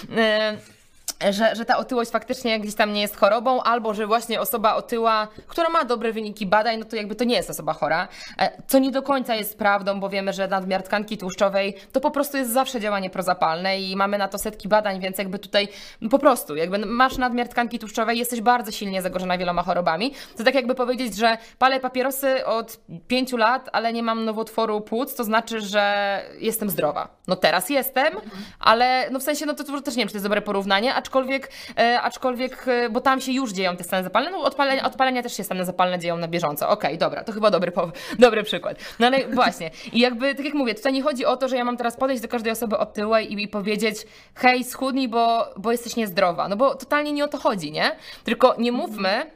że, 1.31 1.55
że 1.55 1.65
ta 1.65 1.77
otyłość 1.77 2.11
faktycznie 2.11 2.59
gdzieś 2.59 2.75
tam 2.75 2.93
nie 2.93 3.01
jest 3.01 3.17
chorobą, 3.17 3.63
albo 3.63 3.93
że 3.93 4.07
właśnie 4.07 4.41
osoba 4.41 4.75
otyła, 4.75 5.27
która 5.47 5.69
ma 5.69 5.85
dobre 5.85 6.13
wyniki 6.13 6.45
badań, 6.45 6.79
no 6.79 6.85
to 6.85 6.95
jakby 6.95 7.15
to 7.15 7.23
nie 7.23 7.35
jest 7.35 7.49
osoba 7.49 7.73
chora. 7.73 8.07
E, 8.39 8.61
co 8.67 8.79
nie 8.79 8.91
do 8.91 9.03
końca 9.03 9.35
jest 9.35 9.57
prawdą, 9.57 9.99
bo 9.99 10.09
wiemy, 10.09 10.33
że 10.33 10.47
nadmiar 10.47 10.83
tkanki 10.83 11.17
tłuszczowej 11.17 11.75
to 11.91 12.01
po 12.01 12.11
prostu 12.11 12.37
jest 12.37 12.51
zawsze 12.51 12.79
działanie 12.79 13.09
prozapalne 13.09 13.79
i 13.79 13.95
mamy 13.95 14.17
na 14.17 14.27
to 14.27 14.37
setki 14.37 14.67
badań, 14.67 14.99
więc 14.99 15.17
jakby 15.17 15.39
tutaj 15.39 15.67
no 16.01 16.09
po 16.09 16.19
prostu, 16.19 16.55
jakby 16.55 16.77
masz 16.77 17.17
nadmiar 17.17 17.47
tkanki 17.47 17.79
tłuszczowej, 17.79 18.17
jesteś 18.17 18.41
bardzo 18.41 18.71
silnie 18.71 19.01
zagrożona 19.01 19.37
wieloma 19.37 19.63
chorobami. 19.63 20.13
To 20.37 20.43
tak 20.43 20.55
jakby 20.55 20.75
powiedzieć, 20.75 21.15
że 21.15 21.37
palę 21.57 21.79
papierosy 21.79 22.45
od 22.45 22.79
pięciu 23.07 23.37
lat, 23.37 23.69
ale 23.73 23.93
nie 23.93 24.03
mam 24.03 24.25
nowotworu 24.25 24.81
płuc, 24.81 25.15
to 25.15 25.23
znaczy, 25.23 25.61
że 25.61 26.21
jestem 26.39 26.69
zdrowa. 26.69 27.07
No 27.27 27.35
teraz 27.35 27.69
jestem, 27.69 28.13
ale 28.59 29.09
no 29.11 29.19
w 29.19 29.23
sensie, 29.23 29.45
no 29.45 29.53
to, 29.53 29.63
to 29.63 29.81
też 29.81 29.95
nie 29.95 30.01
wiem, 30.01 30.07
czy 30.07 30.13
to 30.13 30.17
jest 30.17 30.25
dobre 30.25 30.41
porównanie, 30.41 30.95
a 30.95 31.01
aczkolwiek, 31.05 31.51
e, 31.77 32.01
aczkolwiek 32.01 32.67
e, 32.67 32.89
bo 32.89 33.01
tam 33.01 33.21
się 33.21 33.31
już 33.31 33.51
dzieją 33.51 33.77
te 33.77 33.83
stany 33.83 34.03
zapalne, 34.03 34.31
no 34.31 34.43
odpalenia, 34.43 34.83
odpalenia 34.83 35.23
też 35.23 35.37
się 35.37 35.43
stany 35.43 35.65
zapalne 35.65 35.99
dzieją 35.99 36.17
na 36.17 36.27
bieżąco. 36.27 36.69
Okej, 36.69 36.89
okay, 36.89 36.97
dobra, 36.97 37.23
to 37.23 37.31
chyba 37.31 37.51
dobry, 37.51 37.71
dobry 38.19 38.43
przykład. 38.43 38.77
No 38.99 39.07
ale 39.07 39.27
właśnie, 39.27 39.71
i 39.93 39.99
jakby, 39.99 40.35
tak 40.35 40.45
jak 40.45 40.53
mówię, 40.53 40.75
tutaj 40.75 40.93
nie 40.93 41.01
chodzi 41.01 41.25
o 41.25 41.37
to, 41.37 41.47
że 41.47 41.57
ja 41.57 41.63
mam 41.63 41.77
teraz 41.77 41.97
podejść 41.97 42.21
do 42.21 42.27
każdej 42.27 42.51
osoby 42.51 42.77
otyłej 42.77 43.33
i, 43.33 43.43
i 43.43 43.47
powiedzieć, 43.47 43.97
hej, 44.35 44.63
schudnij, 44.63 45.07
bo, 45.07 45.53
bo 45.57 45.71
jesteś 45.71 45.95
niezdrowa, 45.95 46.47
no 46.47 46.55
bo 46.55 46.75
totalnie 46.75 47.11
nie 47.11 47.23
o 47.23 47.27
to 47.27 47.37
chodzi, 47.37 47.71
nie? 47.71 47.91
Tylko 48.23 48.55
nie 48.57 48.71
mówmy, 48.71 49.31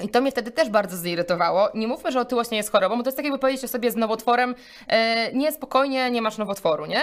i 0.00 0.08
to 0.08 0.20
mnie 0.20 0.30
wtedy 0.30 0.50
też 0.50 0.68
bardzo 0.68 0.96
zirytowało. 0.96 1.68
Nie 1.74 1.88
mówmy, 1.88 2.12
że 2.12 2.20
otyłość 2.20 2.50
nie 2.50 2.56
jest 2.56 2.72
chorobą, 2.72 2.96
bo 2.96 3.02
to 3.02 3.08
jest 3.08 3.16
tak 3.16 3.24
jakby 3.24 3.38
powiedzieć 3.38 3.64
o 3.64 3.68
sobie 3.68 3.90
z 3.90 3.96
nowotworem, 3.96 4.54
e, 4.88 5.32
nie, 5.32 5.52
spokojnie, 5.52 6.10
nie 6.10 6.22
masz 6.22 6.38
nowotworu, 6.38 6.86
nie? 6.86 7.02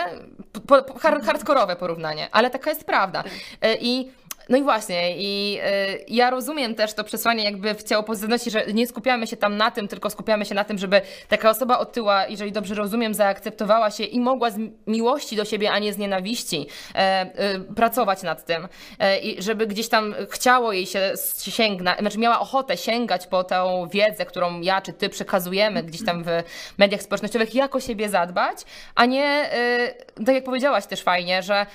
Po, 0.68 0.84
po, 0.84 1.00
hard, 1.00 1.26
hardkorowe 1.26 1.76
porównanie, 1.76 2.28
ale 2.32 2.50
taka 2.50 2.70
jest 2.70 2.84
prawda. 2.84 3.24
E, 3.62 3.76
I 3.76 4.12
no 4.50 4.58
i 4.58 4.64
właśnie, 4.64 5.18
i 5.18 5.60
y, 5.60 6.06
ja 6.08 6.30
rozumiem 6.30 6.76
też 6.76 6.94
to 6.94 7.04
przesłanie 7.04 7.44
jakby 7.44 7.74
w 7.74 7.84
ciało 7.84 8.04
pozytywności, 8.04 8.52
że 8.52 8.66
nie 8.74 8.88
skupiamy 8.88 9.28
się 9.28 9.38
tam 9.38 9.58
na 9.58 9.72
tym, 9.72 9.88
tylko 9.88 10.10
skupiamy 10.10 10.46
się 10.46 10.56
na 10.56 10.64
tym, 10.64 10.78
żeby 10.78 11.02
taka 11.28 11.50
osoba 11.50 11.78
otyła, 11.78 12.28
jeżeli 12.28 12.52
dobrze 12.52 12.76
rozumiem, 12.76 13.14
zaakceptowała 13.14 13.92
się 13.92 14.04
i 14.04 14.20
mogła 14.20 14.52
z 14.52 14.58
miłości 14.88 15.36
do 15.36 15.46
siebie, 15.46 15.72
a 15.72 15.80
nie 15.80 15.94
z 15.94 15.98
nienawiści 15.98 16.68
y, 17.60 17.74
pracować 17.74 18.24
nad 18.24 18.46
tym. 18.46 18.68
E, 19.00 19.20
I 19.20 19.42
żeby 19.42 19.68
gdzieś 19.68 19.90
tam 19.90 20.16
chciało 20.30 20.74
jej 20.74 20.86
się 20.86 21.14
sięgnąć, 21.38 22.00
znaczy 22.00 22.20
miała 22.20 22.40
ochotę 22.40 22.78
sięgać 22.78 23.28
po 23.28 23.44
tę 23.44 23.88
wiedzę, 23.92 24.26
którą 24.26 24.62
ja 24.62 24.82
czy 24.82 24.94
ty 24.94 25.10
przekazujemy 25.10 25.84
gdzieś 25.84 26.06
tam 26.06 26.24
w 26.24 26.30
mediach 26.78 27.02
społecznościowych, 27.02 27.56
jak 27.56 27.76
o 27.76 27.80
siebie 27.80 28.10
zadbać, 28.10 28.58
a 28.96 29.06
nie, 29.06 29.50
tak 30.26 30.36
jak 30.36 30.44
powiedziałaś 30.44 30.86
też 30.86 31.02
fajnie, 31.02 31.44
że 31.44 31.66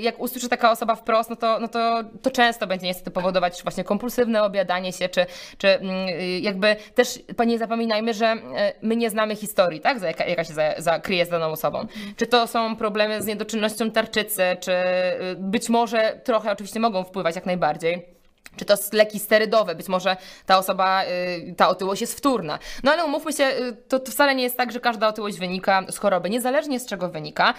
jak 0.00 0.20
usłyszy 0.20 0.48
taka 0.48 0.70
osoba 0.70 0.94
wprost, 0.94 1.30
no 1.30 1.36
to, 1.36 1.58
no 1.60 1.68
to 1.68 2.04
to 2.22 2.30
często 2.30 2.66
będzie 2.66 2.86
niestety 2.86 3.10
powodować 3.10 3.62
właśnie 3.62 3.84
kompulsywne 3.84 4.42
obiadanie 4.42 4.92
się, 4.92 5.08
czy, 5.08 5.26
czy 5.58 5.68
mm, 5.68 6.08
jakby 6.40 6.76
też 6.94 7.18
nie 7.46 7.58
zapominajmy, 7.58 8.14
że 8.14 8.26
e, 8.26 8.72
my 8.82 8.96
nie 8.96 9.10
znamy 9.10 9.36
historii, 9.36 9.80
tak, 9.80 10.02
jaka, 10.02 10.24
jaka 10.24 10.44
się 10.44 10.54
zakryje 10.78 11.26
z 11.26 11.28
daną 11.28 11.46
osobą. 11.46 11.86
Czy 12.16 12.26
to 12.26 12.46
są 12.46 12.76
problemy 12.76 13.22
z 13.22 13.26
niedoczynnością 13.26 13.90
tarczycy, 13.90 14.42
czy 14.60 14.72
y, 14.72 15.36
być 15.38 15.68
może 15.68 16.20
trochę 16.24 16.52
oczywiście 16.52 16.80
mogą 16.80 17.04
wpływać 17.04 17.34
jak 17.34 17.46
najbardziej 17.46 18.20
czy 18.56 18.64
to 18.64 18.74
leki 18.92 19.18
sterydowe, 19.18 19.74
być 19.74 19.88
może 19.88 20.16
ta 20.46 20.58
osoba, 20.58 21.04
y, 21.04 21.54
ta 21.56 21.68
otyłość 21.68 22.00
jest 22.00 22.18
wtórna. 22.18 22.58
No 22.82 22.92
ale 22.92 23.04
umówmy 23.04 23.32
się, 23.32 23.44
y, 23.44 23.76
to 23.88 23.98
wcale 24.10 24.34
nie 24.34 24.42
jest 24.42 24.56
tak, 24.56 24.72
że 24.72 24.80
każda 24.80 25.08
otyłość 25.08 25.38
wynika 25.38 25.82
z 25.90 25.98
choroby, 25.98 26.30
niezależnie 26.30 26.80
z 26.80 26.86
czego 26.86 27.08
wynika 27.08 27.54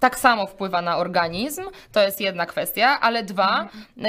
tak 0.00 0.18
samo 0.18 0.46
wpływa 0.46 0.82
na 0.82 0.96
organizm, 0.96 1.62
to 1.92 2.02
jest 2.02 2.20
jedna 2.20 2.46
kwestia, 2.46 3.00
ale 3.00 3.22
dwa, 3.22 3.68
e, 4.04 4.08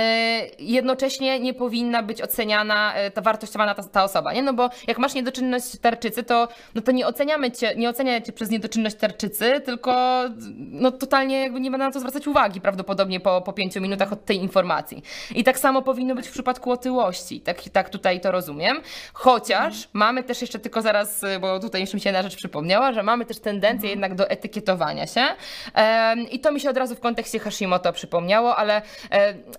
jednocześnie 0.60 1.39
nie 1.39 1.54
powinna 1.54 2.04
być 2.04 2.21
oceniana, 2.21 2.93
e, 2.93 3.12
ta 3.12 3.21
wartościowana 3.21 3.76
ta, 3.76 3.84
ta, 3.84 4.04
osoba, 4.04 4.34
nie? 4.34 4.41
No 4.41 4.54
bo 4.54 4.69
jak 4.88 4.97
masz 4.97 5.13
niedoczynność 5.13 5.80
tarczycy, 5.80 6.23
to, 6.23 6.47
no 6.76 6.82
to 6.82 6.91
nie 6.91 7.08
oceniamy 7.08 7.52
cię, 7.52 7.76
nie 7.76 7.89
ocenia 7.89 8.21
cię 8.21 8.32
przez 8.32 8.50
niedoczynność 8.50 8.95
tarczycy, 8.95 9.62
tylko 9.65 10.21
no 10.58 10.91
totalnie 10.91 11.41
jakby 11.41 11.60
nie 11.60 11.71
będę 11.71 11.86
na 11.86 11.91
to 11.91 12.00
zwracać 12.00 12.28
uwagi 12.28 12.62
prawdopodobnie 12.62 13.19
po, 13.19 13.41
po 13.41 13.54
pięciu 13.54 13.82
minutach 13.82 14.13
od 14.13 14.26
tej 14.26 14.38
informacji. 14.38 15.04
I 15.36 15.43
tak 15.43 15.60
samo 15.60 15.82
powinno 15.82 16.15
być 16.15 16.28
w 16.28 16.32
przypadku 16.32 16.71
otyłości, 16.71 17.41
tak, 17.41 17.62
tak 17.69 17.89
tutaj 17.89 18.21
to 18.21 18.32
rozumiem, 18.32 18.82
chociaż 19.13 19.89
mamy 19.93 20.23
też 20.23 20.41
jeszcze 20.41 20.60
tylko 20.60 20.82
zaraz, 20.82 21.21
bo 21.41 21.60
tutaj 21.60 21.82
jeszcze 21.82 21.97
mi 21.97 22.02
się 22.02 22.10
jedna 22.10 22.23
rzecz 22.23 22.36
przypomniała, 22.36 22.93
że 22.93 23.04
mamy 23.04 23.26
też 23.26 23.39
tendencję 23.39 23.89
jednak 23.89 24.15
do 24.15 24.30
etykietowania 24.30 25.08
się, 25.08 25.26
i 26.32 26.40
to 26.40 26.52
mi 26.52 26.60
się 26.60 26.70
od 26.70 26.78
razu 26.78 26.96
w 26.96 27.00
kontekście 27.00 27.40
Hashimoto 27.40 27.94
przypomniało, 27.94 28.56
ale 28.56 28.82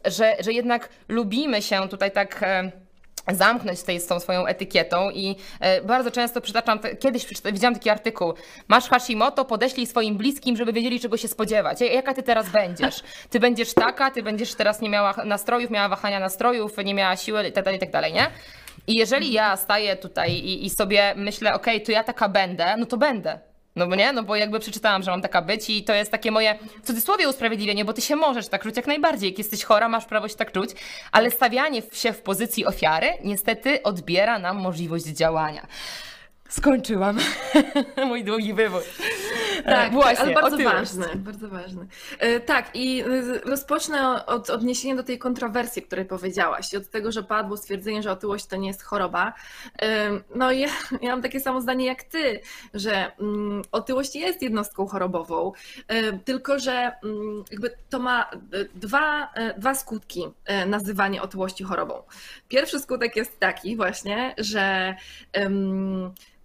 że, 0.05 0.37
że 0.41 0.53
jednak 0.53 0.89
lubimy 1.09 1.63
się 1.63 1.89
tutaj 1.89 2.11
tak 2.11 2.45
zamknąć 3.35 3.83
tej, 3.83 4.01
z 4.01 4.07
tą 4.07 4.21
swoją 4.21 4.47
etykietą 4.47 5.11
i 5.11 5.37
e, 5.61 5.83
bardzo 5.83 6.11
często 6.11 6.41
przytaczam, 6.41 6.79
kiedyś 7.01 7.25
przeczyta, 7.25 7.53
widziałam 7.53 7.75
taki 7.75 7.91
artykuł, 7.91 8.35
masz 8.69 8.89
Hashimoto, 8.89 9.45
podeślij 9.45 9.87
swoim 9.87 10.17
bliskim, 10.17 10.57
żeby 10.57 10.73
wiedzieli 10.73 11.01
czego 11.01 11.17
się 11.17 11.29
spodziewać. 11.29 11.81
Jaka 11.81 12.15
ty 12.15 12.23
teraz 12.23 12.49
będziesz? 12.51 13.03
Ty 13.31 13.41
będziesz 13.41 13.75
taka, 13.75 14.11
ty 14.11 14.23
będziesz 14.23 14.55
teraz 14.55 14.81
nie 14.81 14.91
miała 14.91 15.15
nastrojów, 15.25 15.71
miała 15.71 15.89
wahania 15.89 16.21
nastrojów, 16.21 16.77
nie 16.85 16.95
miała 16.95 17.17
siły 17.17 17.45
itd., 17.45 17.63
tak 17.63 17.73
itd., 17.73 18.03
tak 18.03 18.13
nie? 18.13 18.31
I 18.87 18.95
jeżeli 18.95 19.33
ja 19.33 19.57
staję 19.57 19.97
tutaj 19.97 20.33
i, 20.33 20.67
i 20.67 20.71
sobie 20.71 21.15
myślę, 21.17 21.55
okej, 21.55 21.77
okay, 21.77 21.87
to 21.87 21.93
ja 21.93 22.05
taka 22.05 22.29
będę, 22.29 22.77
no 22.77 22.87
to 22.87 22.97
będę. 22.97 23.48
No 23.79 23.87
bo 23.87 23.95
nie, 23.95 24.13
no 24.13 24.23
bo 24.23 24.37
jakby 24.37 24.61
przeczytałam, 24.61 25.03
że 25.03 25.11
mam 25.11 25.23
taka 25.23 25.43
być 25.43 25.71
i 25.71 25.85
to 25.85 25.95
jest 25.95 26.11
takie 26.11 26.31
moje 26.31 26.59
w 26.83 26.87
cudzysłowie 26.87 27.29
usprawiedliwienie, 27.29 27.85
bo 27.85 27.93
ty 27.93 28.01
się 28.01 28.17
możesz 28.17 28.49
tak 28.49 28.63
czuć 28.63 28.77
jak 28.77 28.87
najbardziej. 28.87 29.31
Jak 29.31 29.39
jesteś 29.39 29.65
chora, 29.65 29.89
masz 29.89 30.05
prawo 30.05 30.29
się 30.29 30.35
tak 30.35 30.53
czuć, 30.53 30.71
ale 31.13 31.31
stawianie 31.31 31.83
się 31.93 32.13
w 32.13 32.23
pozycji 32.23 32.67
ofiary 32.67 33.09
niestety 33.25 33.83
odbiera 33.83 34.39
nam 34.39 34.57
możliwość 34.57 35.05
działania. 35.05 35.67
Skończyłam 36.49 37.19
mój 38.09 38.25
długi 38.25 38.55
wywód. 38.55 38.85
tak, 39.65 39.93
Właśnie, 39.93 40.19
ale 40.19 40.35
bardzo 40.35 40.65
ważny, 40.65 41.07
bardzo 41.17 41.49
ważny. 41.49 41.87
Tak, 42.47 42.71
i 42.75 43.05
rozpocznę 43.45 44.27
od 44.27 44.51
odniesienia 44.51 44.97
do 44.97 45.03
tej 45.03 45.19
kontrowersji, 45.19 45.83
której 45.83 46.05
powiedziałaś, 46.05 46.73
i 46.73 46.77
od 46.77 46.91
tego, 46.91 47.13
że 47.13 47.23
padło 47.23 47.57
stwierdzenie, 47.57 48.03
że 48.03 48.11
otyłość 48.13 48.47
to 48.47 48.57
nie 48.57 48.69
jest 48.69 48.83
choroba. 48.83 49.33
No 50.35 50.53
ja, 50.53 50.69
ja 51.03 51.11
mam 51.11 51.23
takie 51.23 51.41
samo 51.41 51.61
zdanie 51.61 51.87
jak 51.87 52.03
ty, 52.03 52.41
że 52.75 53.13
mm, 53.21 53.63
otyłość 53.73 54.17
jest 54.17 54.43
jednostką 54.43 54.87
chorobową, 54.87 55.53
tylko 56.25 56.59
że 56.59 56.93
mm, 57.05 57.45
jakby 57.51 57.71
to 57.91 57.99
ma 57.99 58.31
dwa, 58.75 59.33
dwa 59.59 59.75
skutki 59.75 60.29
nazywanie 60.67 61.23
otyłości 61.23 61.65
chorobą. 61.65 62.03
Pierwszy 62.49 62.81
skutek 62.81 63.17
jest 63.17 63.41
taki 63.41 63.77
właśnie, 63.77 64.35
że 64.39 64.95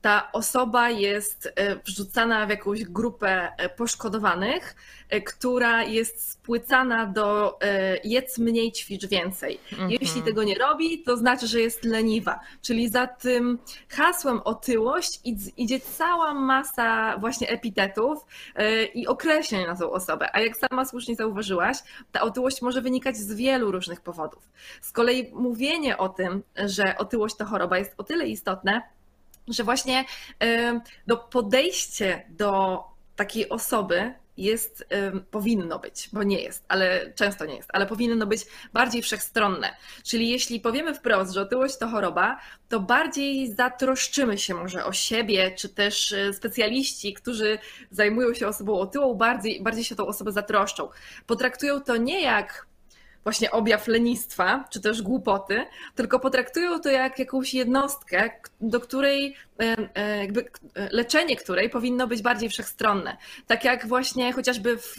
ta 0.03 0.31
osoba 0.31 0.89
jest 0.89 1.53
e, 1.55 1.75
wrzucana 1.75 2.45
w 2.45 2.49
jakąś 2.49 2.83
grupę 2.83 3.51
e, 3.57 3.69
poszkodowanych, 3.69 4.75
e, 5.09 5.21
która 5.21 5.83
jest 5.83 6.31
spłycana 6.31 7.05
do 7.05 7.59
jedz 8.03 8.37
mniej, 8.37 8.71
ćwicz 8.71 9.05
więcej. 9.05 9.59
Mhm. 9.71 9.91
Jeśli 9.91 10.21
tego 10.21 10.43
nie 10.43 10.55
robi, 10.55 11.03
to 11.03 11.17
znaczy, 11.17 11.47
że 11.47 11.59
jest 11.59 11.83
leniwa. 11.83 12.39
Czyli 12.61 12.89
za 12.89 13.07
tym 13.07 13.59
hasłem 13.89 14.41
otyłość 14.43 15.19
idzie 15.57 15.79
cała 15.79 16.33
masa 16.33 17.17
właśnie 17.17 17.49
epitetów 17.49 18.25
i 18.93 19.07
określeń 19.07 19.67
na 19.67 19.75
tą 19.75 19.91
osobę. 19.91 20.35
A 20.35 20.39
jak 20.39 20.57
sama 20.57 20.85
słusznie 20.85 21.15
zauważyłaś, 21.15 21.77
ta 22.11 22.21
otyłość 22.21 22.61
może 22.61 22.81
wynikać 22.81 23.17
z 23.17 23.33
wielu 23.33 23.71
różnych 23.71 24.01
powodów. 24.01 24.49
Z 24.81 24.91
kolei 24.91 25.31
mówienie 25.33 25.97
o 25.97 26.09
tym, 26.09 26.43
że 26.65 26.97
otyłość 26.97 27.35
to 27.35 27.45
choroba 27.45 27.77
jest 27.77 27.93
o 27.97 28.03
tyle 28.03 28.27
istotne, 28.27 28.81
że 29.47 29.63
właśnie 29.63 30.05
no, 31.07 31.17
podejście 31.17 32.25
do 32.29 32.79
takiej 33.15 33.49
osoby 33.49 34.13
jest, 34.37 34.87
powinno 35.31 35.79
być, 35.79 36.09
bo 36.13 36.23
nie 36.23 36.41
jest, 36.41 36.65
ale 36.67 37.13
często 37.15 37.45
nie 37.45 37.55
jest, 37.55 37.69
ale 37.73 37.85
powinno 37.85 38.25
być 38.25 38.45
bardziej 38.73 39.01
wszechstronne. 39.01 39.75
Czyli 40.03 40.29
jeśli 40.29 40.59
powiemy 40.59 40.93
wprost, 40.93 41.33
że 41.33 41.41
otyłość 41.41 41.77
to 41.77 41.87
choroba, 41.87 42.39
to 42.69 42.79
bardziej 42.79 43.53
zatroszczymy 43.53 44.37
się 44.37 44.53
może 44.53 44.85
o 44.85 44.93
siebie, 44.93 45.51
czy 45.51 45.69
też 45.69 46.11
e, 46.11 46.33
specjaliści, 46.33 47.13
którzy 47.13 47.59
zajmują 47.91 48.33
się 48.33 48.47
osobą 48.47 48.79
otyłą, 48.79 49.13
bardziej, 49.13 49.63
bardziej 49.63 49.83
się 49.83 49.95
tą 49.95 50.07
osobę 50.07 50.31
zatroszczą. 50.31 50.89
Potraktują 51.25 51.81
to 51.81 51.97
nie 51.97 52.21
jak 52.21 52.67
właśnie 53.23 53.51
objaw 53.51 53.87
lenistwa, 53.87 54.65
czy 54.69 54.81
też 54.81 55.01
głupoty, 55.01 55.65
tylko 55.95 56.19
potraktują 56.19 56.79
to 56.79 56.89
jak 56.89 57.19
jakąś 57.19 57.53
jednostkę, 57.53 58.29
do 58.61 58.79
której 58.79 59.35
jakby 60.19 60.45
leczenie 60.91 61.35
której 61.35 61.69
powinno 61.69 62.07
być 62.07 62.21
bardziej 62.21 62.49
wszechstronne. 62.49 63.17
Tak 63.47 63.63
jak 63.63 63.87
właśnie 63.87 64.33
chociażby 64.33 64.77
w 64.77 64.95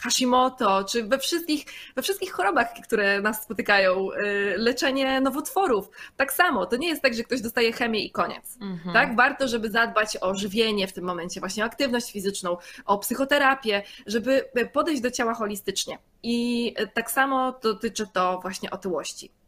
Hashimoto, 0.00 0.84
czy 0.84 1.04
we 1.04 1.18
wszystkich, 1.18 1.64
we 1.96 2.02
wszystkich 2.02 2.32
chorobach, 2.32 2.68
które 2.84 3.20
nas 3.20 3.42
spotykają, 3.42 4.12
e, 4.12 4.56
leczenie 4.56 5.20
nowotworów. 5.20 5.90
Tak 6.16 6.32
samo, 6.32 6.66
to 6.66 6.76
nie 6.76 6.88
jest 6.88 7.02
tak, 7.02 7.14
że 7.14 7.22
ktoś 7.22 7.40
dostaje 7.40 7.72
chemię 7.72 8.04
i 8.04 8.10
koniec. 8.10 8.58
Mhm. 8.60 8.94
Tak? 8.94 9.16
Warto, 9.16 9.48
żeby 9.48 9.70
zadbać 9.70 10.16
o 10.20 10.34
żywienie 10.34 10.86
w 10.86 10.92
tym 10.92 11.04
momencie, 11.04 11.40
właśnie 11.40 11.62
o 11.62 11.66
aktywność 11.66 12.12
fizyczną, 12.12 12.56
o 12.84 12.98
psychoterapię, 12.98 13.82
żeby 14.06 14.50
podejść 14.72 15.02
do 15.02 15.10
ciała 15.10 15.34
holistycznie. 15.34 15.98
I 16.22 16.74
tak 16.94 17.10
samo 17.10 17.58
dotyczy 17.62 18.06
to 18.12 18.38
właśnie 18.42 18.70
otyłości. 18.70 19.39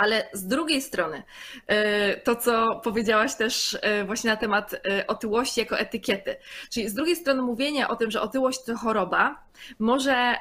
Ale 0.00 0.28
z 0.32 0.46
drugiej 0.46 0.82
strony, 0.82 1.22
e, 1.66 2.16
to 2.16 2.36
co 2.36 2.80
powiedziałaś 2.84 3.34
też 3.34 3.78
e, 3.82 4.04
właśnie 4.04 4.30
na 4.30 4.36
temat 4.36 4.74
e, 4.74 5.06
otyłości 5.06 5.60
jako 5.60 5.78
etykiety, 5.78 6.36
czyli 6.70 6.88
z 6.88 6.94
drugiej 6.94 7.16
strony 7.16 7.42
mówienie 7.42 7.88
o 7.88 7.96
tym, 7.96 8.10
że 8.10 8.20
otyłość 8.20 8.64
to 8.64 8.76
choroba, 8.76 9.44
może 9.78 10.34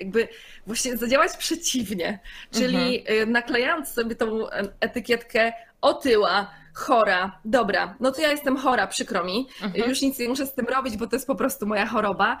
jakby 0.00 0.28
właśnie 0.66 0.96
zadziałać 0.96 1.36
przeciwnie, 1.36 2.18
czyli 2.50 3.00
mhm. 3.00 3.32
naklejając 3.32 3.88
sobie 3.88 4.14
tą 4.14 4.46
etykietkę 4.80 5.52
otyła, 5.80 6.50
chora, 6.78 7.40
dobra, 7.44 7.96
no 8.00 8.12
to 8.12 8.20
ja 8.20 8.30
jestem 8.30 8.56
chora, 8.56 8.86
przykro 8.86 9.24
mi, 9.24 9.48
mhm. 9.62 9.90
już 9.90 10.02
nic 10.02 10.18
nie 10.18 10.28
muszę 10.28 10.46
z 10.46 10.54
tym 10.54 10.66
robić, 10.66 10.96
bo 10.96 11.06
to 11.06 11.16
jest 11.16 11.26
po 11.26 11.34
prostu 11.34 11.66
moja 11.66 11.86
choroba, 11.86 12.38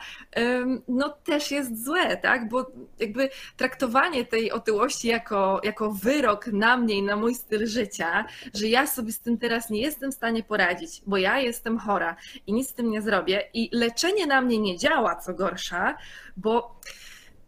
no 0.88 1.08
też 1.08 1.50
jest 1.50 1.84
złe, 1.84 2.16
tak? 2.16 2.48
Bo 2.48 2.70
jakby 2.98 3.30
traktowanie 3.56 4.24
tej 4.24 4.52
otyłości 4.52 5.08
jako, 5.08 5.60
jako 5.64 5.90
wyrok 5.90 6.46
na 6.46 6.76
mnie 6.76 6.94
i 6.94 7.02
na 7.02 7.16
mój 7.16 7.34
styl 7.34 7.66
życia, 7.66 8.24
że 8.54 8.68
ja 8.68 8.86
sobie 8.86 9.12
z 9.12 9.20
tym 9.20 9.38
teraz 9.38 9.70
nie 9.70 9.80
jestem 9.80 10.12
w 10.12 10.14
stanie 10.14 10.42
poradzić, 10.42 11.02
bo 11.06 11.16
ja 11.16 11.38
jestem 11.38 11.78
chora 11.78 12.16
i 12.46 12.52
nic 12.52 12.70
z 12.70 12.74
tym 12.74 12.90
nie 12.90 13.02
zrobię 13.02 13.48
i 13.54 13.70
leczenie 13.72 14.26
na 14.26 14.40
mnie 14.40 14.58
nie 14.58 14.78
działa, 14.78 15.16
co 15.16 15.34
gorsza, 15.34 15.96
bo 16.36 16.80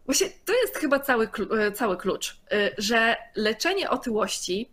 właśnie 0.05 0.27
to 0.45 0.53
jest 0.53 0.77
chyba 0.77 0.99
cały, 0.99 1.29
cały 1.73 1.97
klucz, 1.97 2.41
y, 2.53 2.75
że 2.77 3.15
leczenie 3.35 3.89
otyłości 3.89 4.69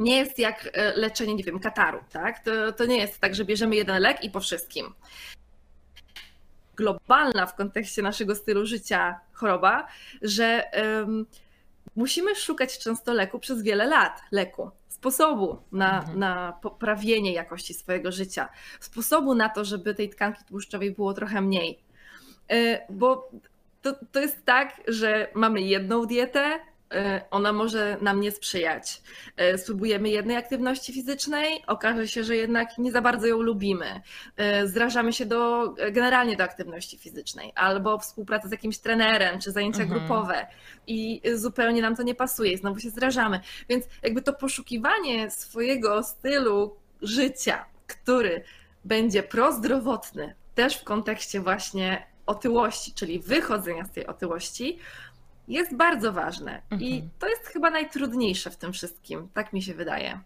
nie 0.00 0.16
jest 0.16 0.38
jak 0.38 0.68
e, 0.72 0.96
leczenie, 0.96 1.34
nie 1.34 1.44
wiem, 1.44 1.60
kataru, 1.60 1.98
tak? 2.12 2.44
To, 2.44 2.72
to 2.72 2.86
nie 2.86 2.98
jest 2.98 3.20
tak, 3.20 3.34
że 3.34 3.44
bierzemy 3.44 3.76
jeden 3.76 4.02
lek 4.02 4.24
i 4.24 4.30
po 4.30 4.40
wszystkim. 4.40 4.94
Globalna 6.76 7.46
w 7.46 7.56
kontekście 7.56 8.02
naszego 8.02 8.34
stylu 8.34 8.66
życia 8.66 9.20
choroba, 9.32 9.86
że 10.22 10.64
um, 11.00 11.26
musimy 11.96 12.36
szukać 12.36 12.78
często 12.78 13.12
leku 13.12 13.38
przez 13.38 13.62
wiele 13.62 13.86
lat, 13.86 14.22
leku, 14.32 14.70
sposobu 14.88 15.62
na, 15.72 15.98
mhm. 15.98 16.18
na 16.18 16.52
poprawienie 16.62 17.32
jakości 17.32 17.74
swojego 17.74 18.12
życia, 18.12 18.48
sposobu 18.80 19.34
na 19.34 19.48
to, 19.48 19.64
żeby 19.64 19.94
tej 19.94 20.10
tkanki 20.10 20.44
tłuszczowej 20.44 20.90
było 20.90 21.14
trochę 21.14 21.40
mniej. 21.40 21.78
E, 22.48 22.86
bo 22.92 23.30
to, 23.82 23.94
to 24.12 24.20
jest 24.20 24.44
tak, 24.44 24.80
że 24.88 25.28
mamy 25.34 25.60
jedną 25.60 26.06
dietę, 26.06 26.60
ona 27.30 27.52
może 27.52 27.96
nam 28.00 28.20
nie 28.20 28.30
sprzyjać. 28.30 29.02
E, 29.36 29.58
spróbujemy 29.58 30.08
jednej 30.08 30.36
aktywności 30.36 30.92
fizycznej, 30.92 31.62
okaże 31.66 32.08
się, 32.08 32.24
że 32.24 32.36
jednak 32.36 32.78
nie 32.78 32.92
za 32.92 33.02
bardzo 33.02 33.26
ją 33.26 33.42
lubimy. 33.42 34.00
E, 34.36 34.66
zrażamy 34.66 35.12
się 35.12 35.26
do, 35.26 35.68
generalnie 35.92 36.36
do 36.36 36.44
aktywności 36.44 36.98
fizycznej, 36.98 37.52
albo 37.54 37.98
współpraca 37.98 38.48
z 38.48 38.52
jakimś 38.52 38.78
trenerem, 38.78 39.40
czy 39.40 39.52
zajęcia 39.52 39.82
mhm. 39.82 40.00
grupowe 40.00 40.46
i 40.86 41.20
zupełnie 41.34 41.82
nam 41.82 41.96
to 41.96 42.02
nie 42.02 42.14
pasuje 42.14 42.52
i 42.52 42.56
znowu 42.56 42.80
się 42.80 42.90
zrażamy. 42.90 43.40
Więc 43.68 43.84
jakby 44.02 44.22
to 44.22 44.32
poszukiwanie 44.32 45.30
swojego 45.30 46.02
stylu 46.02 46.76
życia, 47.02 47.64
który 47.86 48.44
będzie 48.84 49.22
prozdrowotny, 49.22 50.34
też 50.54 50.76
w 50.76 50.84
kontekście 50.84 51.40
właśnie 51.40 52.06
otyłości, 52.26 52.92
czyli 52.94 53.20
wychodzenia 53.20 53.84
z 53.84 53.90
tej 53.90 54.06
otyłości, 54.06 54.78
jest 55.48 55.76
bardzo 55.76 56.12
ważne. 56.12 56.62
Mhm. 56.70 56.82
I 56.90 57.08
to 57.18 57.28
jest 57.28 57.46
chyba 57.46 57.70
najtrudniejsze 57.70 58.50
w 58.50 58.56
tym 58.56 58.72
wszystkim, 58.72 59.28
tak 59.34 59.52
mi 59.52 59.62
się 59.62 59.74
wydaje. 59.74 60.20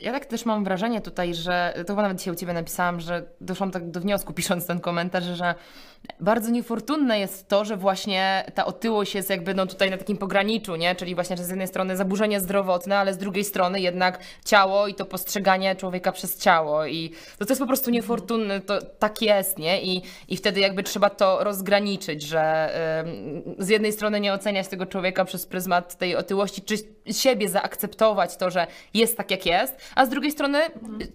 Ja 0.00 0.12
tak 0.12 0.26
też 0.26 0.44
mam 0.44 0.64
wrażenie 0.64 1.00
tutaj, 1.00 1.34
że 1.34 1.74
to 1.76 1.92
chyba 1.92 2.02
nawet 2.02 2.18
dzisiaj 2.18 2.34
u 2.34 2.36
Ciebie 2.36 2.52
napisałam, 2.52 3.00
że 3.00 3.22
doszłam 3.40 3.70
tak 3.70 3.90
do 3.90 4.00
wniosku 4.00 4.32
pisząc 4.38 4.66
ten 4.66 4.80
komentarz, 4.80 5.24
że 5.24 5.54
bardzo 6.20 6.50
niefortunne 6.50 7.20
jest 7.20 7.48
to, 7.48 7.64
że 7.64 7.76
właśnie 7.76 8.44
ta 8.54 8.66
otyłość 8.66 9.14
jest 9.14 9.30
jakby 9.30 9.54
no 9.54 9.66
tutaj 9.66 9.90
na 9.90 9.96
takim 9.96 10.16
pograniczu, 10.16 10.76
nie? 10.76 10.94
Czyli 10.94 11.14
właśnie, 11.14 11.36
że 11.36 11.44
z 11.44 11.48
jednej 11.48 11.68
strony 11.68 11.96
zaburzenie 11.96 12.40
zdrowotne, 12.40 12.98
ale 12.98 13.14
z 13.14 13.18
drugiej 13.18 13.44
strony 13.44 13.80
jednak 13.80 14.18
ciało 14.44 14.86
i 14.86 14.94
to 14.94 15.04
postrzeganie 15.04 15.76
człowieka 15.76 16.12
przez 16.12 16.38
ciało 16.38 16.86
i 16.86 17.10
to, 17.38 17.44
to 17.44 17.50
jest 17.50 17.60
po 17.60 17.66
prostu 17.66 17.90
niefortunne, 17.90 18.60
to 18.60 18.82
tak 18.82 19.22
jest, 19.22 19.58
nie? 19.58 19.82
I, 19.82 20.02
i 20.28 20.36
wtedy 20.36 20.60
jakby 20.60 20.82
trzeba 20.82 21.10
to 21.10 21.44
rozgraniczyć, 21.44 22.22
że 22.22 22.74
y, 23.58 23.64
z 23.64 23.68
jednej 23.68 23.92
strony 23.92 24.20
nie 24.20 24.32
oceniać 24.32 24.68
tego 24.68 24.86
człowieka 24.86 25.24
przez 25.24 25.46
pryzmat 25.46 25.98
tej 25.98 26.16
otyłości, 26.16 26.62
czy 26.62 26.74
siebie 27.12 27.48
zaakceptować 27.48 28.36
to, 28.36 28.50
że 28.50 28.66
jest 28.94 29.16
tak 29.16 29.30
jak 29.30 29.46
jest, 29.46 29.76
a 29.94 30.06
z 30.06 30.08
drugiej 30.08 30.32
strony 30.32 30.58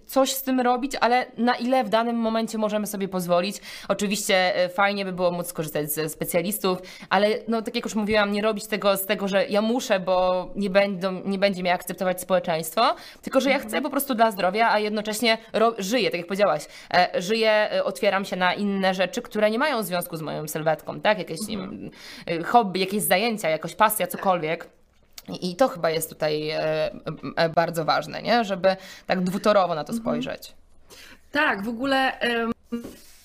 coś 0.06 0.32
z 0.32 0.42
tym 0.42 0.60
robić, 0.60 0.92
ale 1.00 1.26
na 1.36 1.54
ile 1.54 1.84
w 1.84 1.88
danym 1.88 2.16
momencie 2.16 2.58
możemy 2.58 2.86
sobie 2.86 3.08
pozwolić. 3.08 3.56
Oczywiście 3.88 4.64
y, 4.64 4.68
fajnie 4.68 5.04
by 5.04 5.12
było 5.12 5.30
móc 5.30 5.46
skorzystać 5.46 5.92
ze 5.92 6.08
specjalistów, 6.08 6.78
ale 7.10 7.28
no 7.48 7.62
tak 7.62 7.74
jak 7.74 7.84
już 7.84 7.94
mówiłam, 7.94 8.32
nie 8.32 8.42
robić 8.42 8.66
tego 8.66 8.96
z 8.96 9.06
tego, 9.06 9.28
że 9.28 9.46
ja 9.46 9.62
muszę, 9.62 10.00
bo 10.00 10.48
nie, 10.56 10.70
będą, 10.70 11.22
nie 11.24 11.38
będzie 11.38 11.62
mnie 11.62 11.72
akceptować 11.74 12.20
społeczeństwo, 12.20 12.94
tylko 13.22 13.40
że 13.40 13.50
ja 13.50 13.58
chcę 13.58 13.82
po 13.82 13.90
prostu 13.90 14.14
dla 14.14 14.30
zdrowia, 14.30 14.70
a 14.70 14.78
jednocześnie 14.78 15.38
żyję, 15.78 16.10
tak 16.10 16.18
jak 16.18 16.26
powiedziałaś, 16.26 16.66
e, 16.94 17.22
żyję, 17.22 17.72
e, 17.72 17.84
otwieram 17.84 18.24
się 18.24 18.36
na 18.36 18.54
inne 18.54 18.94
rzeczy, 18.94 19.22
które 19.22 19.50
nie 19.50 19.58
mają 19.58 19.82
związku 19.82 20.16
z 20.16 20.22
moją 20.22 20.48
sylwetką, 20.48 21.00
tak? 21.00 21.18
Jakieś 21.18 21.40
mhm. 21.50 21.90
E, 22.26 22.42
hobby, 22.42 22.80
jakieś 22.80 23.02
zajęcia, 23.02 23.48
jakaś 23.48 23.74
pasja, 23.74 24.06
cokolwiek. 24.06 24.68
I 25.40 25.56
to 25.56 25.68
chyba 25.68 25.90
jest 25.90 26.08
tutaj 26.10 26.50
bardzo 27.54 27.84
ważne, 27.84 28.22
nie? 28.22 28.44
żeby 28.44 28.76
tak 29.06 29.20
dwutorowo 29.20 29.74
na 29.74 29.84
to 29.84 29.92
mhm. 29.92 30.02
spojrzeć. 30.02 30.52
Tak, 31.32 31.64
w 31.64 31.68
ogóle 31.68 32.12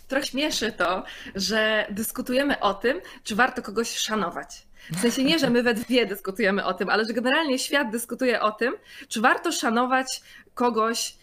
trochę 0.08 0.26
śmieszy 0.26 0.72
to, 0.72 1.04
że 1.36 1.88
dyskutujemy 1.90 2.60
o 2.60 2.74
tym, 2.74 3.02
czy 3.24 3.36
warto 3.36 3.62
kogoś 3.62 3.98
szanować. 3.98 4.68
W 4.92 5.00
sensie 5.00 5.24
nie, 5.24 5.40
że 5.40 5.50
my 5.50 5.64
we 5.64 5.74
dwie 5.74 6.06
dyskutujemy 6.06 6.66
o 6.66 6.74
tym, 6.74 6.90
ale 6.90 7.06
że 7.06 7.14
generalnie 7.14 7.60
świat 7.60 7.92
dyskutuje 7.92 8.42
o 8.42 8.52
tym, 8.52 8.74
czy 9.08 9.22
warto 9.22 9.52
szanować 9.52 10.22
kogoś 10.54 11.20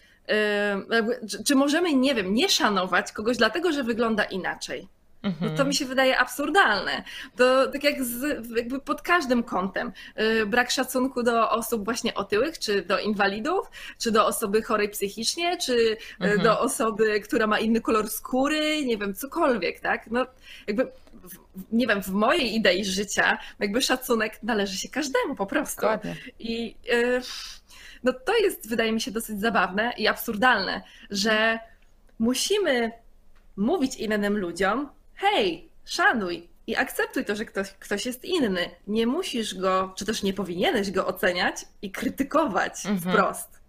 czy 1.45 1.55
możemy, 1.55 1.93
nie 1.93 2.15
wiem, 2.15 2.33
nie 2.33 2.49
szanować 2.49 3.11
kogoś 3.11 3.37
dlatego, 3.37 3.71
że 3.71 3.83
wygląda 3.83 4.23
inaczej? 4.23 4.87
No 5.23 5.49
to 5.57 5.65
mi 5.65 5.75
się 5.75 5.85
wydaje 5.85 6.17
absurdalne. 6.17 7.03
To 7.35 7.71
tak 7.71 7.83
jak 7.83 8.03
z, 8.03 8.47
jakby 8.55 8.79
pod 8.79 9.01
każdym 9.01 9.43
kątem. 9.43 9.91
Y, 10.21 10.45
brak 10.45 10.71
szacunku 10.71 11.23
do 11.23 11.49
osób 11.49 11.85
właśnie 11.85 12.13
otyłych, 12.13 12.59
czy 12.59 12.81
do 12.81 12.99
inwalidów, 12.99 13.71
czy 13.99 14.11
do 14.11 14.25
osoby 14.25 14.61
chorej 14.61 14.89
psychicznie, 14.89 15.57
czy 15.57 15.73
y, 15.73 15.97
mhm. 16.19 16.41
do 16.41 16.59
osoby, 16.59 17.19
która 17.19 17.47
ma 17.47 17.59
inny 17.59 17.81
kolor 17.81 18.09
skóry, 18.09 18.85
nie 18.85 18.97
wiem, 18.97 19.13
cokolwiek, 19.13 19.79
tak? 19.79 20.11
No 20.11 20.25
jakby, 20.67 20.91
nie 21.71 21.87
wiem, 21.87 22.03
w 22.03 22.09
mojej 22.09 22.55
idei 22.55 22.85
życia 22.85 23.37
jakby 23.59 23.81
szacunek 23.81 24.43
należy 24.43 24.77
się 24.77 24.89
każdemu 24.89 25.35
po 25.35 25.45
prostu. 25.45 25.81
Dokładnie. 25.81 26.15
I 26.39 26.75
y, 26.93 27.21
no 28.03 28.13
to 28.13 28.37
jest, 28.37 28.69
wydaje 28.69 28.91
mi 28.91 29.01
się, 29.01 29.11
dosyć 29.11 29.39
zabawne 29.39 29.93
i 29.97 30.07
absurdalne, 30.07 30.81
że 31.09 31.59
musimy 32.19 32.91
mówić 33.57 33.95
innym 33.95 34.37
ludziom, 34.37 34.89
hej, 35.17 35.69
szanuj 35.85 36.47
i 36.67 36.75
akceptuj 36.75 37.25
to, 37.25 37.35
że 37.35 37.45
ktoś, 37.45 37.71
ktoś 37.71 38.05
jest 38.05 38.25
inny. 38.25 38.69
Nie 38.87 39.07
musisz 39.07 39.55
go, 39.55 39.93
czy 39.95 40.05
też 40.05 40.23
nie 40.23 40.33
powinieneś 40.33 40.91
go 40.91 41.07
oceniać 41.07 41.65
i 41.81 41.91
krytykować 41.91 42.85
mhm. 42.85 42.99
wprost. 42.99 43.59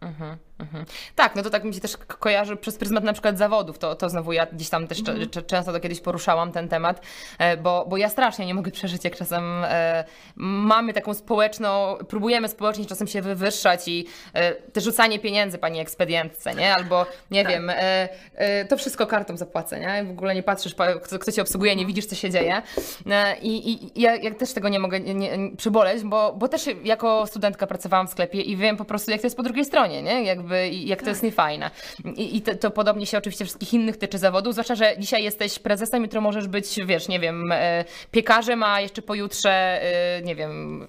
Mhm. 0.00 0.36
Mhm. 0.62 0.84
Tak, 1.14 1.36
no 1.36 1.42
to 1.42 1.50
tak 1.50 1.64
mi 1.64 1.74
się 1.74 1.80
też 1.80 1.96
kojarzy 1.96 2.56
przez 2.56 2.76
pryzmat 2.76 3.04
na 3.04 3.12
przykład 3.12 3.38
zawodów. 3.38 3.78
To, 3.78 3.94
to 3.94 4.10
znowu 4.10 4.32
ja 4.32 4.46
gdzieś 4.46 4.68
tam 4.68 4.86
też 4.86 4.98
mhm. 4.98 5.28
często 5.46 5.72
to 5.72 5.80
kiedyś 5.80 6.00
poruszałam 6.00 6.52
ten 6.52 6.68
temat, 6.68 7.02
e, 7.38 7.56
bo, 7.56 7.86
bo 7.88 7.96
ja 7.96 8.08
strasznie 8.08 8.46
nie 8.46 8.54
mogę 8.54 8.70
przeżyć, 8.80 9.04
jak 9.04 9.16
czasem 9.16 9.64
e, 9.64 10.04
mamy 10.36 10.92
taką 10.92 11.14
społeczną, 11.14 11.96
próbujemy 12.08 12.48
społecznie 12.48 12.86
czasem 12.86 13.06
się 13.06 13.22
wywyższać 13.22 13.88
i 13.88 14.06
e, 14.34 14.52
te 14.52 14.80
rzucanie 14.80 15.18
pieniędzy 15.18 15.58
pani 15.58 15.80
ekspedientce, 15.80 16.54
nie? 16.54 16.74
Albo 16.74 17.06
nie 17.30 17.42
tak. 17.42 17.52
wiem, 17.52 17.70
e, 17.74 18.64
to 18.68 18.76
wszystko 18.76 19.06
kartą 19.06 19.36
zapłacę, 19.36 19.80
nie? 19.80 20.04
W 20.04 20.10
ogóle 20.10 20.34
nie 20.34 20.42
patrzysz, 20.42 20.74
kto, 20.74 21.18
kto 21.18 21.32
cię 21.32 21.42
obsługuje, 21.42 21.76
nie 21.76 21.86
widzisz, 21.86 22.06
co 22.06 22.14
się 22.14 22.30
dzieje. 22.30 22.62
I, 23.42 23.72
i 23.72 24.00
ja, 24.00 24.16
ja, 24.16 24.34
też 24.34 24.52
tego 24.52 24.68
nie 24.68 24.78
mogę 24.78 25.00
nie, 25.00 25.14
nie, 25.14 25.56
przyboleć, 25.56 26.02
bo, 26.02 26.32
bo 26.32 26.48
też 26.48 26.66
jako 26.84 27.26
studentka 27.26 27.66
pracowałam 27.66 28.08
w 28.08 28.10
sklepie 28.10 28.40
i 28.40 28.56
wiem 28.56 28.76
po 28.76 28.84
prostu, 28.84 29.10
jak 29.10 29.20
to 29.20 29.26
jest 29.26 29.36
po 29.36 29.42
drugiej 29.42 29.64
stronie, 29.64 30.02
nie? 30.02 30.24
Jakby 30.24 30.51
jakby 30.52 30.76
i 30.76 30.88
jak 30.88 31.02
to 31.02 31.08
jest 31.08 31.20
tak. 31.20 31.30
niefajne. 31.30 31.70
I, 32.16 32.36
i 32.36 32.42
to, 32.42 32.54
to, 32.54 32.70
podobnie 32.70 33.06
się 33.06 33.18
oczywiście 33.18 33.44
wszystkich 33.44 33.74
innych 33.74 33.96
tyczy 33.96 34.18
zawodów, 34.18 34.52
zwłaszcza, 34.54 34.74
że 34.74 34.94
dzisiaj 34.98 35.24
jesteś 35.24 35.58
prezesem, 35.58 36.02
jutro 36.02 36.20
możesz 36.20 36.48
być, 36.48 36.76
wiesz, 36.86 37.08
nie 37.08 37.20
wiem, 37.20 37.52
e, 37.52 37.84
piekarzem, 38.10 38.62
a 38.62 38.80
jeszcze 38.80 39.02
pojutrze, 39.02 39.82
e, 39.82 40.22
nie 40.22 40.34
wiem, 40.34 40.86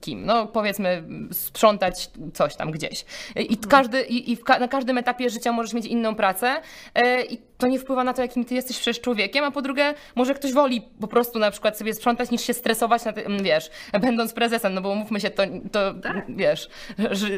kim, 0.00 0.26
no 0.26 0.46
powiedzmy 0.46 1.02
sprzątać 1.32 2.10
coś 2.34 2.56
tam 2.56 2.70
gdzieś. 2.70 3.04
I, 3.36 3.40
mhm. 3.40 3.68
każdy, 3.68 4.02
i, 4.02 4.32
i 4.32 4.38
na 4.60 4.68
każdym 4.68 4.98
etapie 4.98 5.30
życia 5.30 5.52
możesz 5.52 5.72
mieć 5.74 5.86
inną 5.86 6.14
pracę 6.14 6.56
e, 6.94 7.22
i 7.22 7.38
to 7.58 7.66
nie 7.66 7.78
wpływa 7.78 8.04
na 8.04 8.12
to, 8.12 8.22
jakim 8.22 8.44
ty 8.44 8.54
jesteś 8.54 8.78
przecież 8.78 9.00
człowiekiem, 9.00 9.44
a 9.44 9.50
po 9.50 9.62
drugie, 9.62 9.94
może 10.14 10.34
ktoś 10.34 10.52
woli 10.52 10.82
po 11.00 11.08
prostu 11.08 11.38
na 11.38 11.50
przykład 11.50 11.78
sobie 11.78 11.94
sprzątać, 11.94 12.30
niż 12.30 12.42
się 12.42 12.54
stresować, 12.54 13.04
na 13.04 13.12
tym, 13.12 13.42
wiesz, 13.42 13.70
będąc 14.00 14.32
prezesem, 14.32 14.74
no 14.74 14.80
bo 14.80 14.94
mówmy 14.94 15.20
się, 15.20 15.30
to, 15.30 15.42
to 15.72 15.94
tak. 15.94 16.24
wiesz, 16.28 16.68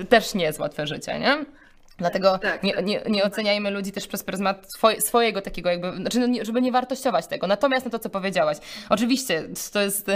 też 0.09 0.35
nie 0.35 0.45
jest 0.45 0.59
łatwe 0.59 0.87
życie, 0.87 1.19
nie? 1.19 1.62
Dlatego 2.03 2.39
tak, 2.39 2.63
nie, 2.63 2.75
tak. 2.75 2.87
nie, 2.87 3.03
nie, 3.09 3.25
oceniajmy 3.25 3.71
ludzi 3.71 3.93
też 3.93 4.07
przez 4.07 4.23
pryzmat 4.23 4.67
swojego 4.99 5.43
takiego 5.43 5.71
jakby, 5.71 5.97
znaczy 5.97 6.19
no 6.19 6.45
żeby 6.45 6.61
nie 6.61 6.73
wartościować 6.73 7.27
tego. 7.27 7.47
Natomiast 7.47 7.85
na 7.85 7.91
to, 7.91 7.99
co 7.99 8.11
powiedziałaś, 8.11 8.57
oczywiście 8.89 9.45
to 9.73 9.81
jest, 9.81 10.07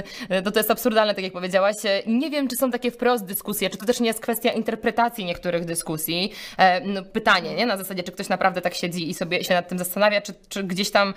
to, 0.44 0.50
to 0.50 0.60
jest 0.60 0.70
absurdalne, 0.70 1.14
tak 1.14 1.24
jak 1.24 1.32
powiedziałaś. 1.32 1.76
Nie 2.06 2.30
wiem, 2.30 2.48
czy 2.48 2.56
są 2.56 2.70
takie 2.70 2.90
wprost 2.90 3.24
dyskusje, 3.24 3.70
czy 3.70 3.78
to 3.78 3.86
też 3.86 4.00
nie 4.00 4.06
jest 4.06 4.20
kwestia 4.20 4.52
interpretacji 4.52 5.24
niektórych 5.24 5.64
dyskusji. 5.64 6.32
E, 6.58 6.80
no, 6.80 7.02
pytanie, 7.02 7.54
nie? 7.54 7.66
Na 7.66 7.76
zasadzie, 7.76 8.02
czy 8.02 8.12
ktoś 8.12 8.28
naprawdę 8.28 8.60
tak 8.60 8.74
siedzi 8.74 9.10
i 9.10 9.14
sobie 9.14 9.44
się 9.44 9.54
nad 9.54 9.68
tym 9.68 9.78
zastanawia, 9.78 10.20
czy, 10.20 10.34
czy 10.48 10.64
gdzieś 10.64 10.90
tam 10.90 11.14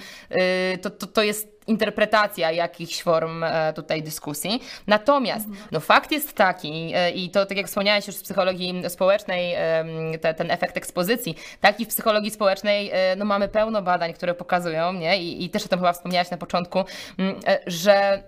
to, 0.81 0.89
to, 0.89 1.07
to 1.07 1.23
jest 1.23 1.58
interpretacja 1.69 2.51
jakichś 2.51 3.01
form 3.01 3.43
e, 3.43 3.73
tutaj 3.73 4.03
dyskusji. 4.03 4.63
Natomiast 4.87 5.47
mhm. 5.47 5.67
no, 5.71 5.79
fakt 5.79 6.11
jest 6.11 6.33
taki, 6.33 6.91
e, 6.95 7.11
i 7.11 7.29
to 7.29 7.45
tak 7.45 7.57
jak 7.57 7.67
wspomniałeś 7.67 8.07
już 8.07 8.15
z 8.15 8.23
psychologii 8.23 8.83
społecznej, 8.89 9.55
te, 10.21 10.33
ten 10.33 10.51
efekt 10.51 10.77
ekspozycji, 10.77 11.35
tak 11.61 11.79
i 11.79 11.85
w 11.85 11.87
psychologii 11.87 12.31
społecznej 12.31 12.89
e, 12.93 13.15
no, 13.15 13.25
mamy 13.25 13.47
pełno 13.47 13.81
badań, 13.81 14.13
które 14.13 14.33
pokazują, 14.33 14.93
nie? 14.93 15.23
I, 15.23 15.45
i 15.45 15.49
też 15.49 15.65
o 15.65 15.69
tym 15.69 15.79
chyba 15.79 15.93
wspomniałaś 15.93 16.31
na 16.31 16.37
początku, 16.37 16.83
że 17.67 18.23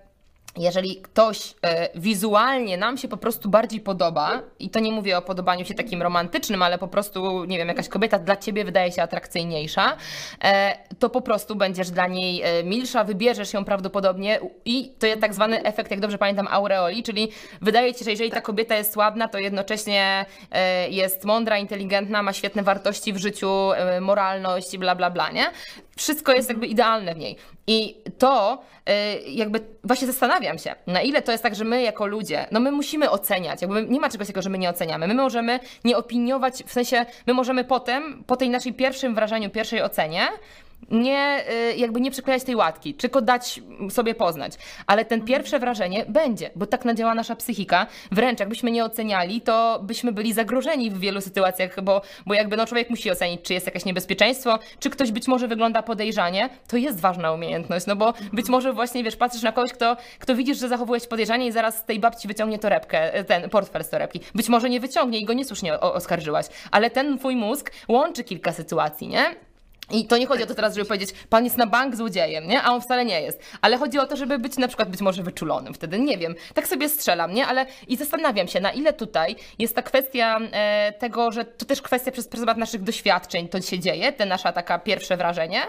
jeżeli 0.58 1.02
ktoś 1.02 1.54
e, 1.62 1.90
wizualnie 2.00 2.78
nam 2.78 2.98
się 2.98 3.08
po 3.08 3.18
prostu 3.18 3.50
bardziej 3.50 3.80
podoba, 3.80 4.42
i 4.60 4.70
to 4.70 4.80
nie 4.80 4.92
mówię 4.92 5.18
o 5.18 5.22
podobaniu 5.22 5.66
się 5.66 5.74
takim 5.74 6.02
romantycznym, 6.02 6.62
ale 6.62 6.78
po 6.78 6.88
prostu, 6.88 7.46
nie 7.46 7.58
wiem, 7.58 7.68
jakaś 7.68 7.88
kobieta 7.88 8.20
dla 8.20 8.38
ciebie 8.38 8.66
wydaje 8.66 8.92
się 8.92 9.02
atrakcyjniejsza, 9.02 9.98
e, 10.44 10.78
to 11.00 11.10
po 11.10 11.22
prostu 11.22 11.56
będziesz 11.56 11.92
dla 11.92 12.08
niej 12.08 12.42
e, 12.42 12.64
milsza, 12.64 13.04
wybierzesz 13.04 13.54
ją 13.54 13.66
prawdopodobnie 13.66 14.40
i 14.66 14.92
to 15.00 15.08
jest 15.08 15.22
tak 15.22 15.34
zwany 15.34 15.64
efekt, 15.64 15.92
jak 15.92 16.00
dobrze 16.00 16.18
pamiętam, 16.18 16.48
aureoli, 16.52 17.04
czyli 17.04 17.32
wydaje 17.62 17.94
ci 17.94 18.00
się, 18.00 18.06
że 18.06 18.12
jeżeli 18.12 18.32
ta 18.32 18.42
kobieta 18.42 18.76
jest 18.76 18.94
słabna, 18.94 19.28
to 19.28 19.38
jednocześnie 19.38 20.26
jest 20.90 21.26
mądra, 21.26 21.58
inteligentna, 21.58 22.24
ma 22.24 22.34
świetne 22.34 22.64
wartości 22.64 23.14
w 23.14 23.18
życiu, 23.18 23.70
moralność 24.02 24.78
bla, 24.78 24.96
bla, 24.96 25.10
bla, 25.10 25.32
nie? 25.32 25.52
Wszystko 25.98 26.32
jest 26.34 26.50
jakby 26.50 26.68
idealne 26.68 27.16
w 27.16 27.18
niej. 27.18 27.38
I 27.68 27.96
to 28.18 28.64
jakby 29.28 29.60
właśnie 29.84 30.08
zastanawiam 30.08 30.32
zastanawiam 30.32 30.58
się, 30.58 30.76
na 30.88 31.02
ile 31.02 31.22
to 31.22 31.32
jest 31.32 31.44
tak, 31.44 31.56
że 31.56 31.64
my 31.64 31.82
jako 31.82 32.06
ludzie, 32.06 32.48
no 32.52 32.60
my 32.60 32.72
musimy 32.72 33.10
oceniać, 33.10 33.62
jakby 33.62 33.86
nie 33.86 34.00
ma 34.00 34.10
czegoś 34.10 34.28
takiego, 34.28 34.42
że 34.42 34.50
my 34.50 34.58
nie 34.58 34.70
oceniamy. 34.70 35.08
My 35.08 35.14
możemy 35.14 35.60
nie 35.84 35.98
opiniować, 35.98 36.64
w 36.68 36.72
sensie 36.72 37.06
my 37.28 37.34
możemy 37.34 37.64
potem, 37.64 38.24
po 38.28 38.36
tej 38.36 38.50
naszej 38.50 38.74
pierwszym 38.74 39.16
wrażeniu, 39.16 39.50
pierwszej 39.50 39.82
ocenie, 39.82 40.28
nie, 40.90 41.44
y, 41.72 41.76
jakby 41.76 42.02
nie 42.02 42.12
przyklejać 42.12 42.44
tej 42.44 42.56
łatki, 42.56 42.94
tylko 42.94 43.22
dać 43.22 43.62
sobie 43.90 44.16
poznać. 44.16 44.54
Ale 44.88 45.06
ten 45.06 45.26
pierwsze 45.26 45.60
wrażenie 45.60 46.06
będzie, 46.10 46.50
bo 46.56 46.66
tak 46.66 46.86
nadziała 46.86 47.16
nasza 47.16 47.36
psychika. 47.36 47.88
Wręcz 48.12 48.40
jakbyśmy 48.40 48.72
nie 48.72 48.86
oceniali, 48.86 49.42
to 49.42 49.80
byśmy 49.84 50.12
byli 50.12 50.34
zagrożeni 50.34 50.92
w 50.92 51.00
wielu 51.00 51.22
sytuacjach, 51.22 51.82
bo, 51.84 52.02
bo 52.26 52.34
jakby 52.34 52.58
no 52.58 52.66
człowiek 52.66 52.90
musi 52.90 53.12
ocenić, 53.12 53.42
czy 53.42 53.54
jest 53.54 53.66
jakieś 53.66 53.86
niebezpieczeństwo, 53.86 54.60
czy 54.80 54.90
ktoś 54.90 55.12
być 55.12 55.28
może 55.28 55.48
wygląda 55.48 55.84
podejrzanie. 55.84 56.50
To 56.68 56.78
jest 56.78 57.00
ważna 57.00 57.32
umiejętność, 57.32 57.86
no 57.86 57.96
bo 57.96 58.14
być 58.34 58.50
może 58.50 58.74
właśnie, 58.74 59.04
wiesz, 59.04 59.16
patrzysz 59.16 59.42
na 59.42 59.52
kogoś, 59.52 59.74
kto, 59.74 59.98
kto 60.20 60.36
widzisz, 60.36 60.60
że 60.60 60.70
zachowuje 60.70 61.02
podejrzanie 61.02 61.48
i 61.48 61.52
zaraz 61.52 61.78
z 61.78 61.86
tej 61.86 62.00
babci 62.00 62.28
wyciągnie 62.28 62.60
torebkę, 62.60 63.24
ten 63.24 63.50
portfel 63.50 63.84
z 63.84 63.90
torebki. 63.90 64.20
Być 64.36 64.50
może 64.50 64.70
nie 64.70 64.80
wyciągnie 64.80 65.20
i 65.20 65.26
go 65.26 65.34
niesłusznie 65.34 65.80
oskarżyłaś, 65.80 66.46
ale 66.72 66.90
ten 66.90 67.18
twój 67.18 67.36
mózg 67.36 67.72
łączy 67.88 68.24
kilka 68.24 68.54
sytuacji, 68.54 69.08
nie? 69.08 69.51
I 69.92 70.06
to 70.06 70.18
nie 70.18 70.28
chodzi 70.28 70.44
o 70.44 70.46
to 70.46 70.56
teraz, 70.56 70.76
żeby 70.76 70.88
powiedzieć, 70.88 71.10
pan 71.30 71.44
jest 71.44 71.58
na 71.58 71.68
bank 71.68 71.96
złodziejem, 71.96 72.48
nie? 72.48 72.62
A 72.62 72.72
on 72.72 72.82
wcale 72.82 73.06
nie 73.06 73.22
jest. 73.22 73.42
Ale 73.62 73.78
chodzi 73.78 74.00
o 74.00 74.08
to, 74.08 74.16
żeby 74.16 74.40
być 74.40 74.58
na 74.58 74.68
przykład 74.68 74.90
być 74.90 75.02
może 75.02 75.24
wyczulonym 75.24 75.74
wtedy, 75.74 76.00
nie 76.00 76.18
wiem. 76.18 76.36
Tak 76.54 76.68
sobie 76.68 76.90
strzelam, 76.90 77.34
nie? 77.34 77.48
Ale 77.48 77.66
i 77.88 77.98
zastanawiam 77.98 78.48
się, 78.48 78.60
na 78.60 78.72
ile 78.72 78.94
tutaj 78.94 79.36
jest 79.60 79.76
ta 79.76 79.82
kwestia 79.82 80.40
e, 80.52 80.94
tego, 81.00 81.32
że 81.32 81.46
to 81.46 81.66
też 81.66 81.82
kwestia 81.82 82.12
przez 82.12 82.28
pryzmat 82.28 82.58
naszych 82.58 82.84
doświadczeń 82.84 83.48
to 83.48 83.62
się 83.62 83.80
dzieje, 83.80 84.14
te 84.14 84.26
nasza 84.26 84.52
taka 84.52 84.80
pierwsze 84.80 85.18
wrażenie. 85.18 85.62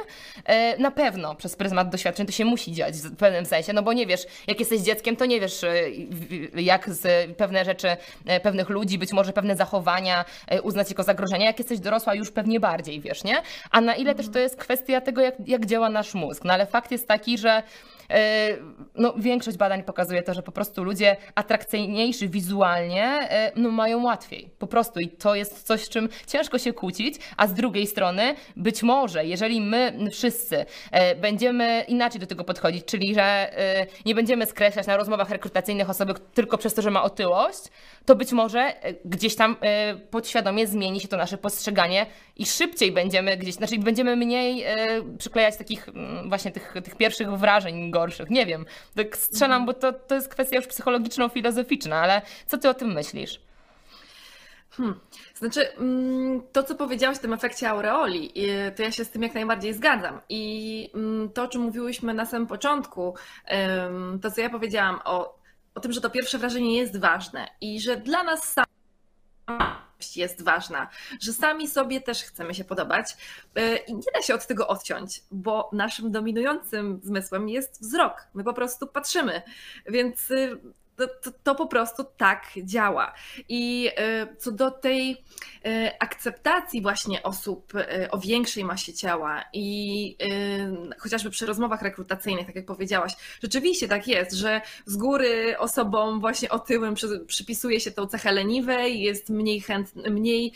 E, 0.44 0.78
na 0.78 0.90
pewno 0.90 1.34
przez 1.34 1.56
pryzmat 1.56 1.88
doświadczeń 1.88 2.26
to 2.26 2.32
się 2.32 2.44
musi 2.44 2.72
dziać 2.72 2.94
w 2.94 3.16
pewnym 3.16 3.46
sensie, 3.46 3.72
no 3.72 3.82
bo 3.82 3.92
nie 3.92 4.06
wiesz, 4.06 4.26
jak 4.46 4.60
jesteś 4.60 4.80
dzieckiem, 4.80 5.16
to 5.16 5.24
nie 5.26 5.40
wiesz, 5.40 5.64
e, 5.64 5.74
jak 6.54 6.90
z 6.90 7.32
pewne 7.36 7.64
rzeczy, 7.64 7.88
e, 8.26 8.40
pewnych 8.40 8.68
ludzi, 8.68 8.98
być 8.98 9.12
może 9.12 9.32
pewne 9.32 9.56
zachowania 9.56 10.24
e, 10.46 10.62
uznać 10.62 10.90
jako 10.90 11.02
zagrożenia. 11.02 11.46
Jak 11.46 11.58
jesteś 11.58 11.78
dorosła, 11.78 12.14
już 12.14 12.30
pewnie 12.30 12.60
bardziej, 12.60 13.00
wiesz, 13.00 13.24
nie? 13.24 13.36
A 13.70 13.80
na 13.80 13.94
ile 13.94 14.11
też 14.14 14.28
to 14.28 14.38
jest 14.38 14.56
kwestia 14.56 15.00
tego, 15.00 15.20
jak, 15.20 15.34
jak 15.46 15.66
działa 15.66 15.88
nasz 15.88 16.14
mózg. 16.14 16.44
No 16.44 16.52
ale 16.52 16.66
fakt 16.66 16.90
jest 16.90 17.08
taki, 17.08 17.38
że 17.38 17.62
no, 18.94 19.14
większość 19.16 19.56
badań 19.56 19.82
pokazuje 19.82 20.22
to, 20.22 20.34
że 20.34 20.42
po 20.42 20.52
prostu 20.52 20.84
ludzie 20.84 21.16
atrakcyjniejsi 21.34 22.28
wizualnie 22.28 23.04
e, 23.04 23.52
no, 23.56 23.70
mają 23.70 24.02
łatwiej. 24.02 24.50
Po 24.58 24.66
prostu 24.66 25.00
i 25.00 25.08
to 25.08 25.34
jest 25.34 25.62
coś, 25.62 25.84
z 25.84 25.88
czym 25.88 26.08
ciężko 26.26 26.58
się 26.58 26.72
kłócić, 26.72 27.14
a 27.36 27.46
z 27.46 27.54
drugiej 27.54 27.86
strony 27.86 28.34
być 28.56 28.82
może, 28.82 29.26
jeżeli 29.26 29.60
my 29.60 30.08
wszyscy 30.10 30.66
e, 30.90 31.16
będziemy 31.16 31.84
inaczej 31.88 32.20
do 32.20 32.26
tego 32.26 32.44
podchodzić, 32.44 32.84
czyli 32.84 33.14
że 33.14 33.52
nie 34.06 34.14
będziemy 34.14 34.46
skreślać 34.46 34.86
na 34.86 34.96
rozmowach 34.96 35.30
rekrutacyjnych 35.30 35.90
osoby 35.90 36.14
tylko 36.34 36.58
przez 36.58 36.74
to, 36.74 36.82
że 36.82 36.90
ma 36.90 37.02
otyłość, 37.02 37.62
to 38.04 38.16
być 38.16 38.32
może 38.32 38.72
gdzieś 39.04 39.36
tam 39.36 39.56
podświadomie 40.10 40.66
zmieni 40.66 41.00
się 41.00 41.08
to 41.08 41.16
nasze 41.16 41.38
postrzeganie 41.38 42.06
i 42.36 42.46
szybciej 42.46 42.92
będziemy 42.92 43.36
gdzieś, 43.36 43.54
znaczy 43.54 43.78
będziemy 43.78 44.16
mniej 44.16 44.64
przyklejać 45.18 45.56
takich 45.56 45.88
mm, 45.88 46.28
właśnie 46.28 46.50
tych, 46.50 46.74
tych 46.84 46.96
pierwszych 46.96 47.30
wrażeń 47.30 47.90
go 47.90 48.01
gorszych. 48.03 48.30
Nie 48.30 48.46
wiem, 48.46 48.66
tak 48.96 49.16
strzelam, 49.16 49.66
bo 49.66 49.74
to, 49.74 49.92
to 49.92 50.14
jest 50.14 50.28
kwestia 50.28 50.57
już 50.57 50.66
psychologiczno-filozoficzna, 50.66 51.96
ale 51.96 52.22
co 52.46 52.59
ty 52.59 52.68
o 52.68 52.74
tym 52.74 52.92
myślisz? 52.92 53.40
Hmm. 54.70 55.00
Znaczy, 55.34 55.72
mm, 55.72 56.42
to 56.53 56.62
co 56.62 56.74
powiedziałaś 56.74 57.18
o 57.18 57.20
tym 57.20 57.32
efekcie 57.32 57.70
aureoli, 57.70 58.32
to 58.76 58.82
ja 58.82 58.92
się 58.92 59.05
z 59.05 59.11
tym 59.11 59.22
jak 59.22 59.34
najbardziej 59.34 59.74
zgadzam. 59.74 60.20
I 60.28 60.90
mm, 60.94 61.30
to, 61.30 61.42
o 61.42 61.48
czym 61.48 61.62
mówiłyśmy 61.62 62.14
na 62.14 62.26
samym 62.26 62.46
początku, 62.46 63.14
to 64.22 64.30
co 64.30 64.40
ja 64.40 64.50
powiedziałam 64.50 65.00
o, 65.05 65.38
o 65.74 65.80
tym, 65.80 65.92
że 65.92 66.00
to 66.00 66.11
pierwsze 66.11 66.38
wrażenie 66.38 66.76
jest 66.76 67.00
ważne 67.00 67.48
i 67.61 67.80
że 67.80 67.96
dla 67.96 68.22
nas 68.22 68.53
samych 68.53 68.72
jest 70.16 70.42
ważna, 70.42 70.88
że 71.20 71.32
sami 71.32 71.68
sobie 71.68 72.00
też 72.00 72.22
chcemy 72.22 72.55
się 72.55 72.64
podobać 72.64 73.16
e, 73.55 73.76
i 73.76 73.94
nie 73.94 74.12
da 74.14 74.22
się 74.22 74.34
od 74.34 74.46
tego 74.46 74.68
odciąć, 74.68 75.22
bo 75.30 75.70
naszym 75.72 76.12
dominującym 76.12 77.00
zmysłem 77.03 77.48
jest 77.48 77.80
wzrok. 77.80 78.26
My 78.34 78.44
po 78.44 78.55
prostu 78.55 78.86
patrzymy, 78.86 79.42
więc 79.86 80.30
y, 80.30 80.61
to, 80.97 81.07
to, 81.22 81.30
to, 81.43 81.55
po 81.55 81.66
prostu 81.66 82.05
tak 82.16 82.47
działa. 82.57 83.14
I 83.49 83.90
e, 83.97 84.36
co 84.36 84.53
do 84.53 84.70
tej 84.70 85.16
e, 85.64 85.93
akceptacji 86.01 86.82
właśnie 86.82 87.22
osób 87.22 87.72
e, 87.74 88.11
o 88.11 88.18
większej 88.18 88.64
masie 88.64 88.93
ciała 88.93 89.45
i 89.53 90.16
chociażby 90.99 91.30
przy 91.30 91.47
rozmowach 91.47 91.82
rekrutacyjnych, 91.82 92.47
tak 92.47 92.57
jak 92.57 92.66
powiedziałaś, 92.66 93.12
rzeczywiście 93.43 93.88
tak 93.88 94.09
jest, 94.09 94.32
że 94.32 94.61
z 94.86 94.97
góry 94.97 95.59
osobom 95.59 96.20
właśnie 96.20 96.51
otyłym 96.51 96.95
przypisuje 97.26 97.80
się 97.80 97.90
tą 97.90 98.07
cechę 98.07 98.32
leniwej, 98.32 99.01
jest 99.01 99.30
mniej 99.30 99.62
mniej 100.11 100.53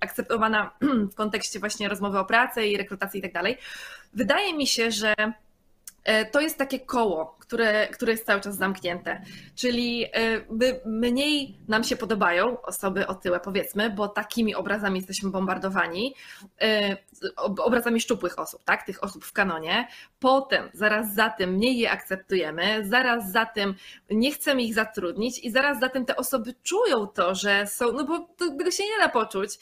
akceptowana 0.00 0.70
w 1.12 1.14
kontekście 1.14 1.60
właśnie 1.60 1.88
rozmowy 1.88 2.18
o 2.18 2.24
pracy 2.24 2.66
i 2.66 2.76
rekrutacji 2.76 3.18
i 3.18 3.22
tak 3.22 3.32
dalej. 3.32 3.58
Wydaje 4.14 4.54
mi 4.54 4.66
się, 4.66 4.90
że 4.90 5.14
to 6.32 6.40
jest 6.40 6.58
takie 6.58 6.80
koło, 6.80 7.36
które, 7.38 7.88
które 7.88 8.12
jest 8.12 8.26
cały 8.26 8.40
czas 8.40 8.56
zamknięte. 8.56 9.22
Czyli 9.54 10.04
e, 10.04 10.10
mniej 10.84 11.58
nam 11.68 11.84
się 11.84 11.96
podobają 11.96 12.60
osoby 12.62 13.06
otyłe, 13.06 13.40
powiedzmy, 13.40 13.90
bo 13.90 14.08
takimi 14.08 14.54
obrazami 14.54 14.98
jesteśmy 14.98 15.30
bombardowani, 15.30 16.14
e, 16.60 16.96
obrazami 17.36 18.00
szczupłych 18.00 18.38
osób, 18.38 18.64
tak? 18.64 18.82
tych 18.82 19.04
osób 19.04 19.24
w 19.24 19.32
kanonie. 19.32 19.88
Potem, 20.22 20.70
zaraz 20.72 21.14
za 21.14 21.30
tym, 21.30 21.50
mniej 21.50 21.78
je 21.78 21.90
akceptujemy, 21.90 22.84
zaraz 22.88 23.32
za 23.32 23.46
tym 23.46 23.74
nie 24.10 24.32
chcemy 24.32 24.62
ich 24.62 24.74
zatrudnić, 24.74 25.38
i 25.38 25.50
zaraz 25.50 25.80
za 25.80 25.88
tym 25.88 26.04
te 26.04 26.16
osoby 26.16 26.54
czują 26.62 27.06
to, 27.06 27.34
że 27.34 27.66
są, 27.66 27.92
no 27.92 28.04
bo 28.04 28.18
tego 28.18 28.70
się 28.70 28.84
nie 28.84 28.98
da 28.98 29.08
poczuć, 29.08 29.58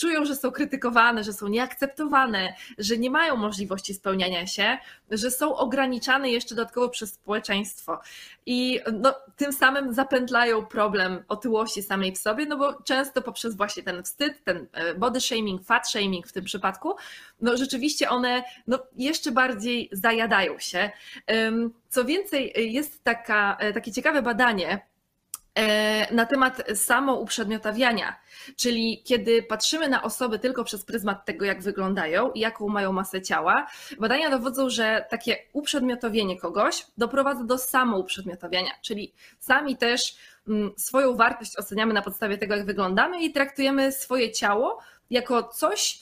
czują, 0.00 0.24
że 0.24 0.36
są 0.36 0.50
krytykowane, 0.50 1.24
że 1.24 1.32
są 1.32 1.48
nieakceptowane, 1.48 2.54
że 2.78 2.96
nie 2.96 3.10
mają 3.10 3.36
możliwości 3.36 3.94
spełniania 3.94 4.46
się, 4.46 4.78
że 5.10 5.30
są 5.30 5.56
ograniczane 5.56 6.30
jeszcze 6.30 6.54
dodatkowo 6.54 6.88
przez 6.88 7.12
społeczeństwo. 7.12 8.00
I 8.46 8.80
no, 8.92 9.14
tym 9.36 9.52
samym 9.52 9.92
zapętlają 9.94 10.66
problem 10.66 11.24
otyłości 11.28 11.82
samej 11.82 12.12
w 12.12 12.18
sobie, 12.18 12.46
no 12.46 12.56
bo 12.56 12.82
często 12.82 13.22
poprzez 13.22 13.56
właśnie 13.56 13.82
ten 13.82 14.02
wstyd, 14.02 14.44
ten 14.44 14.66
e, 14.72 14.94
body 14.94 15.20
shaming, 15.20 15.64
fat 15.64 15.90
shaming 15.90 16.26
w 16.26 16.32
tym 16.32 16.44
przypadku, 16.44 16.94
no 17.40 17.56
rzeczywiście 17.56 18.10
one 18.10 18.42
no, 18.66 18.78
jeszcze 18.96 19.30
bardziej 19.30 19.55
zajadają 19.92 20.58
się. 20.58 20.90
Co 21.88 22.04
więcej, 22.04 22.52
jest 22.56 23.04
taka, 23.04 23.56
e, 23.60 23.72
takie 23.72 23.92
ciekawe 23.92 24.22
badanie, 24.22 24.80
E, 25.56 26.14
na 26.14 26.26
temat 26.26 26.62
samouprzedmiotawiania, 26.74 28.16
czyli 28.56 29.02
kiedy 29.04 29.42
patrzymy 29.42 29.88
na 29.88 30.02
osoby 30.02 30.38
tylko 30.38 30.64
przez 30.64 30.84
pryzmat 30.84 31.24
tego, 31.24 31.44
jak 31.44 31.62
wyglądają 31.62 32.32
i 32.32 32.40
jaką 32.40 32.68
mają 32.68 32.92
masę 32.92 33.22
ciała, 33.22 33.66
badania 33.98 34.30
dowodzą, 34.30 34.70
że 34.70 35.06
takie 35.10 35.38
uprzedmiotowienie 35.52 36.40
kogoś 36.40 36.86
doprowadza 36.98 37.44
do 37.44 37.58
samouprzedmiotawiania, 37.58 38.70
czyli 38.82 39.12
sami 39.38 39.76
też 39.76 40.16
mm, 40.48 40.72
swoją 40.76 41.16
wartość 41.16 41.58
oceniamy 41.58 41.94
na 41.94 42.02
podstawie 42.02 42.38
tego, 42.38 42.56
jak 42.56 42.66
wyglądamy 42.66 43.22
i 43.22 43.32
traktujemy 43.32 43.92
swoje 43.92 44.32
ciało 44.32 44.78
jako 45.10 45.42
coś, 45.42 46.00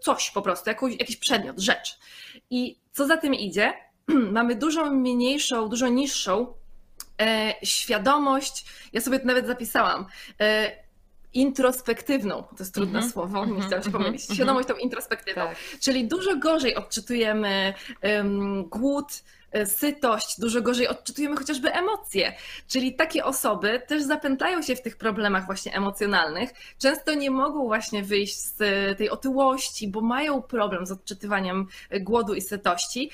coś 0.00 0.30
po 0.30 0.42
prostu, 0.42 0.70
jako 0.70 0.88
jakiś 0.88 1.16
przedmiot, 1.16 1.58
rzecz. 1.58 1.98
I 2.50 2.80
co 2.92 3.06
za 3.06 3.16
tym 3.16 3.34
idzie, 3.34 3.72
mamy 4.32 4.54
dużo 4.54 4.90
mniejszą, 4.90 5.68
dużo 5.68 5.88
niższą 5.88 6.60
E, 7.20 7.54
świadomość, 7.62 8.64
ja 8.92 9.00
sobie 9.00 9.20
to 9.20 9.26
nawet 9.26 9.46
zapisałam, 9.46 10.06
e, 10.40 10.72
introspektywną, 11.34 12.42
to 12.42 12.56
jest 12.58 12.74
trudne 12.74 12.98
mm 12.98 13.10
-hmm, 13.10 13.12
słowo, 13.12 13.46
nie 13.46 13.52
-hmm, 13.52 13.66
chciałam 13.66 13.84
się 13.84 13.90
pomylić, 13.90 14.22
mm 14.22 14.28
-hmm. 14.28 14.34
świadomość 14.34 14.68
tą 14.68 14.74
introspektywną, 14.74 15.42
tak. 15.42 15.56
czyli 15.80 16.08
dużo 16.08 16.36
gorzej 16.36 16.76
odczytujemy 16.76 17.74
um, 18.02 18.64
głód, 18.68 19.22
sytość, 19.64 20.40
dużo 20.40 20.62
gorzej 20.62 20.88
odczytujemy 20.88 21.36
chociażby 21.36 21.72
emocje. 21.72 22.32
Czyli 22.68 22.94
takie 22.94 23.24
osoby 23.24 23.82
też 23.86 24.02
zapętlają 24.02 24.62
się 24.62 24.76
w 24.76 24.82
tych 24.82 24.96
problemach 24.96 25.46
właśnie 25.46 25.74
emocjonalnych. 25.74 26.50
Często 26.78 27.14
nie 27.14 27.30
mogą 27.30 27.64
właśnie 27.64 28.02
wyjść 28.02 28.36
z 28.36 28.60
e, 28.60 28.94
tej 28.94 29.10
otyłości, 29.10 29.88
bo 29.88 30.00
mają 30.00 30.42
problem 30.42 30.86
z 30.86 30.92
odczytywaniem 30.92 31.66
e, 31.90 32.00
głodu 32.00 32.34
i 32.34 32.40
sytości. 32.40 33.10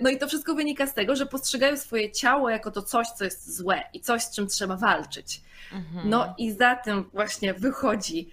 No 0.00 0.10
i 0.10 0.18
to 0.18 0.28
wszystko 0.28 0.54
wynika 0.54 0.86
z 0.86 0.94
tego, 0.94 1.16
że 1.16 1.26
postrzegają 1.26 1.76
swoje 1.76 2.12
ciało 2.12 2.50
jako 2.50 2.70
to 2.70 2.82
coś, 2.82 3.08
co 3.08 3.24
jest 3.24 3.56
złe 3.56 3.82
i 3.92 4.00
coś, 4.00 4.22
z 4.22 4.34
czym 4.34 4.46
trzeba 4.46 4.76
walczyć. 4.76 5.40
Mhm. 5.72 6.10
No 6.10 6.34
i 6.38 6.52
za 6.52 6.76
tym 6.76 7.10
właśnie 7.12 7.54
wychodzi 7.54 8.30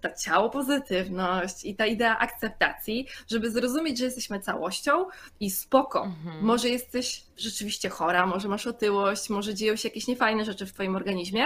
ta 0.00 0.14
ciało 0.14 0.50
pozytywność 0.50 1.64
i 1.64 1.76
ta 1.76 1.86
idea 1.86 2.18
akceptacji, 2.18 3.06
żeby 3.28 3.50
zrozumieć, 3.50 3.98
że 3.98 4.04
jesteśmy 4.04 4.40
całością 4.40 5.06
i 5.40 5.50
spoko. 5.50 6.04
Mhm. 6.04 6.44
Może 6.44 6.68
jesteś 6.68 7.24
rzeczywiście 7.36 7.88
chora, 7.88 8.26
może 8.26 8.48
masz 8.48 8.66
otyłość, 8.66 9.30
może 9.30 9.54
dzieją 9.54 9.76
się 9.76 9.88
jakieś 9.88 10.06
niefajne 10.06 10.44
rzeczy 10.44 10.66
w 10.66 10.72
Twoim 10.72 10.96
organizmie. 10.96 11.44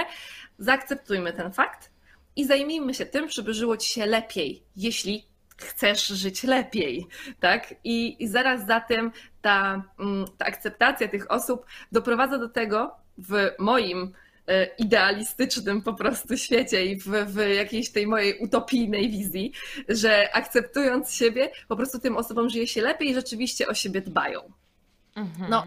Zaakceptujmy 0.59 1.33
ten 1.33 1.53
fakt 1.53 1.91
i 2.37 2.45
zajmijmy 2.45 2.95
się 2.95 3.07
tym, 3.07 3.29
żeby 3.29 3.55
żyło 3.55 3.77
Ci 3.77 3.89
się 3.89 4.07
lepiej, 4.07 4.63
jeśli 4.77 5.27
chcesz 5.57 6.07
żyć 6.07 6.43
lepiej, 6.45 7.07
tak? 7.41 7.75
I, 7.85 8.25
i 8.25 8.29
zaraz 8.29 8.67
za 8.67 8.81
tym 8.81 9.13
ta, 9.43 9.83
mm, 9.99 10.25
ta 10.39 10.45
akceptacja 10.47 11.09
tych 11.09 11.31
osób 11.31 11.67
doprowadza 11.93 12.39
do 12.39 12.49
tego, 12.49 12.97
w 13.19 13.51
moim 13.59 14.13
idealistycznym 14.79 15.83
po 15.83 15.95
prostu 15.95 16.37
świecie 16.37 16.87
i 16.87 16.97
w, 16.97 17.07
w 17.07 17.55
jakiejś 17.57 17.93
tej 17.93 18.07
mojej 18.07 18.39
utopijnej 18.39 19.11
wizji, 19.11 19.53
że 19.89 20.35
akceptując 20.35 21.13
siebie, 21.13 21.51
po 21.69 21.77
prostu 21.77 21.99
tym 21.99 22.17
osobom 22.17 22.49
żyje 22.49 22.67
się 22.67 22.83
lepiej 22.83 23.11
i 23.11 23.15
rzeczywiście 23.15 23.69
o 23.69 23.75
siebie 23.75 24.01
dbają. 24.01 24.41
Mhm. 25.17 25.51
No, 25.51 25.65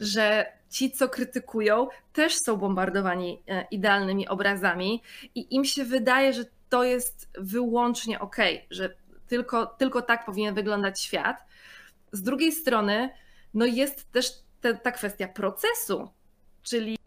że 0.00 0.46
ci, 0.70 0.90
co 0.90 1.08
krytykują, 1.08 1.88
też 2.12 2.36
są 2.36 2.56
bombardowani 2.56 3.42
e, 3.48 3.66
idealnymi 3.70 4.28
obrazami 4.28 5.02
i 5.34 5.54
im 5.54 5.64
się 5.64 5.84
wydaje, 5.84 6.32
że 6.32 6.44
to 6.68 6.84
jest 6.84 7.28
wyłącznie 7.38 8.20
ok, 8.20 8.36
że 8.70 8.96
tylko, 9.26 9.66
tylko 9.66 10.02
tak 10.02 10.26
powinien 10.26 10.54
wyglądać 10.54 11.00
świat. 11.00 11.36
Z 12.12 12.22
drugiej 12.22 12.52
strony, 12.52 13.10
no 13.54 13.66
jest 13.66 14.12
też 14.12 14.32
te, 14.60 14.74
ta 14.74 14.92
kwestia 14.92 15.28
procesu, 15.28 16.08
Czyli 16.62 16.98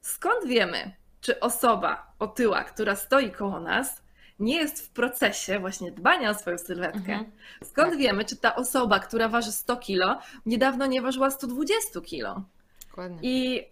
skąd 0.00 0.46
wiemy, 0.46 0.92
czy 1.20 1.40
osoba 1.40 2.12
otyła, 2.18 2.64
która 2.64 2.96
stoi 2.96 3.30
koło 3.30 3.60
nas, 3.60 4.02
nie 4.38 4.56
jest 4.56 4.86
w 4.86 4.90
procesie 4.90 5.58
właśnie 5.58 5.92
dbania 5.92 6.30
o 6.30 6.34
swoją 6.34 6.58
sylwetkę. 6.58 6.98
Mhm. 6.98 7.30
Skąd 7.64 7.90
tak. 7.90 7.98
wiemy, 7.98 8.24
czy 8.24 8.36
ta 8.36 8.54
osoba, 8.56 8.98
która 8.98 9.28
waży 9.28 9.52
100 9.52 9.76
kilo, 9.76 10.18
niedawno 10.46 10.86
nie 10.86 11.02
ważyła 11.02 11.30
120 11.30 12.00
kilo? 12.00 12.42
Dokładnie. 12.90 13.18
I 13.22 13.68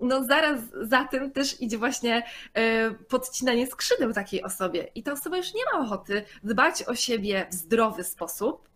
no 0.00 0.24
zaraz 0.24 0.60
za 0.82 1.04
tym 1.04 1.30
też 1.30 1.60
idzie 1.60 1.78
właśnie 1.78 2.22
e, 2.54 2.90
podcinanie 2.90 3.66
skrzydeł 3.66 4.12
takiej 4.12 4.42
osobie. 4.42 4.88
I 4.94 5.02
ta 5.02 5.12
osoba 5.12 5.36
już 5.36 5.54
nie 5.54 5.62
ma 5.72 5.80
ochoty 5.80 6.24
dbać 6.44 6.82
o 6.82 6.94
siebie 6.94 7.46
w 7.50 7.54
zdrowy 7.54 8.04
sposób, 8.04 8.68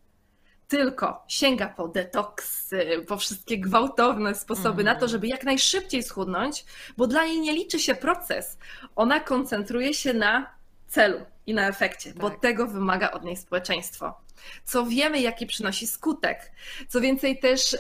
tylko 0.69 1.25
sięga 1.29 1.69
po 1.69 1.89
detoksy, 1.89 3.05
po 3.09 3.17
wszystkie 3.17 3.59
gwałtowne 3.59 4.35
sposoby 4.35 4.85
na 4.85 4.91
to, 4.91 4.95
mhm. 4.95 5.11
żeby 5.11 5.27
jak 5.27 5.45
najszybciej 5.45 6.03
schudnąć, 6.03 6.65
bo 6.97 7.07
dla 7.07 7.25
niej 7.25 7.41
nie 7.41 7.53
liczy 7.53 7.79
się 7.79 7.95
proces. 7.95 8.59
Ona 8.97 9.21
koncentruje 9.21 9.95
się 9.95 10.15
na 10.15 10.51
celu 10.89 11.21
i 11.47 11.55
na 11.55 11.69
efekcie, 11.69 12.11
tak. 12.11 12.19
bo 12.19 12.31
tego 12.31 12.67
wymaga 12.67 13.11
od 13.11 13.25
niej 13.25 13.37
społeczeństwo. 13.37 14.21
Co 14.65 14.87
wiemy, 14.87 15.21
jaki 15.21 15.47
przynosi 15.47 15.87
skutek. 15.87 16.53
Co 16.89 17.01
więcej, 17.01 17.39
też 17.39 17.75
e, 17.75 17.79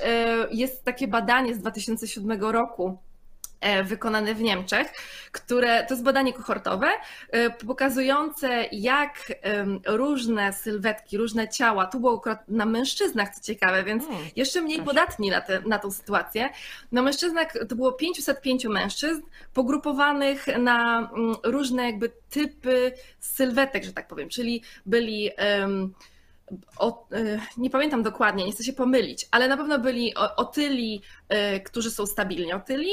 jest 0.51 0.85
takie 0.85 1.09
badanie 1.09 1.55
z 1.55 1.59
2007 1.59 2.43
roku, 2.43 2.99
wykonane 3.85 4.35
w 4.35 4.41
Niemczech, 4.41 4.93
które 5.33 5.85
to 5.85 5.95
jest 5.95 6.05
badanie 6.05 6.33
kohortowe, 6.33 6.87
e, 7.31 7.51
pokazujące 7.51 8.65
jak 8.73 9.33
różne 9.87 10.53
sylwetki, 10.53 11.19
różne 11.19 11.49
ciała, 11.49 11.87
tu 11.87 12.01
było 12.01 12.19
akurat 12.19 12.49
na 12.49 12.67
mężczyznach, 12.67 13.35
co 13.35 13.43
ciekawe, 13.43 13.85
więc 13.85 14.07
hmm, 14.07 14.27
jeszcze 14.37 14.61
mniej 14.61 14.83
podatni 14.83 15.31
na, 15.31 15.41
te, 15.41 15.61
na 15.61 15.79
tą 15.79 15.91
sytuację. 15.91 16.51
Na 16.93 17.03
mężczyznach 17.03 17.53
to 17.69 17.77
było 17.77 17.93
505 17.93 18.65
mężczyzn 18.65 19.23
pogrupowanych 19.55 20.47
na 20.59 20.99
mm, 20.99 21.37
różne 21.45 21.85
jakby 21.87 22.13
typy 22.31 22.93
sylwetek, 23.21 23.85
że 23.85 23.93
tak 23.93 24.09
powiem, 24.09 24.29
czyli 24.29 24.63
byli 24.87 25.31
um, 25.61 25.95
o, 26.79 27.07
e, 27.13 27.41
nie 27.57 27.71
pamiętam 27.71 28.03
dokładnie, 28.03 28.45
nie 28.45 28.53
chcę 28.53 28.65
się 28.65 28.73
pomylić, 28.73 29.27
ale 29.31 29.49
na 29.49 29.57
pewno 29.57 29.79
byli 29.79 30.15
otyli, 30.37 31.03
e, 31.29 31.61
którzy 31.61 31.91
są 31.91 32.07
stabilnie 32.07 32.57
otyli. 32.57 32.91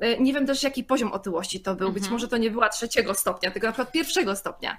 E, 0.00 0.18
nie 0.18 0.32
wiem 0.32 0.46
też, 0.46 0.62
jaki 0.62 0.84
poziom 0.84 1.12
otyłości 1.12 1.60
to 1.60 1.74
był. 1.74 1.88
Być 1.88 2.02
mhm. 2.02 2.12
może 2.12 2.28
to 2.28 2.36
nie 2.36 2.50
była 2.50 2.68
trzeciego 2.68 3.14
stopnia, 3.14 3.50
tylko 3.50 3.66
na 3.66 3.72
przykład 3.72 3.92
pierwszego 3.92 4.36
stopnia. 4.36 4.76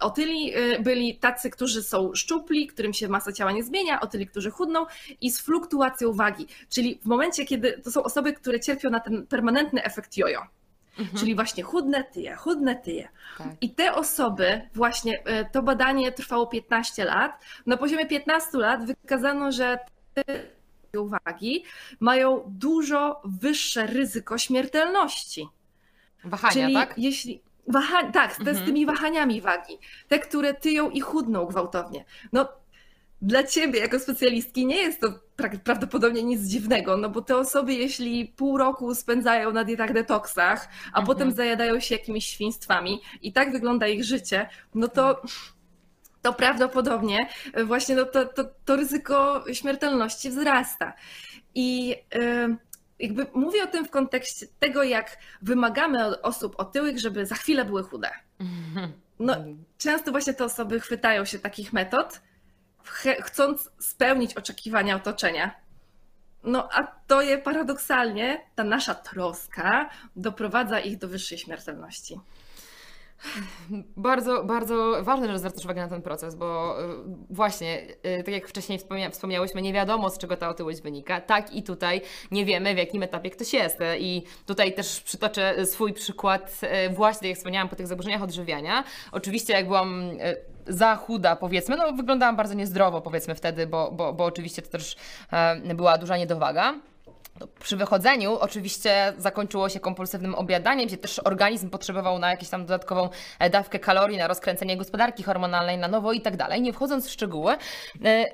Otyli 0.00 0.52
byli 0.80 1.18
tacy, 1.18 1.50
którzy 1.50 1.82
są 1.82 2.14
szczupli, 2.14 2.66
którym 2.66 2.92
się 2.92 3.08
masa 3.08 3.32
ciała 3.32 3.52
nie 3.52 3.62
zmienia, 3.62 4.00
otyli, 4.00 4.26
którzy 4.26 4.50
chudną 4.50 4.86
i 5.20 5.30
z 5.30 5.40
fluktuacją 5.40 6.12
wagi. 6.12 6.46
Czyli 6.68 7.00
w 7.02 7.06
momencie, 7.06 7.44
kiedy 7.44 7.80
to 7.84 7.90
są 7.90 8.02
osoby, 8.02 8.32
które 8.32 8.60
cierpią 8.60 8.90
na 8.90 9.00
ten 9.00 9.26
permanentny 9.26 9.84
efekt 9.84 10.16
jojo 10.16 10.57
mhm. 10.98 11.18
czyli 11.18 11.34
właśnie 11.34 11.62
chudne 11.62 12.04
tyje, 12.04 12.36
chudne 12.36 12.76
tyje. 12.76 13.08
Tak. 13.38 13.46
I 13.60 13.70
te 13.70 13.94
osoby, 13.94 14.68
właśnie 14.74 15.24
e, 15.24 15.44
to 15.44 15.62
badanie 15.62 16.12
trwało 16.12 16.46
15 16.46 17.04
lat, 17.04 17.42
na 17.66 17.76
poziomie 17.76 18.06
15 18.06 18.58
lat 18.58 18.84
wykazano, 18.86 19.52
że 19.52 19.78
te 20.14 20.24
uwagi 21.00 21.64
mają 22.00 22.42
dużo 22.46 23.20
wyższe 23.24 23.86
ryzyko 23.86 24.38
śmiertelności. 24.38 25.48
Wahania, 26.24 26.52
Czyli 26.52 26.74
tak? 26.74 26.94
Jeśli, 26.96 27.42
waha, 27.68 28.10
tak, 28.12 28.34
te, 28.36 28.40
mhm. 28.40 28.56
z 28.56 28.64
tymi 28.64 28.86
wahaniami 28.86 29.40
wagi. 29.40 29.78
Te, 30.08 30.18
które 30.18 30.54
tyją 30.54 30.90
i 30.90 31.00
chudną 31.00 31.46
gwałtownie. 31.46 32.04
No, 32.32 32.48
dla 33.22 33.42
ciebie 33.42 33.80
jako 33.80 33.98
specjalistki 33.98 34.66
nie 34.66 34.76
jest 34.76 35.00
to 35.00 35.08
prawdopodobnie 35.64 36.22
nic 36.22 36.42
dziwnego, 36.42 36.96
no 36.96 37.08
bo 37.08 37.22
te 37.22 37.36
osoby, 37.36 37.74
jeśli 37.74 38.26
pół 38.26 38.58
roku 38.58 38.94
spędzają 38.94 39.52
na 39.52 39.64
dietach 39.64 39.92
detoksach, 39.92 40.68
a 40.84 40.88
mhm. 40.88 41.06
potem 41.06 41.32
zajadają 41.32 41.80
się 41.80 41.94
jakimiś 41.94 42.26
świństwami 42.26 43.00
i 43.22 43.32
tak 43.32 43.52
wygląda 43.52 43.86
ich 43.86 44.04
życie, 44.04 44.48
no 44.74 44.88
to 44.88 45.22
to 46.22 46.32
prawdopodobnie 46.32 47.28
właśnie 47.64 47.94
no 47.94 48.04
to, 48.04 48.24
to, 48.24 48.44
to 48.64 48.76
ryzyko 48.76 49.44
śmiertelności 49.52 50.30
wzrasta. 50.30 50.92
I 51.54 51.88
yy, 51.88 52.56
jakby 52.98 53.26
mówię 53.34 53.64
o 53.64 53.66
tym 53.66 53.84
w 53.84 53.90
kontekście 53.90 54.46
tego, 54.58 54.82
jak 54.82 55.18
wymagamy 55.42 56.06
od 56.06 56.20
osób 56.22 56.54
otyłych, 56.58 56.98
żeby 56.98 57.26
za 57.26 57.34
chwilę 57.34 57.64
były 57.64 57.82
chude. 57.82 58.10
No, 59.18 59.36
często 59.78 60.10
właśnie 60.10 60.34
te 60.34 60.44
osoby 60.44 60.80
chwytają 60.80 61.24
się 61.24 61.38
takich 61.38 61.72
metod, 61.72 62.20
chcąc 63.22 63.70
spełnić 63.78 64.34
oczekiwania 64.34 64.96
otoczenia. 64.96 65.54
No 66.42 66.68
a 66.72 66.86
to 67.06 67.22
je 67.22 67.38
paradoksalnie, 67.38 68.40
ta 68.54 68.64
nasza 68.64 68.94
troska 68.94 69.90
doprowadza 70.16 70.80
ich 70.80 70.98
do 70.98 71.08
wyższej 71.08 71.38
śmiertelności. 71.38 72.20
Bardzo, 73.96 74.44
bardzo 74.44 74.98
ważne, 75.02 75.28
że 75.28 75.38
zwracasz 75.38 75.64
uwagę 75.64 75.80
na 75.80 75.88
ten 75.88 76.02
proces, 76.02 76.34
bo 76.34 76.80
y, 76.82 76.84
właśnie, 77.30 77.86
y, 78.20 78.22
tak 78.22 78.34
jak 78.34 78.48
wcześniej 78.48 78.78
wspomnia, 78.78 79.10
wspomniałyśmy, 79.10 79.62
nie 79.62 79.72
wiadomo 79.72 80.10
z 80.10 80.18
czego 80.18 80.36
ta 80.36 80.48
otyłość 80.48 80.80
wynika. 80.80 81.20
Tak 81.20 81.54
i 81.54 81.62
tutaj 81.62 82.00
nie 82.30 82.44
wiemy, 82.44 82.74
w 82.74 82.78
jakim 82.78 83.02
etapie 83.02 83.30
ktoś 83.30 83.52
jest. 83.52 83.78
I 83.98 84.22
tutaj 84.46 84.74
też 84.74 85.00
przytoczę 85.00 85.66
swój 85.66 85.92
przykład, 85.92 86.60
y, 86.86 86.94
właśnie 86.94 87.28
jak 87.28 87.38
wspomniałam, 87.38 87.68
po 87.68 87.76
tych 87.76 87.86
zaburzeniach 87.86 88.22
odżywiania. 88.22 88.84
Oczywiście, 89.12 89.52
jak 89.52 89.66
byłam 89.66 90.10
za 90.68 90.96
chuda, 90.96 91.36
powiedzmy, 91.36 91.76
no 91.76 91.92
wyglądałam 91.92 92.36
bardzo 92.36 92.54
niezdrowo, 92.54 93.00
powiedzmy 93.00 93.34
wtedy, 93.34 93.66
bo, 93.66 93.90
bo, 93.92 94.12
bo 94.12 94.24
oczywiście 94.24 94.62
to 94.62 94.70
też 94.70 94.96
była 95.74 95.98
duża 95.98 96.16
niedowaga. 96.16 96.74
Przy 97.60 97.76
wychodzeniu 97.76 98.38
oczywiście 98.38 99.12
zakończyło 99.18 99.68
się 99.68 99.80
kompulsywnym 99.80 100.34
obiadaniem, 100.34 100.86
gdzie 100.86 100.96
też 100.96 101.18
organizm 101.18 101.70
potrzebował 101.70 102.18
na 102.18 102.30
jakąś 102.30 102.48
tam 102.48 102.60
dodatkową 102.66 103.08
e, 103.38 103.50
dawkę 103.50 103.78
kalorii, 103.78 104.18
na 104.18 104.28
rozkręcenie 104.28 104.76
gospodarki 104.76 105.22
hormonalnej 105.22 105.78
na 105.78 105.88
nowo 105.88 106.12
i 106.12 106.20
tak 106.20 106.36
dalej. 106.36 106.62
Nie 106.62 106.72
wchodząc 106.72 107.06
w 107.06 107.10
szczegóły, 107.10 107.52
e, 108.04 108.26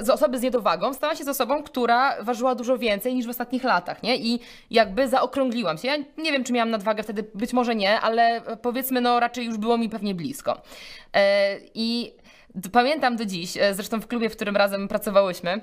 z 0.00 0.10
osoby 0.10 0.38
z 0.38 0.42
niedowagą 0.42 0.94
stała 0.94 1.14
się 1.14 1.24
z 1.24 1.28
osobą, 1.28 1.62
która 1.62 2.22
ważyła 2.22 2.54
dużo 2.54 2.78
więcej 2.78 3.14
niż 3.14 3.26
w 3.26 3.30
ostatnich 3.30 3.64
latach, 3.64 4.02
nie? 4.02 4.16
I 4.16 4.40
jakby 4.70 5.08
zaokrągliłam 5.08 5.78
się. 5.78 5.88
Ja 5.88 5.96
nie 6.18 6.32
wiem, 6.32 6.44
czy 6.44 6.52
miałam 6.52 6.70
nadwagę 6.70 7.02
wtedy, 7.02 7.24
być 7.34 7.52
może 7.52 7.74
nie, 7.74 8.00
ale 8.00 8.40
powiedzmy, 8.62 9.00
no 9.00 9.20
raczej 9.20 9.46
już 9.46 9.58
było 9.58 9.78
mi 9.78 9.88
pewnie 9.88 10.14
blisko. 10.14 10.62
E, 11.14 11.56
I 11.74 12.14
pamiętam 12.72 13.16
do 13.16 13.24
dziś, 13.24 13.52
zresztą 13.72 14.00
w 14.00 14.06
klubie, 14.06 14.30
w 14.30 14.36
którym 14.36 14.56
razem 14.56 14.88
pracowałyśmy, 14.88 15.60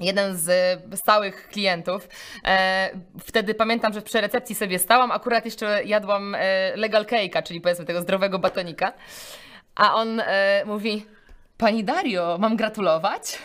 jeden 0.00 0.36
z 0.36 0.50
stałych 0.94 1.48
klientów. 1.48 2.08
E, 2.44 2.90
wtedy 3.24 3.54
pamiętam, 3.54 3.92
że 3.92 4.02
przy 4.02 4.20
recepcji 4.20 4.54
sobie 4.54 4.78
stałam, 4.78 5.10
akurat 5.10 5.44
jeszcze 5.44 5.84
jadłam 5.84 6.34
e, 6.34 6.76
legal 6.76 7.04
cake'a, 7.04 7.42
czyli 7.42 7.60
powiedzmy 7.60 7.84
tego 7.84 8.02
zdrowego 8.02 8.38
batonika. 8.38 8.92
A 9.74 9.94
on 9.94 10.20
e, 10.20 10.62
mówi, 10.66 11.06
Pani 11.58 11.84
Dario, 11.84 12.36
mam 12.40 12.56
gratulować? 12.56 13.38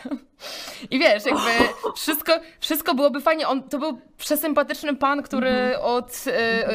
I 0.91 0.99
wiesz, 0.99 1.25
jakby 1.25 1.49
wszystko, 1.95 2.33
wszystko 2.59 2.95
byłoby 2.95 3.21
fajnie. 3.21 3.47
On 3.47 3.63
to 3.63 3.79
był 3.79 4.01
przesympatyczny 4.17 4.95
pan, 4.95 5.23
który 5.23 5.49
mhm. 5.49 5.81
od, 5.81 6.25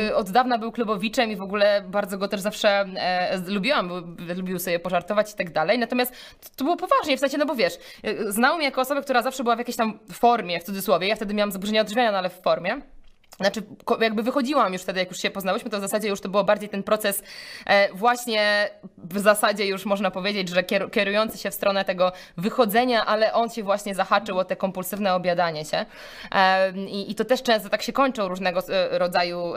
y, 0.08 0.14
od 0.14 0.30
dawna 0.30 0.58
był 0.58 0.72
klubowiczem 0.72 1.30
i 1.30 1.36
w 1.36 1.42
ogóle 1.42 1.82
bardzo 1.88 2.18
go 2.18 2.28
też 2.28 2.40
zawsze 2.40 2.68
e, 2.96 3.38
lubiłam, 3.46 3.88
bo 3.88 4.02
lubił 4.34 4.58
sobie 4.58 4.78
pożartować 4.78 5.32
i 5.32 5.36
tak 5.36 5.52
dalej. 5.52 5.78
Natomiast 5.78 6.12
to, 6.40 6.48
to, 6.56 6.64
było 6.64 6.76
poważnie, 6.76 7.16
w 7.16 7.20
sensie, 7.20 7.38
no 7.38 7.46
bo 7.46 7.54
wiesz, 7.54 7.78
znał 8.28 8.56
mnie 8.56 8.64
jako 8.64 8.80
osobę, 8.80 9.02
która 9.02 9.22
zawsze 9.22 9.42
była 9.42 9.56
w 9.56 9.58
jakiejś 9.58 9.76
tam 9.76 9.98
formie, 10.12 10.60
w 10.60 10.64
cudzysłowie. 10.64 11.08
Ja 11.08 11.16
wtedy 11.16 11.34
miałam 11.34 11.52
zaburzenia 11.52 11.80
odżywiania, 11.80 12.12
no 12.12 12.18
ale 12.18 12.30
w 12.30 12.40
formie. 12.42 12.80
Znaczy, 13.40 13.62
jakby 14.00 14.22
wychodziłam 14.22 14.72
już 14.72 14.82
wtedy, 14.82 15.00
jak 15.00 15.10
już 15.10 15.18
się 15.18 15.30
poznałyśmy, 15.30 15.70
to 15.70 15.78
w 15.78 15.80
zasadzie 15.80 16.08
już 16.08 16.20
to 16.20 16.28
było 16.28 16.44
bardziej 16.44 16.68
ten 16.68 16.82
proces, 16.82 17.22
e, 17.66 17.92
właśnie 17.94 18.70
w 18.98 19.18
zasadzie 19.18 19.66
już 19.66 19.86
można 19.86 20.10
powiedzieć, 20.10 20.48
że 20.48 20.62
kierujący 20.92 21.38
się 21.38 21.50
w 21.50 21.54
stronę 21.54 21.84
tego 21.84 22.12
wychodzenia, 22.36 23.06
ale 23.06 23.32
on 23.32 23.50
się 23.50 23.62
właśnie 23.62 23.94
zahaczył 23.94 24.38
o 24.38 24.44
te 24.44 24.56
kompulsywne 24.56 25.14
obiadanie 25.14 25.64
się. 25.64 25.86
E, 26.32 26.70
I 27.08 27.14
to 27.14 27.24
też 27.24 27.42
często 27.42 27.68
tak 27.68 27.82
się 27.82 27.92
kończą 27.92 28.28
różnego 28.28 28.60
e, 28.68 28.98
rodzaju 28.98 29.54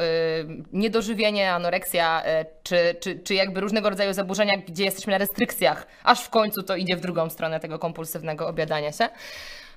niedożywienie, 0.74 1.54
anoreksja, 1.54 2.24
czy, 2.64 2.96
czy, 3.00 3.20
czy 3.20 3.34
jakby 3.34 3.62
różnego 3.62 3.90
rodzaju 3.90 4.14
zaburzenia, 4.14 4.58
gdzie 4.58 4.84
jesteśmy 4.84 5.12
na 5.12 5.18
restrykcjach, 5.18 5.88
aż 6.04 6.22
w 6.22 6.30
końcu 6.30 6.64
to 6.64 6.76
idzie 6.76 6.98
w 6.98 7.02
drugą 7.02 7.30
stronę 7.30 7.60
tego 7.60 7.80
kompulsywnego 7.80 8.48
obiadania 8.48 8.92
się. 8.92 9.10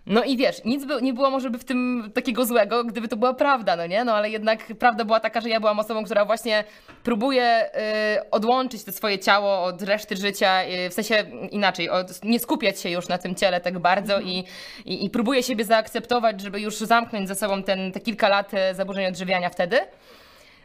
No 0.06 0.24
i 0.24 0.36
wiesz, 0.36 0.64
nic 0.64 0.84
by, 0.84 1.02
nie 1.02 1.12
było 1.12 1.30
może 1.30 1.50
by 1.50 1.58
w 1.58 1.64
tym 1.64 2.10
takiego 2.14 2.46
złego, 2.46 2.84
gdyby 2.84 3.08
to 3.08 3.16
była 3.16 3.34
prawda, 3.34 3.76
no 3.76 3.86
nie? 3.86 4.04
No 4.04 4.14
ale 4.14 4.30
jednak 4.30 4.66
prawda 4.78 5.04
była 5.04 5.20
taka, 5.20 5.40
że 5.40 5.48
ja 5.48 5.60
byłam 5.60 5.78
osobą, 5.78 6.04
która 6.04 6.24
właśnie 6.24 6.64
próbuje 7.02 7.70
y, 8.16 8.30
odłączyć 8.30 8.84
to 8.84 8.92
swoje 8.92 9.18
ciało 9.18 9.64
od 9.64 9.82
reszty 9.82 10.16
życia, 10.16 10.64
y, 10.64 10.90
w 10.90 10.94
sensie 10.94 11.24
inaczej, 11.50 11.90
od, 11.90 12.24
nie 12.24 12.38
skupiać 12.38 12.80
się 12.80 12.90
już 12.90 13.08
na 13.08 13.18
tym 13.18 13.34
ciele 13.34 13.60
tak 13.60 13.78
bardzo 13.78 14.14
mhm. 14.14 14.32
i, 14.32 14.44
i, 14.84 15.04
i 15.04 15.10
próbuję 15.10 15.42
siebie 15.42 15.64
zaakceptować, 15.64 16.40
żeby 16.40 16.60
już 16.60 16.76
zamknąć 16.76 17.28
za 17.28 17.34
sobą 17.34 17.62
ten, 17.62 17.92
te 17.92 18.00
kilka 18.00 18.28
lat 18.28 18.54
y, 18.54 18.74
zaburzeń 18.74 19.06
odżywiania 19.06 19.50
wtedy. 19.50 19.80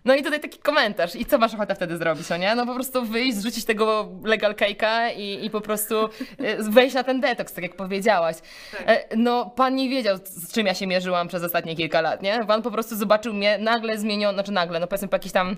No 0.08 0.16
i 0.16 0.24
tutaj 0.24 0.40
taki 0.40 0.60
komentarz. 0.60 1.16
I 1.16 1.26
co 1.26 1.38
masz 1.38 1.54
ochotę 1.54 1.76
wtedy 1.76 1.98
zrobić, 1.98 2.30
no 2.30 2.38
nie? 2.38 2.56
No 2.56 2.66
po 2.66 2.74
prostu 2.76 3.06
wyjść, 3.06 3.38
zrzucić 3.38 3.66
tego 3.66 4.10
legal 4.24 4.54
cake'a 4.54 5.16
i, 5.18 5.46
i 5.46 5.50
po 5.50 5.62
prostu 5.62 6.10
e, 6.38 6.64
wejść 6.64 6.96
na 6.96 7.04
ten 7.04 7.22
detoks, 7.22 7.54
tak 7.54 7.64
jak 7.64 7.76
powiedziałaś. 7.76 8.36
Tak. 8.72 8.90
E, 8.90 9.18
no 9.18 9.46
pan 9.46 9.76
nie 9.76 9.90
wiedział, 9.90 10.18
z 10.26 10.54
czym 10.54 10.68
ja 10.68 10.74
się 10.74 10.88
mierzyłam 10.88 11.28
przez 11.28 11.44
ostatnie 11.44 11.76
kilka 11.76 12.02
lat, 12.02 12.22
nie? 12.22 12.46
Pan 12.48 12.62
po 12.62 12.72
prostu 12.72 12.96
zobaczył 12.96 13.34
mnie 13.34 13.58
nagle 13.58 13.98
zmieniono, 13.98 14.34
znaczy 14.34 14.52
nagle, 14.52 14.80
no 14.80 14.88
powiedzmy 14.88 15.08
po 15.08 15.16
jakiś 15.16 15.32
tam 15.32 15.56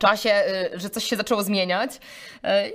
czasie, 0.00 0.30
y, 0.74 0.80
że 0.80 0.90
coś 0.90 1.04
się 1.04 1.16
zaczęło 1.16 1.42
zmieniać. 1.42 1.90
Y, 1.94 1.98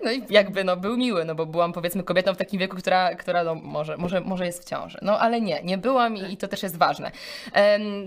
no 0.03 0.11
i 0.11 0.23
jakby 0.29 0.63
no, 0.63 0.77
był 0.77 0.97
miły, 0.97 1.25
no 1.25 1.35
bo 1.35 1.45
byłam 1.45 1.73
powiedzmy 1.73 2.03
kobietą 2.03 2.33
w 2.33 2.37
takim 2.37 2.59
wieku, 2.59 2.77
która, 2.77 3.15
która 3.15 3.43
no, 3.43 3.55
może, 3.55 3.97
może, 3.97 4.21
może 4.21 4.45
jest 4.45 4.61
w 4.61 4.69
ciąży. 4.69 4.97
No 5.01 5.19
ale 5.19 5.41
nie, 5.41 5.63
nie 5.63 5.77
byłam 5.77 6.17
i, 6.17 6.37
to 6.37 6.47
też 6.47 6.63
jest 6.63 6.77
ważne. 6.77 7.11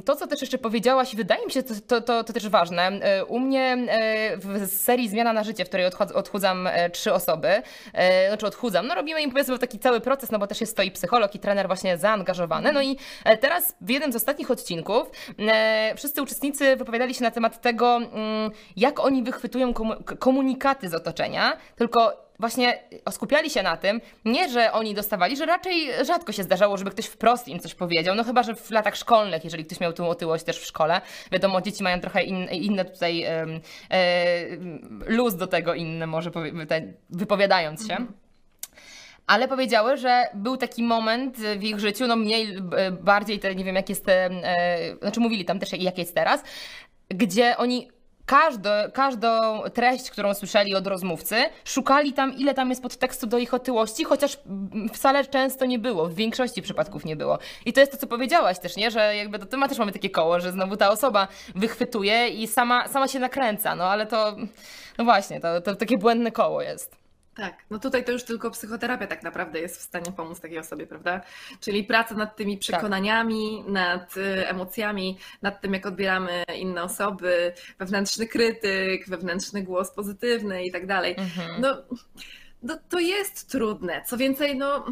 To, 0.05 0.17
co 0.17 0.27
też 0.27 0.41
jeszcze 0.41 0.59
powiedziałaś, 0.59 1.17
wydaje 1.17 1.47
mi 1.47 1.53
się, 1.53 1.63
to, 1.63 1.75
to, 1.87 2.01
to, 2.01 2.25
to 2.25 2.33
też 2.33 2.49
ważne. 2.49 2.91
Y, 3.21 3.25
u 3.25 3.41
mnie 3.41 3.77
w 4.37 4.67
serii 4.67 5.09
Zmiana 5.09 5.33
na 5.33 5.45
życie, 5.45 5.65
w 5.65 5.69
której 5.69 5.87
odchudzam 6.15 6.69
trzy 6.93 7.13
osoby, 7.13 7.63
znaczy 8.29 8.47
odchudzam, 8.47 8.87
no 8.87 8.95
robimy 8.95 9.23
im 9.23 9.31
powiedzmy 9.31 9.59
taki 9.59 9.79
cały 9.79 10.01
proces, 10.01 10.31
no 10.31 10.39
bo 10.39 10.47
też 10.47 10.61
jest 10.61 10.77
to 10.77 10.83
i 10.83 10.91
psycholog, 10.91 11.35
i 11.35 11.39
trener 11.39 11.67
właśnie 11.67 11.99
zaangażowany. 11.99 12.73
No 12.73 12.83
i 12.83 12.97
teraz 13.41 13.77
w 13.81 13.91
jednym 13.91 14.13
z 14.13 14.17
ostatnich 14.17 14.51
odcinków 14.51 15.11
wszyscy 15.97 16.23
uczestnicy 16.23 16.77
wypowiadali 16.77 17.15
się 17.15 17.23
na 17.23 17.31
temat 17.31 17.61
tego, 17.61 17.97
mm, 17.97 18.51
jak 18.77 19.01
oni 19.01 19.08
wychwytują 19.23 19.75
komunikaty 20.19 20.89
z 20.89 20.95
otoczenia, 20.95 21.57
tylko 21.77 22.29
właśnie 22.39 22.83
skupiali 23.11 23.51
się 23.51 23.63
na 23.63 23.77
tym, 23.77 24.01
nie, 24.25 24.49
że 24.49 24.73
oni 24.73 24.95
dostawali, 24.95 25.37
że 25.37 25.47
raczej 25.47 26.05
rzadko 26.05 26.33
się 26.33 26.43
zdarzało, 26.43 26.77
żeby 26.77 26.91
ktoś 26.91 27.07
wprost 27.07 27.49
im 27.49 27.59
coś 27.59 27.75
powiedział, 27.75 28.15
no 28.15 28.25
chyba, 28.25 28.43
że 28.43 28.55
w 28.55 28.71
latach 28.71 28.97
szkolnych, 28.97 29.45
jeżeli 29.45 29.65
ktoś 29.65 29.81
miał 29.81 29.93
tą 29.93 30.09
otyłość 30.09 30.45
też 30.45 30.59
w 30.59 30.65
szkole, 30.65 31.01
wiadomo, 31.33 31.61
dzieci 31.61 31.83
mają 31.83 32.01
trochę 32.01 32.23
in, 32.23 32.49
inne 32.49 32.85
tutaj 32.85 33.23
e, 33.23 33.47
luz 35.07 35.37
do 35.37 35.47
tego, 35.47 35.75
inne 35.75 36.07
może 36.07 36.31
wypowiadając 37.11 37.87
się. 37.87 37.93
Mhm. 37.93 38.13
Ale 39.27 39.49
powiedziały, 39.49 39.97
że 39.97 40.25
był 40.35 40.57
taki 40.57 40.83
moment 40.83 41.37
w 41.37 41.63
ich 41.63 41.81
życiu, 41.81 42.07
no 42.07 42.17
mniej, 42.17 42.57
bardziej, 43.01 43.39
te, 43.39 43.55
nie 43.55 43.65
wiem 43.65 43.77
jak 43.77 43.89
jest, 43.89 44.09
e, 44.09 44.31
znaczy 45.01 45.21
mówili 45.21 45.45
tam 45.45 45.59
też 45.59 45.73
jak 45.73 45.99
jest 45.99 46.15
teraz, 46.15 46.45
gdzie 47.09 47.57
oni 47.57 47.89
każdy, 48.29 48.71
każdą 48.93 49.63
treść, 49.75 50.11
którą 50.11 50.35
słyszeli 50.35 50.75
od 50.75 50.87
rozmówcy, 50.87 51.37
szukali 51.65 52.13
tam, 52.13 52.35
ile 52.35 52.55
tam 52.55 52.71
jest 52.71 52.83
podtekstu 52.83 53.27
do 53.27 53.39
ich 53.39 53.55
otyłości, 53.55 54.05
chociaż 54.05 54.39
wcale 54.93 55.25
często 55.25 55.65
nie 55.65 55.79
było, 55.79 56.07
w 56.07 56.15
większości 56.15 56.63
przypadków 56.63 57.05
nie 57.05 57.17
było. 57.17 57.39
I 57.67 57.73
to 57.73 57.81
jest 57.81 57.93
to, 57.93 57.99
co 57.99 58.07
powiedziałaś 58.07 58.59
też, 58.59 58.77
nie? 58.77 58.91
Że 58.91 59.17
jakby 59.17 59.39
to 59.39 59.57
my 59.57 59.69
też 59.69 59.79
mamy 59.79 59.93
takie 59.93 60.11
koło, 60.11 60.41
że 60.41 60.53
znowu 60.53 60.77
ta 60.77 60.91
osoba 60.91 61.29
wychwytuje 61.55 62.29
i 62.29 62.47
sama, 62.47 62.89
sama 62.89 63.09
się 63.09 63.19
nakręca, 63.19 63.75
no 63.75 63.85
ale 63.85 64.07
to, 64.07 64.37
no 64.99 65.05
właśnie, 65.05 65.41
to, 65.41 65.61
to 65.61 65.77
takie 65.77 65.99
błędne 65.99 66.33
koło 66.33 66.63
jest. 66.63 66.98
Tak, 67.39 67.65
no 67.71 67.79
tutaj 67.79 68.05
to 68.05 68.13
już 68.13 68.25
tylko 68.25 68.51
psychoterapia 68.51 69.07
tak 69.07 69.23
naprawdę 69.23 69.61
jest 69.61 69.79
w 69.79 69.83
stanie 69.83 70.13
pomóc 70.17 70.41
takiej 70.41 70.59
osobie, 70.59 70.87
prawda? 70.87 71.21
Czyli 71.61 71.85
praca 71.85 72.15
nad 72.15 72.37
tymi 72.37 72.57
tak. 72.57 72.61
przekonaniami, 72.61 73.63
tak. 73.65 73.73
nad 73.73 74.17
y, 74.17 74.49
emocjami, 74.49 75.19
nad 75.43 75.61
tym, 75.61 75.75
jak 75.75 75.87
odbieramy 75.87 76.45
inne 76.57 76.83
osoby, 76.83 77.53
wewnętrzny 77.79 78.27
krytyk, 78.27 79.09
wewnętrzny 79.09 79.63
głos 79.63 79.91
pozytywny 79.91 80.65
i 80.65 80.73
tak 80.73 80.87
dalej. 80.87 81.15
Mhm. 81.19 81.61
No, 81.61 81.77
no 82.63 82.79
to 82.89 82.99
jest 82.99 83.51
trudne. 83.51 84.03
Co 84.07 84.17
więcej, 84.17 84.57
no 84.57 84.85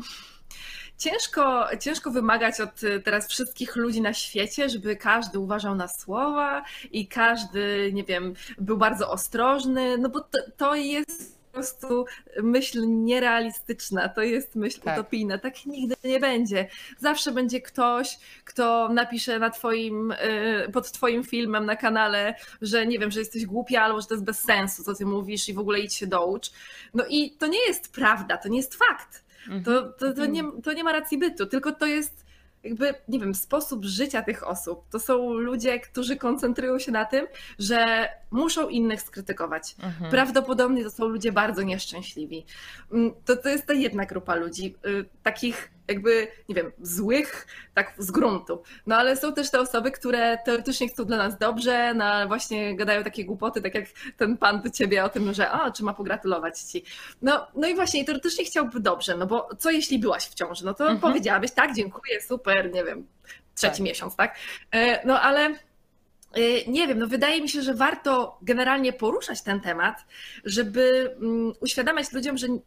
ciężko, 0.99 1.67
ciężko 1.81 2.11
wymagać 2.11 2.61
od 2.61 2.81
teraz 3.05 3.29
wszystkich 3.29 3.77
ludzi 3.77 4.01
na 4.01 4.15
świecie, 4.15 4.69
żeby 4.69 4.97
każdy 4.97 5.39
uważał 5.39 5.75
na 5.75 5.89
słowa 5.89 6.65
i 6.91 7.09
każdy, 7.09 7.91
nie 7.93 8.05
wiem, 8.05 8.35
był 8.59 8.77
bardzo 8.77 9.11
ostrożny, 9.11 9.99
no 9.99 10.09
bo 10.09 10.21
to, 10.21 10.39
to 10.57 10.75
jest 10.75 11.36
prostu 11.57 12.05
myśl 12.43 12.83
nierealistyczna, 12.87 14.09
to 14.09 14.23
jest 14.23 14.55
myśl 14.57 14.81
tak. 14.81 14.99
utopijna. 14.99 15.39
Tak 15.39 15.67
nigdy 15.67 15.95
nie 16.05 16.21
będzie. 16.21 16.69
Zawsze 16.99 17.33
będzie 17.33 17.61
ktoś, 17.61 18.19
kto 18.45 18.89
napisze 18.89 19.39
na 19.39 19.51
twoim, 19.51 20.13
y, 20.13 20.71
pod 20.73 20.93
twoim 20.93 21.25
filmem 21.25 21.67
na 21.67 21.77
kanale, 21.77 22.35
że 22.63 22.87
nie 22.87 22.99
wiem, 22.99 23.11
że 23.11 23.21
jesteś 23.21 23.47
głupia 23.47 23.83
albo 23.83 24.01
że 24.01 24.07
to 24.07 24.15
jest 24.15 24.25
bez 24.25 24.39
sensu, 24.39 24.85
co 24.85 24.95
ty 24.95 25.07
mówisz 25.07 25.49
i 25.49 25.55
w 25.55 25.59
ogóle 25.59 25.81
idź 25.81 25.95
się 25.95 26.07
doucz. 26.07 26.51
No 26.95 27.05
i 27.09 27.31
to 27.31 27.47
nie 27.47 27.67
jest 27.67 27.93
prawda, 27.93 28.37
to 28.37 28.49
nie 28.49 28.57
jest 28.57 28.75
fakt. 28.75 29.27
To, 29.65 29.83
to, 29.83 30.13
to, 30.13 30.27
nie, 30.27 30.43
to 30.65 30.73
nie 30.73 30.85
ma 30.85 30.93
racji 30.93 31.19
bytu, 31.19 31.47
tylko 31.47 31.73
to 31.73 31.87
jest 31.87 32.26
jakby, 32.65 32.95
nie 33.09 33.19
wiem, 33.19 33.35
sposób 33.35 33.85
życia 33.85 34.23
tych 34.23 34.47
osób. 34.47 34.85
To 34.91 34.99
są 34.99 35.33
ludzie, 35.33 35.81
którzy 35.81 36.17
koncentrują 36.17 36.79
się 36.79 36.93
na 36.93 37.05
tym, 37.05 37.27
że 37.59 38.09
muszą 38.31 38.69
innych 38.69 39.03
skrytykować. 39.03 39.77
Mhm. 39.83 40.11
Prawdopodobnie 40.11 40.85
to 40.85 40.91
są 40.91 41.09
ludzie 41.09 41.33
bardzo 41.33 41.63
nieszczęśliwi. 41.63 42.45
Mm, 42.93 43.13
to, 43.25 43.37
to 43.37 43.49
jest 43.49 43.67
ta 43.67 43.75
jedna 43.75 44.07
grupa 44.07 44.35
ludzi, 44.35 44.75
y, 44.87 45.05
takich 45.23 45.76
jakby, 45.89 46.29
nie 46.49 46.55
wiem, 46.55 46.73
złych, 46.81 47.47
tak 47.75 47.95
z 47.99 48.11
gruntu. 48.11 48.63
No 48.87 48.97
ale 48.97 49.17
są 49.17 49.33
też 49.33 49.51
te 49.51 49.61
osoby, 49.61 49.91
które 49.91 50.39
teoretycznie 50.45 50.89
chcą 50.89 51.05
dla 51.05 51.17
nas 51.17 51.39
dobrze, 51.39 51.95
no 51.95 52.29
właśnie 52.29 52.77
gadają 52.77 53.05
takie 53.05 53.25
głupoty, 53.25 53.63
tak 53.63 53.75
jak 53.75 53.85
ten 54.17 54.37
pan 54.37 54.63
do 54.63 54.71
ciebie 54.71 55.05
o 55.05 55.09
tym, 55.09 55.35
że 55.35 55.51
a, 55.51 55.71
czy 55.71 55.85
ma 55.85 55.95
pogratulować 55.95 56.61
ci. 56.61 56.85
No, 57.23 57.47
no 57.55 57.69
i 57.69 57.75
właśnie 57.75 58.05
teoretycznie 58.05 58.45
chciałby 58.45 58.81
dobrze, 58.81 59.17
no 59.17 59.27
bo 59.27 59.49
co 59.59 59.71
jeśli 59.71 59.99
byłaś 59.99 60.25
w 60.25 60.35
ciąży? 60.35 60.65
No 60.65 60.75
to 60.75 60.85
mhm. 60.85 61.01
powiedziałabyś, 61.01 61.51
tak, 61.51 61.75
dziękuję, 61.75 62.21
super, 62.23 62.73
nie 62.73 62.85
wiem, 62.85 63.07
trzeci 63.55 63.77
tak. 63.77 63.87
miesiąc, 63.87 64.17
tak? 64.17 64.37
E, 64.71 65.07
no 65.07 65.21
ale 65.21 65.41
e, 65.47 66.65
nie 66.67 66.89
wiem, 66.89 66.99
no 66.99 67.07
wydaje 67.07 67.43
mi 67.43 67.49
się, 67.49 67.63
że 67.63 67.75
warto 67.75 68.39
generalnie 68.43 68.93
poruszać 68.93 69.43
ten 69.43 69.61
temat, 69.61 70.05
żeby 70.45 71.15
mm, 71.21 71.53
uświadamiać 71.61 72.13
ludziom, 72.13 72.39
że 72.39 72.47
e, 72.47 72.59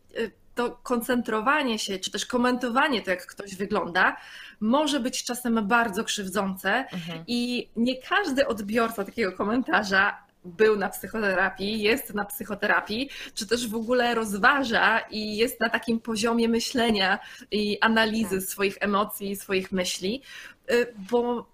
to 0.60 0.80
koncentrowanie 0.84 1.80
się, 1.80 2.00
czy 2.00 2.12
też 2.12 2.26
komentowanie 2.26 3.02
to, 3.02 3.10
jak 3.10 3.26
ktoś 3.26 3.56
wygląda, 3.56 4.18
może 4.60 5.00
być 5.00 5.24
czasem 5.24 5.68
bardzo 5.68 6.04
krzywdzące 6.04 6.70
mhm. 6.94 7.24
i 7.28 7.70
nie 7.76 8.02
każdy 8.02 8.48
odbiorca 8.48 9.06
takiego 9.06 9.32
komentarza 9.32 10.18
był 10.46 10.78
na 10.78 10.90
psychoterapii, 10.90 11.82
jest 11.82 12.14
na 12.14 12.26
psychoterapii, 12.26 13.10
czy 13.34 13.48
też 13.48 13.68
w 13.68 13.76
ogóle 13.76 14.16
rozważa 14.16 15.00
i 15.00 15.38
jest 15.38 15.60
na 15.60 15.70
takim 15.70 16.00
poziomie 16.00 16.50
myślenia 16.50 17.20
i 17.52 17.78
analizy 17.82 18.40
tak. 18.40 18.50
swoich 18.50 18.78
emocji, 18.80 19.36
swoich 19.36 19.72
myśli, 19.72 20.22
y, 20.72 20.94
bo 21.12 21.50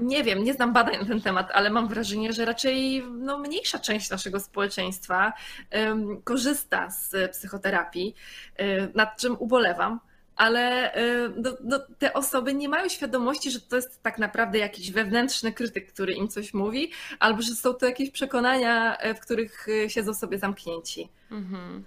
nie 0.00 0.24
wiem, 0.24 0.44
nie 0.44 0.54
znam 0.54 0.72
badań 0.72 0.98
na 0.98 1.04
ten 1.04 1.20
temat, 1.20 1.50
ale 1.52 1.70
mam 1.70 1.88
wrażenie, 1.88 2.32
że 2.32 2.44
raczej 2.44 3.04
no, 3.10 3.38
mniejsza 3.38 3.78
część 3.78 4.10
naszego 4.10 4.40
społeczeństwa 4.40 5.32
um, 5.72 6.22
korzysta 6.22 6.90
z 6.90 7.32
psychoterapii, 7.32 8.14
um, 8.58 8.88
nad 8.94 9.16
czym 9.16 9.36
ubolewam. 9.38 10.00
Ale 10.36 10.92
no, 11.36 11.50
no, 11.64 11.78
te 11.98 12.12
osoby 12.12 12.54
nie 12.54 12.68
mają 12.68 12.88
świadomości, 12.88 13.50
że 13.50 13.60
to 13.60 13.76
jest 13.76 14.02
tak 14.02 14.18
naprawdę 14.18 14.58
jakiś 14.58 14.92
wewnętrzny 14.92 15.52
krytyk, 15.52 15.92
który 15.92 16.12
im 16.12 16.28
coś 16.28 16.54
mówi, 16.54 16.90
albo 17.18 17.42
że 17.42 17.54
są 17.54 17.74
to 17.74 17.86
jakieś 17.86 18.10
przekonania, 18.10 18.96
e, 18.96 19.14
w 19.14 19.20
których 19.20 19.66
e, 19.68 19.90
siedzą 19.90 20.14
sobie 20.14 20.38
zamknięci. 20.38 21.08
Mhm. 21.30 21.84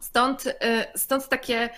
Stąd, 0.00 0.44
stąd 0.96 1.28
takie 1.28 1.70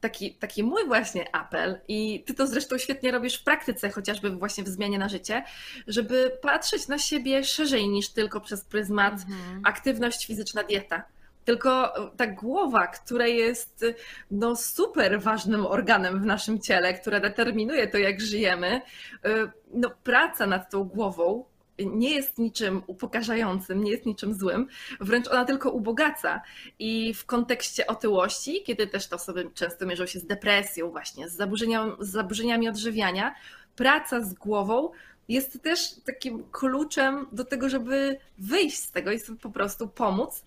taki, 0.00 0.34
taki 0.34 0.62
mój 0.62 0.86
właśnie 0.86 1.34
apel, 1.34 1.80
i 1.88 2.24
ty 2.26 2.34
to 2.34 2.46
zresztą 2.46 2.78
świetnie 2.78 3.10
robisz 3.10 3.40
w 3.40 3.44
praktyce, 3.44 3.90
chociażby 3.90 4.30
właśnie 4.30 4.64
w 4.64 4.68
zmianie 4.68 4.98
na 4.98 5.08
życie, 5.08 5.44
żeby 5.86 6.38
patrzeć 6.42 6.88
na 6.88 6.98
siebie 6.98 7.44
szerzej 7.44 7.88
niż 7.88 8.08
tylko 8.08 8.40
przez 8.40 8.64
pryzmat 8.64 9.12
mhm. 9.14 9.60
aktywność 9.64 10.26
fizyczna, 10.26 10.62
dieta. 10.62 11.02
Tylko 11.44 11.94
ta 12.16 12.26
głowa, 12.26 12.86
która 12.86 13.26
jest 13.26 13.84
no, 14.30 14.56
super 14.56 15.20
ważnym 15.20 15.66
organem 15.66 16.22
w 16.22 16.26
naszym 16.26 16.60
ciele, 16.60 16.94
która 16.94 17.20
determinuje 17.20 17.88
to, 17.88 17.98
jak 17.98 18.20
żyjemy, 18.20 18.80
y, 19.26 19.50
no, 19.74 19.90
praca 20.04 20.46
nad 20.46 20.70
tą 20.70 20.84
głową 20.84 21.44
nie 21.86 22.14
jest 22.14 22.38
niczym 22.38 22.82
upokarzającym, 22.86 23.84
nie 23.84 23.90
jest 23.90 24.06
niczym 24.06 24.34
złym, 24.34 24.68
wręcz 25.00 25.28
ona 25.28 25.44
tylko 25.44 25.70
ubogaca. 25.70 26.42
I 26.78 27.14
w 27.14 27.26
kontekście 27.26 27.86
otyłości, 27.86 28.62
kiedy 28.62 28.86
też 28.86 29.06
te 29.06 29.16
osoby 29.16 29.50
często 29.54 29.86
mierzą 29.86 30.06
się 30.06 30.18
z 30.18 30.26
depresją, 30.26 30.90
właśnie 30.90 31.28
z, 31.28 31.36
zaburzeniami, 31.36 31.92
z 32.00 32.08
zaburzeniami 32.08 32.68
odżywiania, 32.68 33.34
praca 33.76 34.20
z 34.20 34.34
głową 34.34 34.90
jest 35.28 35.62
też 35.62 35.94
takim 36.06 36.44
kluczem 36.50 37.26
do 37.32 37.44
tego, 37.44 37.68
żeby 37.68 38.18
wyjść 38.38 38.78
z 38.78 38.90
tego 38.90 39.12
i 39.12 39.20
sobie 39.20 39.38
po 39.38 39.50
prostu 39.50 39.88
pomóc, 39.88 40.44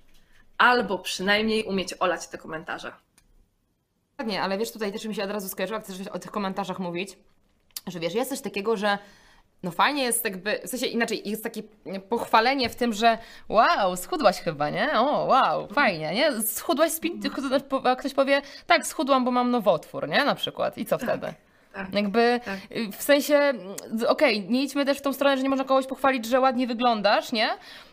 albo 0.57 0.99
przynajmniej 0.99 1.63
umieć 1.63 1.93
olać 1.99 2.27
te 2.27 2.37
komentarze. 2.37 2.91
Tak, 4.17 4.27
nie, 4.27 4.41
ale 4.41 4.57
wiesz, 4.57 4.71
tutaj 4.71 4.91
też 4.91 5.05
mi 5.05 5.15
się 5.15 5.23
od 5.23 5.31
razu 5.31 5.49
skojarzyło, 5.49 5.77
jak 5.77 5.85
chcesz 5.85 6.07
o 6.07 6.19
tych 6.19 6.31
komentarzach 6.31 6.79
mówić, 6.79 7.17
że 7.87 7.99
wiesz, 7.99 8.13
jest 8.13 8.29
coś 8.29 8.41
takiego, 8.41 8.77
że 8.77 8.97
no 9.63 9.71
fajnie 9.71 10.03
jest 10.03 10.25
jakby, 10.25 10.59
w 10.65 10.69
sensie 10.69 10.85
inaczej, 10.85 11.29
jest 11.29 11.43
takie 11.43 11.63
pochwalenie 12.09 12.69
w 12.69 12.75
tym, 12.75 12.93
że 12.93 13.17
wow, 13.49 13.97
schudłaś 13.97 14.37
chyba, 14.41 14.69
nie? 14.69 14.99
O, 14.99 15.25
wow, 15.25 15.67
fajnie, 15.67 16.13
nie? 16.13 16.41
Schudłaś 16.41 16.91
a 17.83 17.95
ktoś 17.95 18.13
powie, 18.13 18.41
tak, 18.67 18.87
schudłam, 18.87 19.25
bo 19.25 19.31
mam 19.31 19.51
nowotwór, 19.51 20.09
nie? 20.09 20.25
Na 20.25 20.35
przykład. 20.35 20.77
I 20.77 20.85
co 20.85 20.97
tak. 20.97 21.09
wtedy? 21.09 21.33
Tak, 21.73 21.93
Jakby 21.93 22.39
tak. 22.45 22.59
w 22.91 23.03
sensie, 23.03 23.53
okej, 24.07 24.37
okay, 24.37 24.49
nie 24.49 24.63
idźmy 24.63 24.85
też 24.85 24.97
w 24.97 25.01
tą 25.01 25.13
stronę, 25.13 25.37
że 25.37 25.43
nie 25.43 25.49
można 25.49 25.65
kogoś 25.65 25.87
pochwalić, 25.87 26.25
że 26.25 26.39
ładnie 26.39 26.67
wyglądasz, 26.67 27.31
nie? 27.31 27.49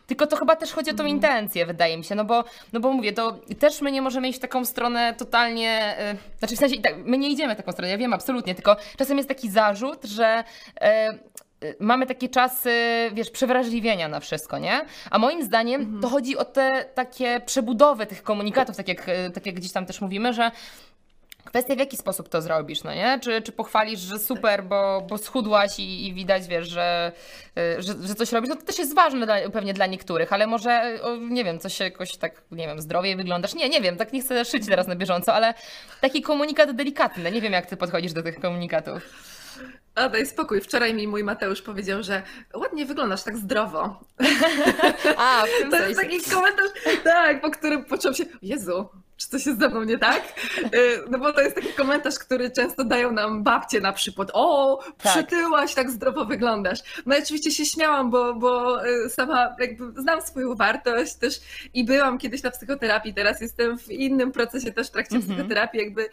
Tylko 0.06 0.26
to 0.26 0.36
chyba 0.36 0.56
też 0.56 0.72
chodzi 0.72 0.90
o 0.90 0.94
tą 0.94 1.02
mm. 1.02 1.16
intencję, 1.16 1.66
wydaje 1.66 1.96
mi 1.96 2.04
się, 2.04 2.14
no 2.14 2.24
bo, 2.24 2.44
no 2.72 2.80
bo 2.80 2.92
mówię, 2.92 3.12
to 3.12 3.38
też 3.58 3.80
my 3.80 3.92
nie 3.92 4.02
możemy 4.02 4.28
iść 4.28 4.38
w 4.38 4.42
taką 4.42 4.64
stronę 4.64 5.14
totalnie, 5.18 5.96
yy, 5.98 6.38
znaczy 6.38 6.56
w 6.56 6.58
sensie, 6.58 6.80
tak, 6.80 6.94
my 7.04 7.18
nie 7.18 7.28
idziemy 7.28 7.54
w 7.54 7.56
taką 7.56 7.72
stronę, 7.72 7.90
ja 7.90 7.98
wiem 7.98 8.12
absolutnie, 8.12 8.54
tylko 8.54 8.76
czasem 8.96 9.16
jest 9.16 9.28
taki 9.28 9.50
zarzut, 9.50 10.04
że 10.04 10.44
yy, 10.80 10.88
Y, 10.88 11.47
mamy 11.80 12.06
takie 12.06 12.28
czasy, 12.28 12.70
wiesz, 13.12 13.30
przewrażliwienia 13.30 14.08
na 14.08 14.20
wszystko, 14.20 14.58
nie? 14.58 14.80
A 15.10 15.18
moim 15.18 15.42
zdaniem 15.42 15.80
mhm. 15.80 16.02
to 16.02 16.08
chodzi 16.08 16.36
o 16.36 16.44
te 16.44 16.84
takie 16.94 17.40
przebudowy 17.46 18.06
tych 18.06 18.22
komunikatów, 18.22 18.76
tak 18.76 18.88
jak, 18.88 19.08
y, 19.08 19.30
tak 19.34 19.46
jak 19.46 19.54
gdzieś 19.54 19.72
tam 19.72 19.86
też 19.86 20.00
mówimy, 20.00 20.32
że 20.34 20.50
Kwestia 21.48 21.74
w 21.74 21.78
jaki 21.78 21.96
sposób 21.96 22.28
to 22.28 22.42
zrobisz, 22.42 22.82
no 22.82 22.94
nie? 22.94 23.18
Czy, 23.22 23.42
czy 23.42 23.52
pochwalisz, 23.52 24.00
że 24.00 24.18
super, 24.18 24.64
bo, 24.64 25.06
bo 25.08 25.18
schudłaś 25.18 25.78
i, 25.78 26.06
i 26.06 26.14
widać, 26.14 26.48
wiesz, 26.48 26.68
że, 26.68 27.12
y, 27.58 27.82
że, 27.82 27.94
że 28.02 28.14
coś 28.14 28.32
robisz. 28.32 28.50
No 28.50 28.56
to 28.56 28.62
też 28.62 28.78
jest 28.78 28.94
ważne 28.94 29.26
dla, 29.26 29.50
pewnie 29.50 29.74
dla 29.74 29.86
niektórych, 29.86 30.32
ale 30.32 30.46
może, 30.46 30.98
nie 31.20 31.44
wiem, 31.44 31.58
coś 31.58 31.80
jakoś 31.80 32.16
tak, 32.16 32.42
nie 32.52 32.66
wiem, 32.66 32.80
zdrowiej 32.80 33.16
wyglądasz. 33.16 33.54
Nie, 33.54 33.68
nie 33.68 33.80
wiem, 33.80 33.96
tak 33.96 34.12
nie 34.12 34.20
chcę 34.20 34.44
szyć 34.44 34.66
teraz 34.66 34.86
na 34.86 34.96
bieżąco, 34.96 35.34
ale 35.34 35.54
taki 36.00 36.22
komunikat 36.22 36.70
delikatny. 36.70 37.32
Nie 37.32 37.40
wiem, 37.40 37.52
jak 37.52 37.66
ty 37.66 37.76
podchodzisz 37.76 38.12
do 38.12 38.22
tych 38.22 38.40
komunikatów. 38.40 39.02
A 39.94 40.08
daj 40.08 40.26
spokój. 40.26 40.60
Wczoraj 40.60 40.94
mi 40.94 41.08
mój 41.08 41.24
Mateusz 41.24 41.62
powiedział, 41.62 42.02
że 42.02 42.22
ładnie 42.54 42.86
wyglądasz 42.86 43.22
tak 43.22 43.36
zdrowo. 43.36 44.00
A, 45.16 45.44
w 45.46 45.60
tym 45.60 45.70
To 45.70 45.88
jest 45.88 46.00
taki 46.00 46.20
komentarz, 46.20 46.70
tak, 47.04 47.40
po 47.40 47.50
którym 47.50 47.84
poczułam 47.84 48.14
się, 48.14 48.24
Jezu, 48.42 48.88
czy 49.18 49.28
coś 49.28 49.46
jest 49.46 49.58
ze 49.58 49.68
mną 49.68 49.84
nie 49.84 49.98
tak? 49.98 50.22
Y, 50.74 51.02
no 51.10 51.18
bo 51.18 51.32
to 51.32 51.40
jest 51.40 51.54
taki 51.54 51.72
komentarz, 51.72 52.18
który 52.18 52.50
często 52.50 52.84
dają 52.84 53.12
nam 53.12 53.42
babcie 53.42 53.80
na 53.80 53.92
przykład. 53.92 54.30
O, 54.32 54.78
tak. 55.02 55.12
przytyłaś, 55.12 55.74
tak 55.74 55.90
zdrowo 55.90 56.24
wyglądasz. 56.24 56.78
No 57.06 57.16
i 57.16 57.22
oczywiście 57.22 57.50
się 57.50 57.64
śmiałam, 57.64 58.10
bo, 58.10 58.34
bo 58.34 58.84
y, 58.86 59.10
sama 59.10 59.56
jakby 59.60 60.02
znam 60.02 60.22
swoją 60.22 60.54
wartość 60.54 61.14
też 61.14 61.40
i 61.74 61.84
byłam 61.84 62.18
kiedyś 62.18 62.42
na 62.42 62.50
psychoterapii, 62.50 63.14
teraz 63.14 63.40
jestem 63.40 63.78
w 63.78 63.90
innym 63.90 64.32
procesie 64.32 64.72
też 64.72 64.88
w 64.88 64.90
trakcie 64.90 65.16
mhm. 65.16 65.34
psychoterapii, 65.34 65.80
jakby 65.80 66.08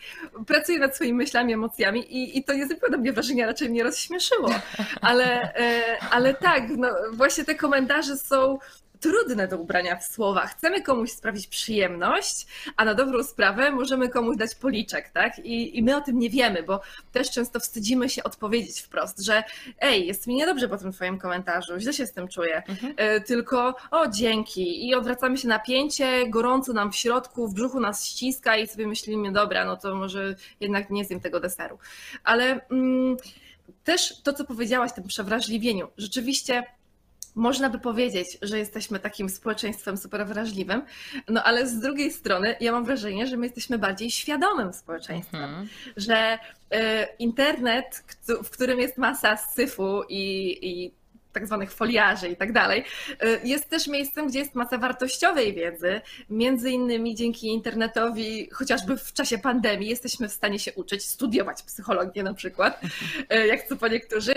pracuję 0.47 0.80
nad 0.80 0.95
swoimi 0.95 1.14
myślami, 1.14 1.53
emocjami 1.53 1.99
i, 1.99 2.38
i 2.38 2.43
to 2.43 2.53
nie 2.53 2.68
zrobiło 2.68 2.89
na 2.89 2.97
mnie 2.97 3.14
wrażenia, 3.14 3.45
raczej 3.45 3.70
mnie 3.70 3.84
rozśmieszyło. 3.84 4.49
Ale, 5.01 5.43
y, 5.43 5.99
ale 6.12 6.34
tak, 6.34 6.64
no 6.78 6.88
właśnie 7.14 7.45
te 7.45 7.56
komentarze 7.56 8.18
są 8.18 8.60
trudne 8.99 9.47
do 9.47 9.57
ubrania 9.57 9.95
w 9.95 10.03
słowa. 10.05 10.47
Chcemy 10.47 10.81
komuś 10.81 11.11
sprawić 11.11 11.47
przyjemność, 11.47 12.47
a 12.77 12.85
na 12.85 12.93
dobrą 12.93 13.23
sprawę 13.23 13.71
możemy 13.71 14.09
komuś 14.09 14.37
dać 14.37 14.55
policzek, 14.55 15.09
tak? 15.09 15.39
I, 15.39 15.77
I 15.77 15.83
my 15.83 15.97
o 15.97 16.01
tym 16.01 16.19
nie 16.19 16.29
wiemy, 16.29 16.63
bo 16.63 16.81
też 17.11 17.31
często 17.31 17.59
wstydzimy 17.59 18.09
się 18.09 18.23
odpowiedzieć 18.23 18.81
wprost, 18.81 19.19
że 19.19 19.43
ej, 19.79 20.07
jest 20.07 20.27
mi 20.27 20.35
niedobrze 20.35 20.69
po 20.69 20.77
tym 20.77 20.91
twoim 20.91 21.19
komentarzu, 21.19 21.79
źle 21.79 21.93
się 21.93 22.05
z 22.05 22.11
tym 22.11 22.27
czuję, 22.27 22.63
mhm. 22.69 22.93
E, 22.97 23.21
tylko 23.21 23.75
o, 23.91 24.07
dzięki. 24.07 24.87
I 24.87 24.95
odwracamy 24.95 25.37
się 25.37 25.47
napięcie, 25.47 26.29
gorąco 26.29 26.73
nam 26.73 26.91
w 26.91 26.95
środku, 26.95 27.47
w 27.47 27.53
brzuchu 27.53 27.79
nas 27.79 28.05
ściska 28.05 28.57
i 28.57 28.67
sobie 28.67 28.87
myślimy, 28.87 29.31
dobra, 29.31 29.65
no 29.65 29.77
to 29.77 29.95
może 29.95 30.35
jednak 30.59 30.89
nie 30.89 31.05
zjem 31.05 31.19
tego 31.19 31.39
deseru. 31.39 31.77
Ale 32.23 32.67
mm, 32.69 33.17
też 33.83 34.21
to, 34.21 34.33
co 34.33 34.45
powiedziałaś, 34.45 34.91
tym 34.93 35.07
przewrażliwieniu, 35.07 35.87
rzeczywiście 35.97 36.63
można 37.36 37.69
by 37.69 37.79
powiedzieć, 37.79 38.38
że 38.41 38.59
jesteśmy 38.59 38.99
takim 38.99 39.29
społeczeństwem 39.29 39.97
super 39.97 40.27
wrażliwym, 40.27 40.81
no 41.27 41.43
ale 41.43 41.67
z 41.67 41.79
drugiej 41.79 42.11
strony 42.11 42.55
ja 42.59 42.71
mam 42.71 42.86
wrażenie, 42.86 43.27
że 43.27 43.38
my 43.38 43.45
jesteśmy 43.45 43.77
bardziej 43.77 44.11
świadomym 44.11 44.73
społeczeństwem, 44.73 45.43
mhm. 45.43 45.69
że 45.97 46.38
y, 46.73 46.77
internet, 47.19 48.03
w 48.43 48.49
którym 48.49 48.79
jest 48.79 48.97
masa 48.97 49.38
syfu 49.38 50.03
i, 50.09 50.57
i 50.61 50.91
tak 51.36 51.47
zwanych 51.47 51.71
foliarzy 51.71 52.29
i 52.29 52.36
tak 52.36 52.51
dalej, 52.51 52.83
y, 53.23 53.39
jest 53.43 53.69
też 53.69 53.88
miejscem, 53.88 54.27
gdzie 54.27 54.39
jest 54.39 54.55
masa 54.55 54.77
wartościowej 54.77 55.53
wiedzy. 55.53 56.01
Między 56.29 56.71
innymi 56.71 57.15
dzięki 57.15 57.47
internetowi, 57.47 58.49
chociażby 58.51 58.97
w 58.97 59.13
czasie 59.13 59.38
pandemii, 59.38 59.89
jesteśmy 59.89 60.29
w 60.29 60.31
stanie 60.31 60.59
się 60.59 60.73
uczyć, 60.73 61.05
studiować 61.05 61.63
psychologię 61.63 62.23
na 62.23 62.33
przykład, 62.33 62.81
y, 63.33 63.47
jak 63.47 63.67
co 63.67 63.75
po 63.75 63.88
niektórzy 63.88 64.33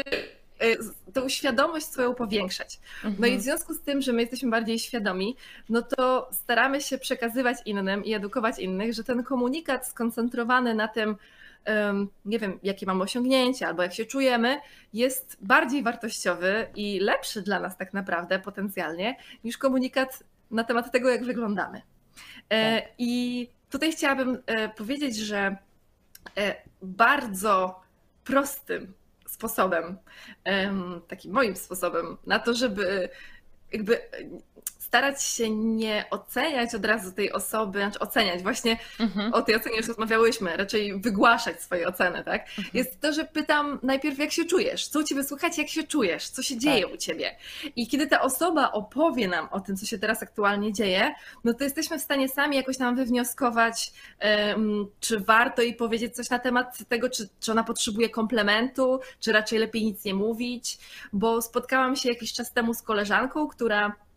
tą 1.13 1.29
świadomość 1.29 1.87
swoją 1.87 2.15
powiększać. 2.15 2.81
No 3.05 3.11
i 3.11 3.15
mhm. 3.15 3.39
w 3.39 3.43
związku 3.43 3.75
z 3.75 3.81
tym, 3.81 4.03
że 4.03 4.13
my 4.13 4.21
jesteśmy 4.21 4.51
bardziej 4.51 4.79
świadomi, 4.79 5.37
no 5.69 5.83
to 5.83 6.29
staramy 6.33 6.81
się 6.81 6.99
przekazywać 6.99 7.57
innym 7.65 8.05
i 8.05 8.15
edukować 8.15 8.59
innych, 8.59 8.95
że 8.95 9.05
ten 9.05 9.23
komunikat 9.23 9.89
skoncentrowany 9.89 10.75
na 10.75 10.89
tym, 10.89 11.17
nie 12.25 12.39
wiem, 12.39 12.59
jakie 12.63 12.87
mamy 12.87 13.03
osiągnięcia 13.03 13.69
albo 13.69 13.83
jak 13.83 13.95
się 13.95 14.05
czujemy, 14.05 14.61
jest 14.93 15.37
bardziej 15.41 15.83
wartościowy 15.83 16.67
i 16.75 17.01
lepszy 17.01 17.43
dla 17.43 17.61
nas 17.61 17.77
tak 17.77 17.95
naprawdę 17.95 18.39
potencjalnie 18.39 19.17
niż 19.45 19.59
komunikat 19.59 20.25
na 20.51 20.65
temat 20.65 20.93
tego, 20.93 21.11
jak 21.11 21.25
wyglądamy. 21.25 21.83
E, 22.49 22.83
tak. 22.83 22.91
I 22.99 23.49
tutaj 23.71 23.93
chciałabym 23.93 24.39
e, 24.47 24.69
powiedzieć, 24.69 25.17
że 25.17 25.57
e, 26.37 26.57
bardzo 26.83 27.81
prostym 28.25 28.95
sposobem, 29.39 29.99
takim 31.07 31.33
moim 31.33 31.57
sposobem 31.57 32.19
na 32.27 32.39
to, 32.39 32.55
żeby 32.55 33.09
jakby 33.73 34.01
starać 34.89 35.23
się 35.23 35.51
nie 35.51 36.05
oceniać 36.11 36.75
od 36.75 36.85
razu 36.85 37.13
tej 37.13 37.33
osoby, 37.33 37.79
znaczy 37.79 37.99
oceniać, 37.99 38.43
właśnie 38.43 38.79
mhm. 39.01 39.35
o 39.35 39.43
tej 39.43 39.57
ocenie 39.57 39.77
już 39.77 39.89
rozmawiałyśmy, 39.89 40.57
raczej 40.57 41.01
wygłaszać 41.01 41.63
swoje 41.63 41.89
oceny, 41.89 42.25
tak? 42.25 42.41
Mhm. 42.49 42.69
Jest 42.75 43.01
to, 43.01 43.13
że 43.13 43.25
pytam 43.25 43.79
najpierw, 43.83 44.19
jak 44.19 44.33
się 44.33 44.45
czujesz, 44.45 44.89
co 44.89 44.99
u 45.01 45.03
ciebie 45.03 45.25
słychać, 45.25 45.59
jak 45.59 45.69
się 45.69 45.83
czujesz, 45.83 46.29
co 46.29 46.43
się 46.43 46.59
dzieje 46.59 46.85
tak. 46.85 46.95
u 46.95 46.97
ciebie. 46.97 47.37
I 47.77 47.89
kiedy 47.89 48.07
ta 48.07 48.21
osoba 48.21 48.73
opowie 48.73 49.29
nam 49.29 49.49
o 49.51 49.61
tym, 49.61 49.77
co 49.77 49.87
się 49.87 49.99
teraz 49.99 50.23
aktualnie 50.23 50.73
dzieje, 50.73 51.15
no 51.45 51.55
to 51.55 51.65
jesteśmy 51.65 51.99
w 51.99 52.03
stanie 52.03 52.29
sami 52.29 52.57
jakoś 52.57 52.79
nam 52.79 52.97
wywnioskować, 52.97 53.93
um, 54.23 54.87
czy 55.01 55.21
warto 55.21 55.63
jej 55.63 55.75
powiedzieć 55.75 56.15
coś 56.15 56.31
na 56.31 56.39
temat 56.39 56.79
tego, 56.89 57.11
czy, 57.11 57.29
czy 57.41 57.53
ona 57.53 57.65
potrzebuje 57.65 58.09
komplementu, 58.09 59.01
czy 59.21 59.33
raczej 59.33 59.59
lepiej 59.59 59.85
nic 59.85 60.05
nie 60.05 60.15
mówić, 60.15 60.79
bo 61.13 61.43
spotkałam 61.43 61.97
się 61.97 62.09
jakiś 62.09 62.33
czas 62.33 62.53
temu 62.53 62.75
z 62.75 62.83
koleżanką, 62.83 63.49
która 63.49 64.08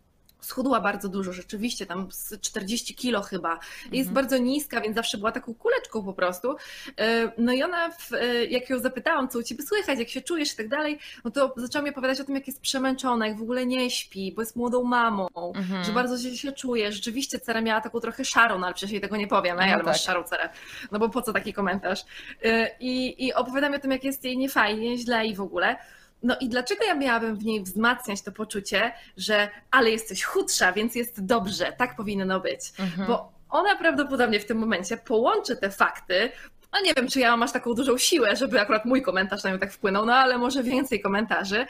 schudła 0.42 0.80
bardzo 0.80 1.08
dużo, 1.08 1.32
rzeczywiście, 1.32 1.86
tam 1.86 2.08
z 2.12 2.40
40 2.40 2.94
kilo 2.94 3.22
chyba. 3.22 3.58
Jest 3.84 4.08
mhm. 4.08 4.14
bardzo 4.14 4.38
niska, 4.38 4.80
więc 4.80 4.94
zawsze 4.94 5.18
była 5.18 5.32
taką 5.32 5.54
kuleczką 5.54 6.04
po 6.04 6.12
prostu. 6.12 6.56
E, 6.96 7.32
no 7.38 7.52
i 7.52 7.62
ona, 7.62 7.90
e, 8.12 8.44
jak 8.44 8.70
ją 8.70 8.78
zapytałam, 8.78 9.28
co 9.28 9.38
u 9.38 9.42
ciebie 9.42 9.62
słychać, 9.62 9.98
jak 9.98 10.08
się 10.08 10.20
czujesz 10.20 10.52
i 10.52 10.56
tak 10.56 10.68
dalej, 10.68 10.98
no 11.24 11.30
to 11.30 11.54
zaczęła 11.56 11.84
mi 11.84 11.90
opowiadać 11.90 12.20
o 12.20 12.24
tym, 12.24 12.34
jak 12.34 12.46
jest 12.46 12.60
przemęczona, 12.60 13.26
jak 13.26 13.38
w 13.38 13.42
ogóle 13.42 13.66
nie 13.66 13.90
śpi, 13.90 14.32
bo 14.32 14.42
jest 14.42 14.56
młodą 14.56 14.84
mamą, 14.84 15.28
mhm. 15.54 15.84
że 15.84 15.92
bardzo 15.92 16.18
źle 16.18 16.36
się 16.36 16.52
czuje. 16.52 16.92
Rzeczywiście 16.92 17.40
Cera 17.40 17.60
miała 17.60 17.80
taką 17.80 18.00
trochę 18.00 18.24
szarą, 18.24 18.58
no 18.58 18.66
ale 18.66 18.74
przecież 18.74 18.92
jej 18.92 19.00
tego 19.00 19.16
nie 19.16 19.28
powiem, 19.28 19.56
no, 19.56 19.62
ale 19.62 19.72
tak. 19.72 19.86
masz 19.86 20.04
szarą 20.04 20.24
Cerę. 20.24 20.48
No 20.92 20.98
bo 20.98 21.08
po 21.08 21.22
co 21.22 21.32
taki 21.32 21.52
komentarz? 21.52 22.04
E, 22.44 22.70
I, 22.80 23.26
I 23.26 23.34
opowiada 23.34 23.68
mi 23.68 23.76
o 23.76 23.78
tym, 23.78 23.90
jak 23.90 24.04
jest 24.04 24.24
jej 24.24 24.38
niefajnie, 24.38 24.98
źle 24.98 25.26
i 25.26 25.34
w 25.34 25.40
ogóle. 25.40 25.76
No 26.22 26.36
i 26.40 26.48
dlaczego 26.48 26.84
ja 26.84 26.94
miałabym 26.94 27.36
w 27.36 27.44
niej 27.44 27.62
wzmacniać 27.62 28.22
to 28.22 28.32
poczucie, 28.32 28.92
że 29.16 29.48
ale 29.70 29.90
jesteś 29.90 30.24
chudsza, 30.24 30.72
więc 30.72 30.94
jest 30.94 31.24
dobrze, 31.24 31.72
tak 31.78 31.96
powinno 31.96 32.40
być. 32.40 32.60
Mhm. 32.78 33.08
Bo 33.08 33.32
ona 33.50 33.76
prawdopodobnie 33.76 34.40
w 34.40 34.46
tym 34.46 34.58
momencie 34.58 34.96
połączy 34.96 35.56
te 35.56 35.70
fakty. 35.70 36.32
No 36.72 36.80
nie 36.80 36.94
wiem, 36.94 37.08
czy 37.08 37.20
ja 37.20 37.30
mam 37.30 37.42
aż 37.42 37.52
taką 37.52 37.74
dużą 37.74 37.98
siłę, 37.98 38.36
żeby 38.36 38.60
akurat 38.60 38.84
mój 38.84 39.02
komentarz 39.02 39.44
na 39.44 39.50
nią 39.50 39.58
tak 39.58 39.72
wpłynął, 39.72 40.06
no 40.06 40.14
ale 40.14 40.38
może 40.38 40.62
więcej 40.62 41.00
komentarzy. 41.00 41.66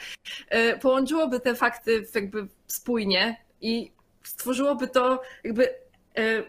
Y, 0.55 0.79
połączyłoby 0.79 1.39
te 1.39 1.55
fakty 1.55 2.05
jakby 2.15 2.47
spójnie 2.67 3.37
i 3.61 3.91
stworzyłoby 4.23 4.87
to 4.87 5.21
jakby 5.43 5.69
y, 6.17 6.43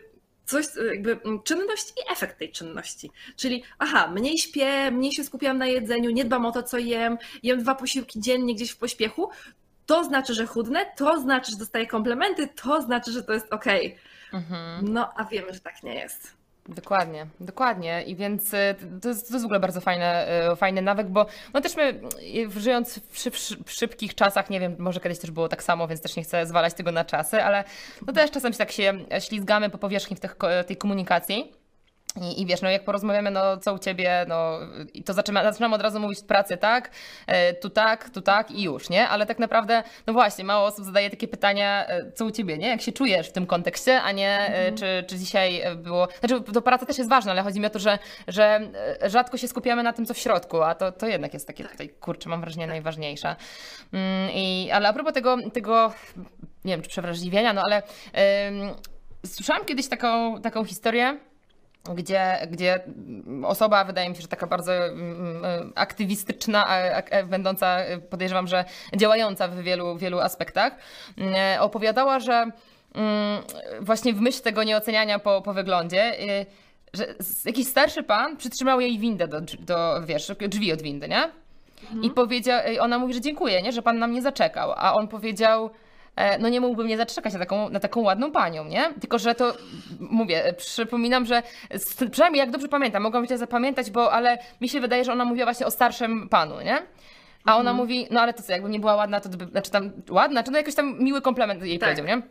coś, 0.45 0.67
jakby 0.91 1.21
mm, 1.25 1.43
czynność 1.43 1.91
i 1.91 2.13
efekt 2.13 2.39
tej 2.39 2.53
czynności. 2.53 3.11
Czyli, 3.37 3.63
aha, 3.79 4.09
mniej 4.09 4.39
śpię, 4.39 4.91
mniej 4.91 5.13
się 5.13 5.25
skupiam 5.25 5.59
na 5.59 5.67
jedzeniu, 5.67 6.11
nie 6.11 6.25
dbam 6.25 6.47
o 6.47 6.53
to, 6.53 6.63
co 6.63 6.79
jem, 6.79 7.19
jem 7.43 7.63
dwa 7.63 7.75
posiłki 7.75 8.21
dziennie 8.21 8.55
gdzieś 8.55 8.71
w 8.71 8.77
pośpiechu, 8.77 9.31
to 9.87 10.05
znaczy, 10.05 10.35
że 10.35 10.47
chudnę, 10.47 10.87
to 10.97 11.21
znaczy, 11.21 11.53
że 11.53 11.59
dostaję 11.59 11.87
komplementy, 11.87 12.49
to 12.63 12.83
znaczy, 12.83 13.13
że 13.13 13.23
to 13.23 13.33
jest 13.33 13.53
ok. 13.53 13.67
Mhm. 14.33 14.93
No, 14.93 15.13
a 15.17 15.25
wiemy, 15.25 15.53
że 15.53 15.61
tak 15.61 15.83
nie 15.83 15.95
jest. 15.95 16.44
Dokładnie, 16.69 17.27
dokładnie. 17.41 18.03
I 18.03 18.17
więc 18.17 18.55
y, 18.55 18.75
to 19.03 19.09
jest, 19.09 19.29
to 19.29 19.35
jest 19.35 19.43
w 19.43 19.45
ogóle 19.45 19.61
bardzo 19.61 19.81
fajne, 19.81 20.29
y, 20.53 20.57
fajny 20.57 20.83
nawyk, 20.83 21.07
bo 21.07 21.27
no 21.55 21.61
też 21.61 21.77
my 21.77 22.01
y, 22.57 22.61
żyjąc 22.61 23.01
w, 23.09 23.19
szyb, 23.19 23.37
w, 23.67 23.73
szybkich 23.73 24.15
czasach, 24.15 24.51
nie 24.51 24.61
wiem, 24.61 24.77
może 24.79 25.01
kiedyś 25.01 25.19
też 25.19 25.31
było 25.31 25.49
tak 25.49 25.63
samo, 25.63 25.89
więc 25.89 26.01
też 26.01 26.17
nie 26.17 26.23
chcę 26.23 26.47
zwalać 26.47 26.75
tego 26.75 26.93
na 26.93 27.05
czasy, 27.05 27.43
ale 27.43 27.65
no 28.07 28.13
też 28.13 28.31
czasem 28.31 28.53
się 28.53 28.59
tak 28.59 28.73
się 28.73 28.93
ślizgamy 29.21 29.71
po 29.71 29.79
powierzchni 29.79 30.17
w 30.17 30.21
tych, 30.21 30.37
tej 30.67 30.77
komunikacji. 30.77 31.64
I, 32.21 32.43
I, 32.43 32.47
wiesz, 32.47 32.63
no 32.63 32.71
jak 32.71 32.85
porozmawiamy, 32.85 33.31
no 33.31 33.57
co 33.57 33.75
u 33.75 33.79
ciebie, 33.79 34.27
no 34.29 34.59
i 34.95 35.03
to 35.03 35.13
zaczynamy, 35.13 35.53
zaczynamy 35.53 35.75
od 35.75 35.83
razu 35.83 36.01
mówić 36.01 36.19
w 36.21 36.25
pracy, 36.25 36.57
tak, 36.57 36.91
e, 37.27 37.55
tu 37.55 37.71
tak, 37.71 38.11
tu 38.11 38.23
tak 38.23 38.51
i 38.51 38.63
już, 38.63 38.91
nie? 38.91 39.09
Ale 39.09 39.27
tak 39.27 39.39
naprawdę, 39.39 39.83
no 40.07 40.13
właśnie, 40.13 40.45
mało 40.45 40.67
osób 40.67 40.85
zadaje 40.85 41.11
takie 41.11 41.29
pytania, 41.29 41.87
e, 41.87 42.13
co 42.13 42.25
u 42.25 42.31
ciebie, 42.31 42.59
nie? 42.59 42.69
Jak 42.69 42.81
się 42.81 42.93
czujesz 42.93 43.29
w 43.29 43.33
tym 43.33 43.47
kontekście, 43.47 44.03
a 44.03 44.13
nie 44.13 44.31
e, 44.31 44.47
mhm. 44.47 44.77
czy, 44.77 45.05
czy 45.09 45.19
dzisiaj 45.19 45.63
było, 45.77 46.09
znaczy 46.21 46.53
to 46.53 46.63
praca 46.63 46.87
też 46.87 46.99
jest 46.99 47.11
ważna, 47.11 47.33
ale 47.33 47.43
chodzi 47.43 47.61
mi 47.61 47.67
o 47.67 47.71
to, 47.71 47.79
że, 47.79 47.99
że 48.29 48.61
rzadko 49.07 49.37
się 49.37 49.49
skupiamy 49.49 49.83
na 49.83 49.93
tym, 49.93 50.07
co 50.07 50.15
w 50.15 50.19
środku, 50.19 50.63
a 50.63 50.75
to, 50.75 50.93
to 50.93 51.07
jednak 51.07 51.35
jest 51.35 51.47
takie 51.47 51.63
tak. 51.63 51.73
tutaj, 51.73 51.89
kurczę, 51.89 52.29
mam 52.29 52.41
wrażenie 52.41 52.67
najważniejsze. 52.67 53.37
Mm, 53.93 54.31
I, 54.35 54.71
ale 54.73 54.89
a 54.89 54.93
propos 54.93 55.15
tego, 55.15 55.37
tego, 55.53 55.93
nie 56.65 56.73
wiem, 56.73 56.83
czy 56.83 56.89
przewrażliwienia, 56.89 57.53
no 57.53 57.63
ale 57.65 57.83
słyszałam 59.27 59.65
kiedyś 59.65 59.89
taką, 59.89 60.41
taką 60.43 60.65
historię, 60.65 61.19
gdzie, 61.95 62.47
gdzie 62.51 62.81
osoba, 63.45 63.85
wydaje 63.85 64.11
mi 64.11 64.17
się, 64.17 64.23
że 64.23 64.29
taka 64.29 64.47
bardzo 64.47 64.75
mm, 64.75 65.45
mm, 65.45 65.73
aktywistyczna, 65.75 66.67
będąca, 67.27 67.79
podejrzewam, 68.11 68.47
że 68.47 68.65
działająca 68.97 69.49
w 69.49 69.59
wielu, 69.61 69.97
wielu 69.97 70.21
aspektach, 70.21 70.77
mm, 71.19 71.61
opowiadała, 71.61 72.21
że 72.21 72.51
właśnie 73.81 74.13
w 74.13 74.21
myśl 74.21 74.43
tego 74.43 74.63
nieoceniania 74.63 75.19
po, 75.19 75.43
po 75.43 75.55
wyglądzie, 75.55 76.13
że 76.93 77.15
jakiś 77.45 77.69
starszy 77.69 78.03
pan 78.03 78.37
przytrzymał 78.37 78.81
jej 78.81 78.99
windę 78.99 79.29
do, 79.29 79.41
do 79.41 80.03
wiesz, 80.07 80.33
drzwi 80.49 80.73
od 80.73 80.83
windy, 80.83 81.09
nie? 81.09 81.31
Mhm. 81.83 82.03
I 82.03 82.11
powiedział, 82.11 82.61
ona 82.81 82.99
mówi, 82.99 83.15
że 83.15 83.21
dziękuję, 83.21 83.63
nie? 83.63 83.73
że 83.73 83.83
pan 83.83 83.99
nam 83.99 84.13
nie 84.13 84.23
zaczekał, 84.23 84.73
a 84.77 84.95
on 84.95 85.09
powiedział, 85.09 85.71
E, 85.71 85.84
no 86.39 86.49
nie 86.49 86.61
mógłbym 86.61 86.87
nie 86.87 86.97
zaczekać 86.97 87.33
na 87.33 87.39
taką, 87.39 87.69
na 87.69 87.81
taką 87.81 88.01
ładną 88.01 88.31
panią, 88.31 88.65
nie? 88.65 88.95
Tylko, 89.01 89.19
że 89.19 89.35
to, 89.35 89.55
mówię, 90.01 90.55
przypominam, 90.57 91.27
że 91.27 91.43
przynajmniej 92.11 92.41
jak 92.41 92.51
dobrze 92.51 92.69
pamiętam, 92.69 93.03
mogłam 93.03 93.27
cię 93.27 93.39
zapamiętać, 93.39 93.91
bo, 93.91 94.13
ale 94.13 94.39
mi 94.61 94.69
się 94.69 94.81
wydaje, 94.81 95.05
że 95.05 95.13
ona 95.13 95.25
mówiła 95.25 95.47
właśnie 95.47 95.67
o 95.67 95.71
starszym 95.71 96.29
panu, 96.29 96.61
nie? 96.61 96.79
A 97.45 97.57
ona 97.57 97.71
mhm. 97.71 97.77
mówi, 97.77 98.07
no 98.11 98.21
ale 98.21 98.35
to 98.35 98.43
co, 98.43 98.53
jakby 98.53 98.69
nie 98.69 98.81
była 98.81 98.95
ładna, 98.95 99.21
to 99.21 99.29
by, 99.29 99.47
znaczy 99.47 99.71
tam 99.71 99.91
ładna, 100.11 100.43
czy 100.43 100.51
no 100.51 100.59
jakiś 100.59 100.75
tam 100.75 101.03
miły 101.03 101.23
komplement 101.23 101.63
jej 101.63 101.79
tak. 101.79 101.89
powiedział, 101.89 102.17
nie? 102.17 102.23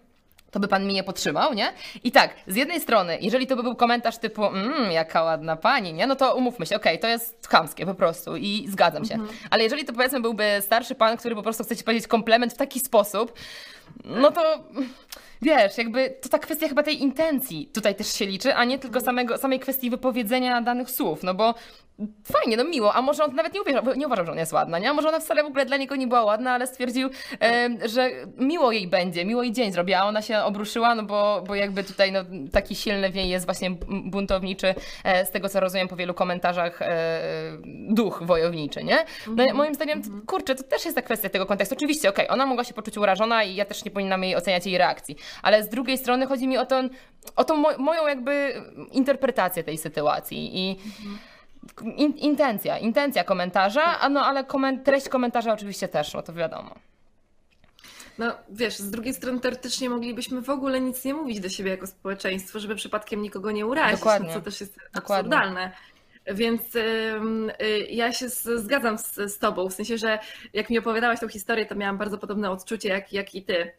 To 0.53 0.59
by 0.59 0.67
pan 0.67 0.87
mi 0.87 0.93
nie 0.93 1.03
podtrzymał, 1.03 1.53
nie? 1.53 1.73
I 2.03 2.11
tak, 2.11 2.35
z 2.47 2.55
jednej 2.55 2.81
strony, 2.81 3.17
jeżeli 3.21 3.47
to 3.47 3.55
by 3.55 3.63
był 3.63 3.75
komentarz 3.75 4.17
typu, 4.17 4.45
mmm, 4.45 4.91
jaka 4.91 5.23
ładna 5.23 5.55
pani, 5.55 5.93
nie? 5.93 6.07
No 6.07 6.15
to 6.15 6.35
umówmy 6.35 6.65
się, 6.65 6.75
okej, 6.75 6.93
okay, 6.93 7.01
to 7.01 7.07
jest 7.07 7.47
chamskie 7.47 7.85
po 7.85 7.93
prostu 7.93 8.37
i 8.37 8.65
zgadzam 8.69 9.05
się. 9.05 9.13
Mhm. 9.13 9.37
Ale 9.49 9.63
jeżeli 9.63 9.85
to 9.85 9.93
powiedzmy 9.93 10.21
byłby 10.21 10.43
starszy 10.61 10.95
pan, 10.95 11.17
który 11.17 11.35
po 11.35 11.43
prostu 11.43 11.63
chce 11.63 11.75
ci 11.75 11.83
powiedzieć 11.83 12.07
komplement 12.07 12.53
w 12.53 12.57
taki 12.57 12.79
sposób, 12.79 13.33
no 14.05 14.31
to 14.31 14.63
wiesz, 15.43 15.77
jakby 15.77 16.09
to 16.09 16.29
ta 16.29 16.39
kwestia 16.39 16.67
chyba 16.67 16.83
tej 16.83 17.01
intencji 17.01 17.69
tutaj 17.73 17.95
też 17.95 18.13
się 18.13 18.25
liczy, 18.25 18.55
a 18.55 18.65
nie 18.65 18.79
tylko 18.79 19.01
samego, 19.01 19.37
samej 19.37 19.59
kwestii 19.59 19.89
wypowiedzenia 19.89 20.61
danych 20.61 20.91
słów, 20.91 21.23
no 21.23 21.33
bo 21.33 21.53
fajnie, 22.23 22.57
no 22.57 22.63
miło, 22.63 22.93
a 22.93 23.01
może 23.01 23.23
on 23.23 23.35
nawet 23.35 23.53
nie, 23.53 23.61
uwierzył, 23.61 23.81
nie 23.95 24.07
uważał, 24.07 24.25
że 24.25 24.31
ona 24.31 24.41
jest 24.41 24.53
ładna, 24.53 24.79
nie? 24.79 24.89
A 24.89 24.93
może 24.93 25.09
ona 25.09 25.19
wcale 25.19 25.43
w 25.43 25.45
ogóle 25.45 25.65
dla 25.65 25.77
niego 25.77 25.95
nie 25.95 26.07
była 26.07 26.23
ładna, 26.23 26.51
ale 26.51 26.67
stwierdził, 26.67 27.09
e, 27.41 27.69
że 27.85 28.09
miło 28.37 28.71
jej 28.71 28.87
będzie, 28.87 29.25
miło 29.25 29.43
jej 29.43 29.51
dzień 29.51 29.71
zrobi, 29.71 29.93
a 29.93 30.05
ona 30.05 30.21
się 30.21 30.39
obruszyła, 30.39 30.95
no 30.95 31.03
bo, 31.03 31.43
bo 31.47 31.55
jakby 31.55 31.83
tutaj 31.83 32.11
no, 32.11 32.19
taki 32.51 32.75
silny 32.75 33.11
wiej 33.11 33.29
jest 33.29 33.45
właśnie 33.45 33.71
buntowniczy, 34.05 34.75
e, 35.03 35.25
z 35.25 35.31
tego 35.31 35.49
co 35.49 35.59
rozumiem 35.59 35.87
po 35.87 35.95
wielu 35.95 36.13
komentarzach, 36.13 36.81
e, 36.81 37.21
duch 37.89 38.23
wojowniczy, 38.23 38.83
nie? 38.83 39.05
No 39.27 39.33
-hmm. 39.33 39.53
moim 39.53 39.75
zdaniem, 39.75 39.97
mhm. 39.97 40.21
kurczę, 40.25 40.55
to 40.55 40.63
też 40.63 40.85
jest 40.85 40.95
ta 40.95 41.01
kwestia 41.01 41.29
tego 41.29 41.45
kontekstu. 41.45 41.75
Oczywiście, 41.75 42.09
okej, 42.09 42.25
okay, 42.25 42.33
ona 42.33 42.45
mogła 42.45 42.63
się 42.63 42.73
poczuć 42.73 42.97
urażona 42.97 43.43
i 43.43 43.55
ja 43.55 43.65
też 43.65 43.85
nie 43.85 43.91
powinnam 43.91 44.23
jej 44.23 44.35
oceniać 44.35 44.65
jej 44.65 44.77
reakcji, 44.77 45.15
ale 45.41 45.63
z 45.63 45.69
drugiej 45.69 45.97
strony 45.97 46.27
chodzi 46.27 46.47
mi 46.47 46.57
o, 46.57 46.65
to, 46.65 46.81
o 47.35 47.43
tą 47.43 47.55
mo 47.57 47.69
moją 47.77 48.07
jakby 48.07 48.61
interpretację 48.91 49.63
tej 49.63 49.77
sytuacji 49.77 50.59
i 50.59 50.79
in, 51.97 52.17
intencja, 52.17 52.77
intencja 52.77 53.23
komentarza, 53.23 53.99
a 53.99 54.09
no 54.09 54.25
ale 54.25 54.43
koment 54.43 54.83
treść 54.83 55.09
komentarza 55.09 55.53
oczywiście 55.53 55.87
też, 55.87 56.13
no 56.13 56.21
to 56.21 56.33
wiadomo. 56.33 56.75
No 58.17 58.33
wiesz, 58.49 58.77
z 58.77 58.91
drugiej 58.91 59.13
strony 59.13 59.39
teoretycznie 59.39 59.89
moglibyśmy 59.89 60.41
w 60.41 60.49
ogóle 60.49 60.81
nic 60.81 61.05
nie 61.05 61.13
mówić 61.13 61.39
do 61.39 61.49
siebie 61.49 61.71
jako 61.71 61.87
społeczeństwo, 61.87 62.59
żeby 62.59 62.75
przypadkiem 62.75 63.21
nikogo 63.21 63.51
nie 63.51 63.65
urazić, 63.65 63.99
Dokładnie. 63.99 64.27
No, 64.27 64.33
co 64.33 64.41
też 64.41 64.61
jest 64.61 64.79
Dokładnie. 64.93 65.35
absurdalne. 65.35 65.71
Więc 66.27 66.75
y, 66.75 67.19
ja 67.89 68.13
się 68.13 68.29
zgadzam 68.29 68.97
z, 68.97 69.15
z 69.15 69.39
Tobą, 69.39 69.69
w 69.69 69.73
sensie, 69.73 69.97
że 69.97 70.19
jak 70.53 70.69
mi 70.69 70.79
opowiadałaś 70.79 71.19
tą 71.19 71.27
historię, 71.27 71.65
to 71.65 71.75
miałam 71.75 71.97
bardzo 71.97 72.17
podobne 72.17 72.51
odczucie 72.51 72.89
jak, 72.89 73.13
jak 73.13 73.35
i 73.35 73.43
Ty. 73.43 73.71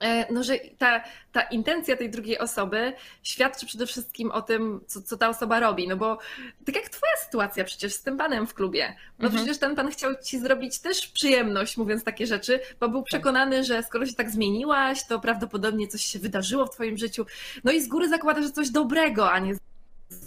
E, 0.00 0.32
no, 0.32 0.42
że 0.42 0.58
ta, 0.78 1.04
ta 1.32 1.42
intencja 1.42 1.96
tej 1.96 2.10
drugiej 2.10 2.38
osoby 2.38 2.92
świadczy 3.22 3.66
przede 3.66 3.86
wszystkim 3.86 4.30
o 4.30 4.42
tym, 4.42 4.80
co, 4.86 5.02
co 5.02 5.16
ta 5.16 5.28
osoba 5.28 5.60
robi. 5.60 5.88
No 5.88 5.96
bo 5.96 6.18
tak 6.66 6.76
jak 6.76 6.88
twoja 6.88 7.12
sytuacja 7.24 7.64
przecież 7.64 7.92
z 7.92 8.02
tym 8.02 8.16
panem 8.16 8.46
w 8.46 8.54
klubie. 8.54 8.96
No 9.18 9.26
mhm. 9.26 9.36
przecież 9.36 9.58
ten 9.58 9.76
pan 9.76 9.90
chciał 9.90 10.14
ci 10.24 10.38
zrobić 10.38 10.78
też 10.78 11.06
przyjemność, 11.06 11.76
mówiąc 11.76 12.04
takie 12.04 12.26
rzeczy, 12.26 12.60
bo 12.80 12.88
był 12.88 13.00
tak. 13.00 13.06
przekonany, 13.06 13.64
że 13.64 13.82
skoro 13.82 14.06
się 14.06 14.14
tak 14.14 14.30
zmieniłaś, 14.30 15.06
to 15.06 15.20
prawdopodobnie 15.20 15.88
coś 15.88 16.04
się 16.04 16.18
wydarzyło 16.18 16.66
w 16.66 16.70
twoim 16.70 16.96
życiu. 16.96 17.26
No 17.64 17.72
i 17.72 17.80
z 17.80 17.88
góry 17.88 18.08
zakłada, 18.08 18.42
że 18.42 18.50
coś 18.50 18.70
dobrego, 18.70 19.30
a 19.30 19.38
nie 19.38 19.54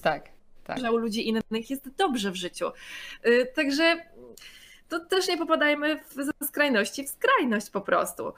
tak, 0.02 0.30
tak. 0.64 0.80
że 0.80 0.92
u 0.92 0.98
ludzi 0.98 1.28
innych 1.28 1.70
jest 1.70 1.90
dobrze 1.98 2.32
w 2.32 2.36
życiu. 2.36 2.72
Y, 3.26 3.48
także 3.56 3.98
to 4.90 5.00
też 5.00 5.28
nie 5.28 5.38
popadajmy 5.38 6.00
ze 6.16 6.48
skrajności 6.48 7.04
w 7.04 7.10
skrajność 7.10 7.70
po 7.70 7.82
prostu. 7.82 8.34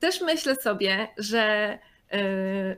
Też 0.00 0.20
myślę 0.20 0.56
sobie, 0.56 1.08
że 1.18 1.78
e, 2.12 2.76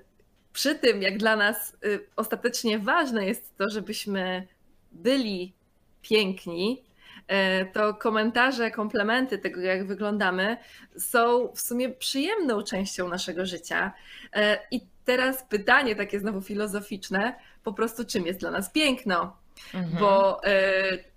przy 0.52 0.74
tym, 0.74 1.02
jak 1.02 1.18
dla 1.18 1.36
nas 1.36 1.76
y, 1.84 2.06
ostatecznie 2.16 2.78
ważne 2.78 3.26
jest 3.26 3.56
to, 3.56 3.64
żebyśmy 3.70 4.46
byli 4.92 5.54
piękni, 6.02 6.84
e, 7.28 7.64
to 7.66 7.94
komentarze, 7.94 8.70
komplementy 8.70 9.38
tego, 9.38 9.60
jak 9.60 9.86
wyglądamy, 9.86 10.56
są 10.98 11.52
w 11.54 11.60
sumie 11.60 11.88
przyjemną 11.88 12.62
częścią 12.62 13.08
naszego 13.08 13.46
życia. 13.46 13.92
E, 14.32 14.58
I 14.70 14.80
teraz 15.04 15.42
pytanie 15.42 15.96
takie 15.96 16.20
znowu 16.20 16.42
filozoficzne, 16.42 17.34
po 17.64 17.72
prostu 17.72 18.04
czym 18.04 18.26
jest 18.26 18.40
dla 18.40 18.50
nas 18.50 18.70
piękno? 18.70 19.36
Mhm. 19.74 19.98
Bo 20.00 20.40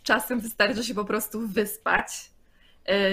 czasem 0.04 0.40
wystarczy 0.40 0.84
się 0.84 0.94
po 0.94 1.06
prostu 1.06 1.48
wyspać 1.48 2.32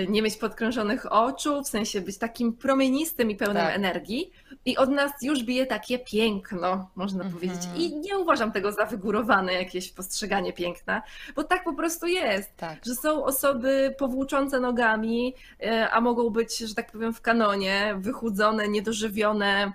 nie 0.09 0.23
mieć 0.23 0.37
podkrążonych 0.37 1.13
oczu, 1.13 1.63
w 1.63 1.69
sensie 1.69 2.01
być 2.01 2.19
takim 2.19 2.53
promienistym 2.53 3.31
i 3.31 3.37
pełnym 3.37 3.63
tak. 3.63 3.77
energii. 3.77 4.33
I 4.65 4.77
od 4.77 4.91
nas 4.91 5.13
już 5.23 5.43
bije 5.43 5.67
takie 5.67 5.99
piękno, 5.99 6.91
można 6.97 7.25
-hmm. 7.25 7.33
powiedzieć. 7.33 7.63
I 7.77 7.97
nie 7.97 8.19
uważam 8.19 8.53
tego 8.53 8.73
za 8.73 8.87
wygórowane 8.87 9.53
jakieś 9.53 9.93
postrzeganie 9.93 10.53
piękna, 10.53 11.03
bo 11.37 11.45
tak 11.45 11.65
po 11.65 11.75
prostu 11.75 12.07
jest, 12.07 12.57
tak. 12.57 12.85
że 12.85 12.95
są 12.95 13.25
osoby 13.25 13.95
powłóczące 13.99 14.61
nogami, 14.61 15.35
e, 15.63 15.91
a 15.91 16.01
mogą 16.01 16.31
być, 16.31 16.59
że 16.59 16.75
tak 16.75 16.93
powiem, 16.93 17.15
w 17.15 17.21
kanonie, 17.21 17.95
wychudzone, 17.99 18.69
niedożywione, 18.69 19.73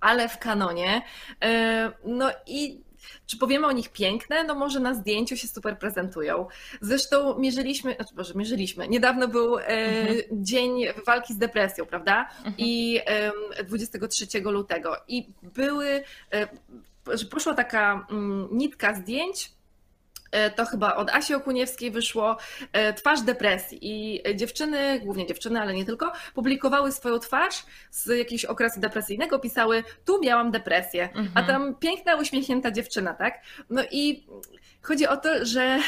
ale 0.00 0.28
w 0.28 0.38
kanonie. 0.38 1.02
E, 1.42 1.92
no 2.04 2.30
i 2.46 2.80
czy 3.26 3.38
powiemy 3.38 3.66
o 3.66 3.72
nich 3.72 3.88
piękne? 3.88 4.44
No 4.44 4.54
może 4.54 4.80
na 4.80 4.94
zdjęciu 4.94 5.36
się 5.36 5.48
super 5.48 5.78
prezentują. 5.78 6.46
Zresztą 6.80 7.38
mierzyliśmy, 7.38 7.94
znaczy 7.94 8.14
Boże, 8.14 8.34
mierzyliśmy. 8.34 8.88
Niedawno 8.88 9.28
był 9.28 9.58
e, 9.58 9.62
mhm. 9.62 10.18
dzień 10.32 10.84
walki 11.06 11.34
z 11.34 11.38
depresją, 11.38 11.86
prawda? 11.86 12.28
Mhm. 12.38 12.54
I 12.58 13.00
e, 13.58 13.64
23 13.64 14.26
lutego. 14.40 14.96
I 15.08 15.28
były, 15.42 16.04
e, 16.30 16.48
poszła 17.30 17.54
taka 17.54 18.06
mm, 18.10 18.48
nitka 18.52 18.94
zdjęć 18.94 19.52
to 20.50 20.66
chyba 20.66 20.96
od 20.96 21.10
Asi 21.10 21.34
Okuniewskiej 21.34 21.90
wyszło 21.90 22.36
e, 22.72 22.92
Twarz 22.92 23.20
depresji 23.20 23.78
i 23.82 24.22
dziewczyny, 24.36 25.00
głównie 25.00 25.26
dziewczyny, 25.26 25.60
ale 25.60 25.74
nie 25.74 25.84
tylko, 25.84 26.12
publikowały 26.34 26.92
swoją 26.92 27.18
twarz 27.18 27.62
z 27.90 28.06
jakiegoś 28.18 28.44
okresu 28.44 28.80
depresyjnego, 28.80 29.38
pisały 29.38 29.84
tu 30.04 30.20
miałam 30.22 30.50
depresję, 30.50 31.02
mhm. 31.02 31.30
a 31.34 31.42
tam 31.42 31.74
piękna, 31.74 32.16
uśmiechnięta 32.16 32.70
dziewczyna, 32.70 33.14
tak? 33.14 33.40
No 33.70 33.82
i 33.90 34.26
chodzi 34.82 35.06
o 35.06 35.16
to, 35.16 35.44
że 35.44 35.78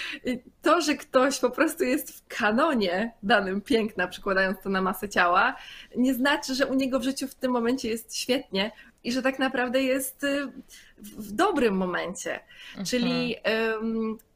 to, 0.62 0.80
że 0.80 0.94
ktoś 0.94 1.38
po 1.38 1.50
prostu 1.50 1.84
jest 1.84 2.18
w 2.18 2.26
kanonie 2.38 3.12
danym 3.22 3.60
piękna, 3.60 4.08
przykładając 4.08 4.60
to 4.62 4.68
na 4.68 4.82
masę 4.82 5.08
ciała, 5.08 5.56
nie 5.96 6.14
znaczy, 6.14 6.54
że 6.54 6.66
u 6.66 6.74
niego 6.74 7.00
w 7.00 7.02
życiu 7.02 7.28
w 7.28 7.34
tym 7.34 7.52
momencie 7.52 7.88
jest 7.88 8.16
świetnie 8.16 8.70
i 9.04 9.12
że 9.12 9.22
tak 9.22 9.38
naprawdę 9.38 9.82
jest 9.82 10.24
y, 10.24 10.52
w 10.98 11.32
dobrym 11.32 11.76
momencie. 11.76 12.40
Mhm. 12.68 12.86
Czyli 12.86 13.36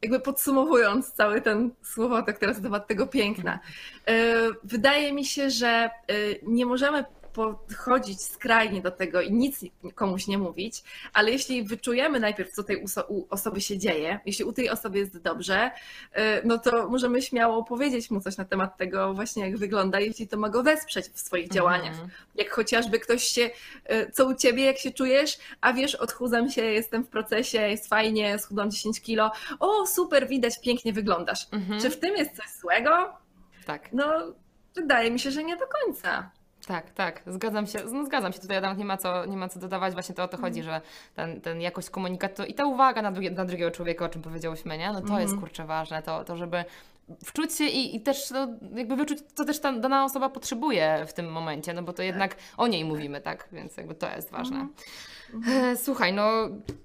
jakby 0.03 0.21
podsumowując 0.21 1.13
cały 1.13 1.41
ten 1.41 1.71
słowotok 1.83 2.39
teraz 2.39 2.57
na 2.57 2.63
temat 2.63 2.87
tego 2.87 3.07
piękna, 3.07 3.59
mhm. 4.07 4.51
y, 4.51 4.55
wydaje 4.65 5.13
mi 5.13 5.25
się, 5.25 5.51
że 5.51 5.91
y, 6.11 6.41
nie 6.43 6.67
możemy 6.67 7.05
podchodzić 7.39 8.23
skrajnie 8.23 8.83
do 8.83 8.91
tego 8.91 9.21
i 9.21 9.33
nic 9.33 9.65
komuś 9.95 10.27
nie 10.27 10.39
mówić, 10.39 10.83
ale 11.13 11.31
jeśli 11.31 11.65
wyczujemy 11.65 12.21
najpierw, 12.21 12.53
co 12.53 12.63
tej 12.63 12.85
osoby 13.31 13.61
się 13.61 13.79
dzieje, 13.79 14.21
jeśli 14.27 14.45
u 14.45 14.53
tej 14.53 14.71
osoby 14.71 14.99
jest 14.99 15.19
dobrze, 15.19 15.71
y, 15.71 16.21
no 16.45 16.59
to 16.59 16.89
możemy 16.89 17.23
śmiało 17.23 17.65
powiedzieć 17.65 18.11
mu 18.11 18.21
coś 18.21 18.37
na 18.37 18.45
temat 18.45 18.77
tego 18.77 19.15
właśnie, 19.15 19.43
jak 19.43 19.57
wygląda, 19.57 20.01
jeśli 20.01 20.29
to 20.29 20.37
ma 20.37 20.49
go 20.49 20.63
wesprzeć 20.63 21.07
w 21.07 21.21
swoich 21.21 21.49
działaniach. 21.51 21.93
Mhm. 21.93 22.11
Jak 22.35 22.51
chociażby 22.51 22.99
ktoś 22.99 23.25
się, 23.25 23.51
y, 23.91 24.11
co 24.13 24.27
u 24.27 24.35
ciebie, 24.35 24.65
jak 24.65 24.79
się 24.79 24.91
czujesz, 24.91 25.39
a 25.61 25.73
wiesz, 25.73 25.95
odchudzam 25.95 26.51
się, 26.51 26.63
jestem 26.63 27.05
w 27.05 27.09
procesie, 27.09 27.61
jest 27.61 27.89
fajnie, 27.89 28.39
schudłam 28.39 28.71
10 28.71 29.01
kilo, 29.01 29.33
o 29.61 29.87
super, 29.87 30.29
widać, 30.29 30.61
pięknie 30.61 30.93
wyglądasz. 30.93 31.47
Mhm. 31.53 31.81
Czy 31.81 31.91
w 31.91 31.99
tym 31.99 32.17
jest 32.17 32.37
coś 32.37 32.51
złego? 32.61 33.13
Tak. 33.67 33.93
No, 33.93 34.05
wydaje 34.75 35.11
mi 35.11 35.21
się, 35.21 35.31
że 35.31 35.45
nie 35.45 35.57
do 35.57 35.67
końca. 35.67 36.31
Tak, 36.69 36.91
tak, 36.91 37.23
zgadzam 37.27 37.67
się. 37.67 37.79
No, 37.93 38.05
zgadzam 38.05 38.33
się, 38.33 38.41
tutaj 38.41 38.61
nawet 38.61 38.79
nie 38.79 38.85
ma 38.85 38.97
co, 38.97 39.25
nie 39.27 39.37
ma 39.37 39.49
co 39.49 39.61
dodawać, 39.61 39.93
właśnie 39.93 40.15
to 40.15 40.25
o 40.25 40.29
to 40.29 40.37
chodzi, 40.37 40.63
że 40.63 40.81
ten, 41.15 41.41
ten 41.41 41.61
jakość 41.61 41.91
komunikatu 41.91 42.45
i 42.45 42.55
ta 42.55 42.67
uwaga 42.67 43.03
na, 43.03 43.13
drugie, 43.13 43.31
na 43.31 43.45
drugiego 43.45 43.71
człowieka, 43.71 44.05
o 44.05 44.09
czym 44.09 44.23
powiedziałyśmy, 44.23 44.79
nie? 44.79 44.93
No 44.93 45.01
to 45.01 45.09
mm. 45.09 45.21
jest 45.21 45.37
kurczę 45.37 45.65
ważne, 45.65 46.03
to, 46.03 46.25
to 46.25 46.37
żeby 46.37 46.65
wczuć 47.25 47.55
się 47.55 47.65
i, 47.65 47.97
i 47.97 48.01
też 48.01 48.31
no, 48.31 48.49
jakby 48.75 48.97
wyczuć, 48.97 49.19
co 49.35 49.45
też 49.45 49.61
ta 49.61 49.73
dana 49.73 50.05
osoba 50.05 50.29
potrzebuje 50.29 51.05
w 51.07 51.13
tym 51.13 51.33
momencie, 51.33 51.73
no 51.75 51.83
bo 51.83 51.93
to 51.93 52.03
jednak 52.03 52.35
tak. 52.35 52.45
o 52.57 52.67
niej 52.67 52.85
mówimy, 52.85 53.21
tak? 53.21 53.49
Więc 53.53 53.77
jakby 53.77 53.95
to 53.95 54.17
jest 54.17 54.31
ważne. 54.31 54.57
Mm. 55.35 55.77
Słuchaj, 55.77 56.13
no 56.13 56.33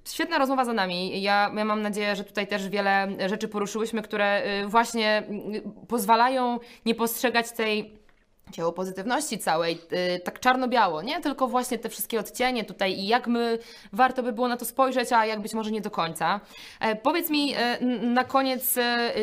świetna 0.06 0.38
rozmowa 0.38 0.66
za 0.66 0.74
nami. 0.74 1.22
Ja, 1.22 1.52
ja 1.56 1.66
mam 1.66 1.82
nadzieję, 1.82 2.16
że 2.16 2.24
tutaj 2.24 2.48
też 2.48 2.70
wiele 2.70 3.08
rzeczy 3.28 3.48
poruszyłyśmy, 3.48 4.02
które 4.02 4.44
y, 4.64 4.68
właśnie 4.68 5.24
y, 5.56 5.88
pozwalają 5.88 6.60
nie 6.86 6.96
postrzegać 6.96 7.52
tej 7.52 8.03
dzieło 8.52 8.74
pozytywności 8.74 9.40
całej, 9.40 9.82
yy, 9.92 10.20
tak 10.20 10.40
czarno-biało, 10.40 11.02
nie? 11.02 11.22
Tylko 11.22 11.48
właśnie 11.48 11.80
te 11.80 11.90
wszystkie 11.90 12.20
odcienie 12.20 12.64
tutaj 12.64 12.94
i 13.00 13.08
jak 13.08 13.28
my, 13.28 13.60
warto 13.94 14.24
by 14.24 14.34
było 14.34 14.48
na 14.48 14.58
to 14.58 14.66
spojrzeć, 14.66 15.12
a 15.12 15.26
jak 15.26 15.42
być 15.42 15.54
może 15.54 15.72
nie 15.72 15.82
do 15.82 15.92
końca. 15.92 16.40
E, 16.80 16.96
powiedz 16.96 17.30
mi 17.30 17.54
e, 17.56 17.80
na 18.02 18.24
koniec 18.24 18.78
e, 18.78 19.14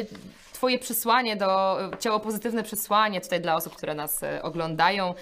Twoje 0.52 0.78
przesłanie 0.78 1.36
do, 1.36 1.78
ciało 2.00 2.20
pozytywne 2.20 2.62
przesłanie 2.62 3.20
tutaj 3.20 3.40
dla 3.40 3.56
osób, 3.56 3.76
które 3.76 3.94
nas 3.94 4.20
oglądają. 4.42 5.14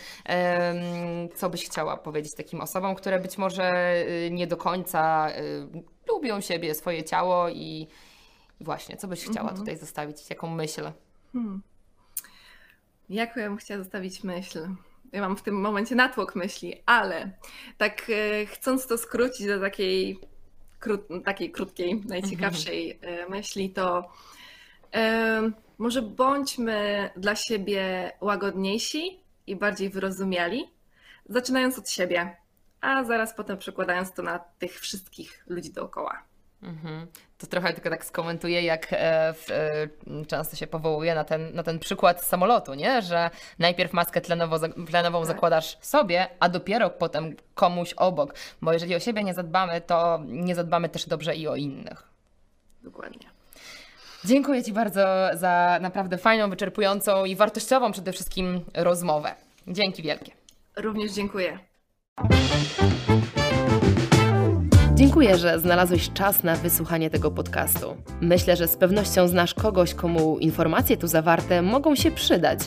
Co 1.34 1.51
byś 1.51 1.64
chciała 1.64 1.96
powiedzieć 1.96 2.34
takim 2.34 2.61
osobom, 2.61 2.94
które 2.94 3.20
być 3.20 3.38
może 3.38 3.94
nie 4.30 4.46
do 4.46 4.57
końca 4.57 5.28
lubią 6.09 6.40
siebie, 6.40 6.74
swoje 6.74 7.05
ciało 7.05 7.49
i 7.49 7.86
właśnie, 8.61 8.96
co 8.96 9.09
byś 9.09 9.20
chciała 9.20 9.51
mhm. 9.51 9.59
tutaj 9.59 9.76
zostawić, 9.76 10.30
jaką 10.30 10.49
myśl? 10.49 10.92
Hmm. 11.32 11.62
Jaką 13.09 13.40
ja 13.40 13.48
bym 13.48 13.56
chciała 13.56 13.82
zostawić 13.82 14.24
myśl? 14.24 14.68
Ja 15.12 15.20
mam 15.20 15.36
w 15.36 15.42
tym 15.42 15.61
momencie 15.61 15.94
natłok 15.94 16.34
myśli, 16.34 16.82
ale 16.86 17.30
tak 17.76 18.11
e, 18.11 18.46
chcąc 18.46 18.86
to 18.86 18.98
skrócić 18.98 19.46
do 19.46 19.61
takiej, 19.61 20.20
krót, 20.78 21.09
takiej 21.24 21.50
krótkiej, 21.50 22.02
najciekawszej 22.09 22.98
mhm. 23.02 23.30
myśli, 23.30 23.70
to 23.70 24.12
e, 24.94 25.50
może 25.78 26.02
bądźmy 26.02 27.11
dla 27.16 27.36
siebie 27.36 28.12
łagodniejsi 28.20 29.20
i 29.46 29.56
bardziej 29.56 29.90
wyrozumiali, 29.90 30.64
zaczynając 31.28 31.78
od 31.78 31.90
siebie, 31.90 32.36
a 32.80 33.04
zaraz 33.04 33.34
potem 33.34 33.59
przekładając 33.59 34.12
to 34.12 34.22
na 34.22 34.38
tych 34.38 34.80
wszystkich 34.80 35.44
ludzi 35.46 35.72
dookoła. 35.72 36.22
Mhm. 36.62 37.06
To 37.39 37.47
trochę 37.47 37.72
tylko 37.72 37.91
tak 37.91 38.05
skomentuję, 38.05 38.62
jak 38.62 38.93
e, 38.93 38.97
e, 38.99 39.34
często 40.26 40.57
się 40.57 40.66
powołuje 40.66 41.14
na 41.14 41.24
ten, 41.24 41.55
na 41.55 41.62
ten 41.62 41.78
przykład 41.78 42.24
samolotu, 42.24 42.74
nie? 42.74 43.03
że 43.03 43.30
najpierw 43.59 43.93
maskę 43.93 44.20
tlenowo, 44.20 44.59
tlenową 44.86 45.18
tak. 45.18 45.26
zakładasz 45.26 45.79
sobie, 45.80 46.26
a 46.41 46.49
dopiero 46.49 46.91
potem 46.91 47.37
komuś 47.54 47.92
obok. 47.92 48.34
Bo 48.62 48.72
jeżeli 48.72 48.95
o 48.95 49.00
siebie 49.00 49.25
nie 49.25 49.34
zadbamy, 49.34 49.80
to 49.80 50.21
nie 50.26 50.54
zadbamy 50.54 50.88
też 50.88 51.07
dobrze 51.07 51.37
i 51.37 51.49
o 51.49 51.57
innych. 51.57 52.03
Dokładnie. 52.83 53.29
Dziękuję 54.25 54.64
Ci 54.64 54.72
bardzo 54.72 55.29
za 55.34 55.79
naprawdę 55.80 56.18
fajną, 56.18 56.50
wyczerpującą 56.50 57.25
i 57.25 57.37
wartościową 57.37 57.92
przede 57.92 58.12
wszystkim 58.12 58.64
rozmowę. 58.75 59.34
Dzięki 59.67 60.03
wielkie. 60.03 60.33
Również 60.76 61.12
dziękuję. 61.12 61.58
Dziękuję, 64.99 65.37
że 65.37 65.58
znalazłeś 65.58 66.11
czas 66.12 66.42
na 66.42 66.57
wysłuchanie 66.57 67.11
tego 67.11 67.30
podcastu. 67.30 67.96
Myślę, 68.20 68.57
że 68.57 68.68
z 68.68 68.76
pewnością 68.76 69.29
znasz 69.29 69.54
kogoś, 69.54 69.95
komu 69.95 70.38
informacje 70.38 70.96
tu 70.96 71.07
zawarte 71.07 71.62
mogą 71.62 71.95
się 71.95 72.11
przydać. 72.11 72.58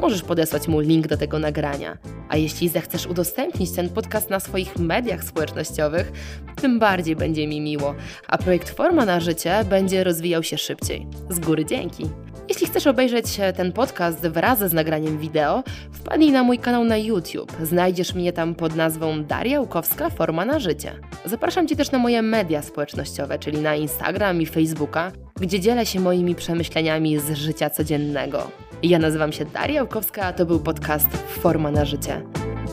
Możesz 0.00 0.22
podesłać 0.22 0.68
mu 0.68 0.80
link 0.80 1.06
do 1.06 1.16
tego 1.16 1.38
nagrania. 1.38 1.98
A 2.28 2.36
jeśli 2.36 2.68
zechcesz 2.68 3.06
udostępnić 3.06 3.72
ten 3.72 3.88
podcast 3.88 4.30
na 4.30 4.40
swoich 4.40 4.76
mediach 4.78 5.24
społecznościowych, 5.24 6.12
tym 6.56 6.78
bardziej 6.78 7.16
będzie 7.16 7.46
mi 7.46 7.60
miło, 7.60 7.94
a 8.28 8.38
projekt 8.38 8.70
Forma 8.70 9.04
na 9.04 9.20
Życie 9.20 9.64
będzie 9.70 10.04
rozwijał 10.04 10.42
się 10.42 10.58
szybciej. 10.58 11.06
Z 11.30 11.38
góry 11.38 11.64
dzięki. 11.64 12.04
Jeśli 12.48 12.66
chcesz 12.66 12.86
obejrzeć 12.86 13.26
ten 13.56 13.72
podcast 13.72 14.26
wraz 14.26 14.58
z 14.58 14.72
nagraniem 14.72 15.18
wideo, 15.18 15.62
wpadnij 15.92 16.32
na 16.32 16.42
mój 16.42 16.58
kanał 16.58 16.84
na 16.84 16.96
YouTube. 16.96 17.52
Znajdziesz 17.62 18.14
mnie 18.14 18.32
tam 18.32 18.54
pod 18.54 18.76
nazwą 18.76 19.24
Daria 19.24 19.60
Łukowska 19.60 20.10
Forma 20.10 20.44
na 20.44 20.58
Życie. 20.58 20.92
Zapraszam 21.24 21.68
Cię 21.68 21.76
też 21.76 21.90
na 21.90 21.98
moje 21.98 22.22
media 22.22 22.62
społecznościowe, 22.62 23.38
czyli 23.38 23.58
na 23.58 23.74
Instagram 23.76 24.42
i 24.42 24.46
Facebooka, 24.46 25.12
gdzie 25.40 25.60
dzielę 25.60 25.86
się 25.86 26.00
moimi 26.00 26.34
przemyśleniami 26.34 27.18
z 27.18 27.32
życia 27.32 27.70
codziennego. 27.70 28.50
Ja 28.82 28.98
nazywam 28.98 29.32
się 29.32 29.44
Daria 29.44 29.82
Łukowska, 29.82 30.22
a 30.24 30.32
to 30.32 30.46
był 30.46 30.60
podcast 30.60 31.08
Forma 31.28 31.70
na 31.70 31.84
Życie. 31.84 32.22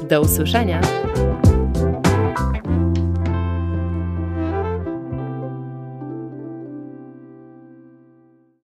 Do 0.09 0.21
usłyszenia! 0.21 0.81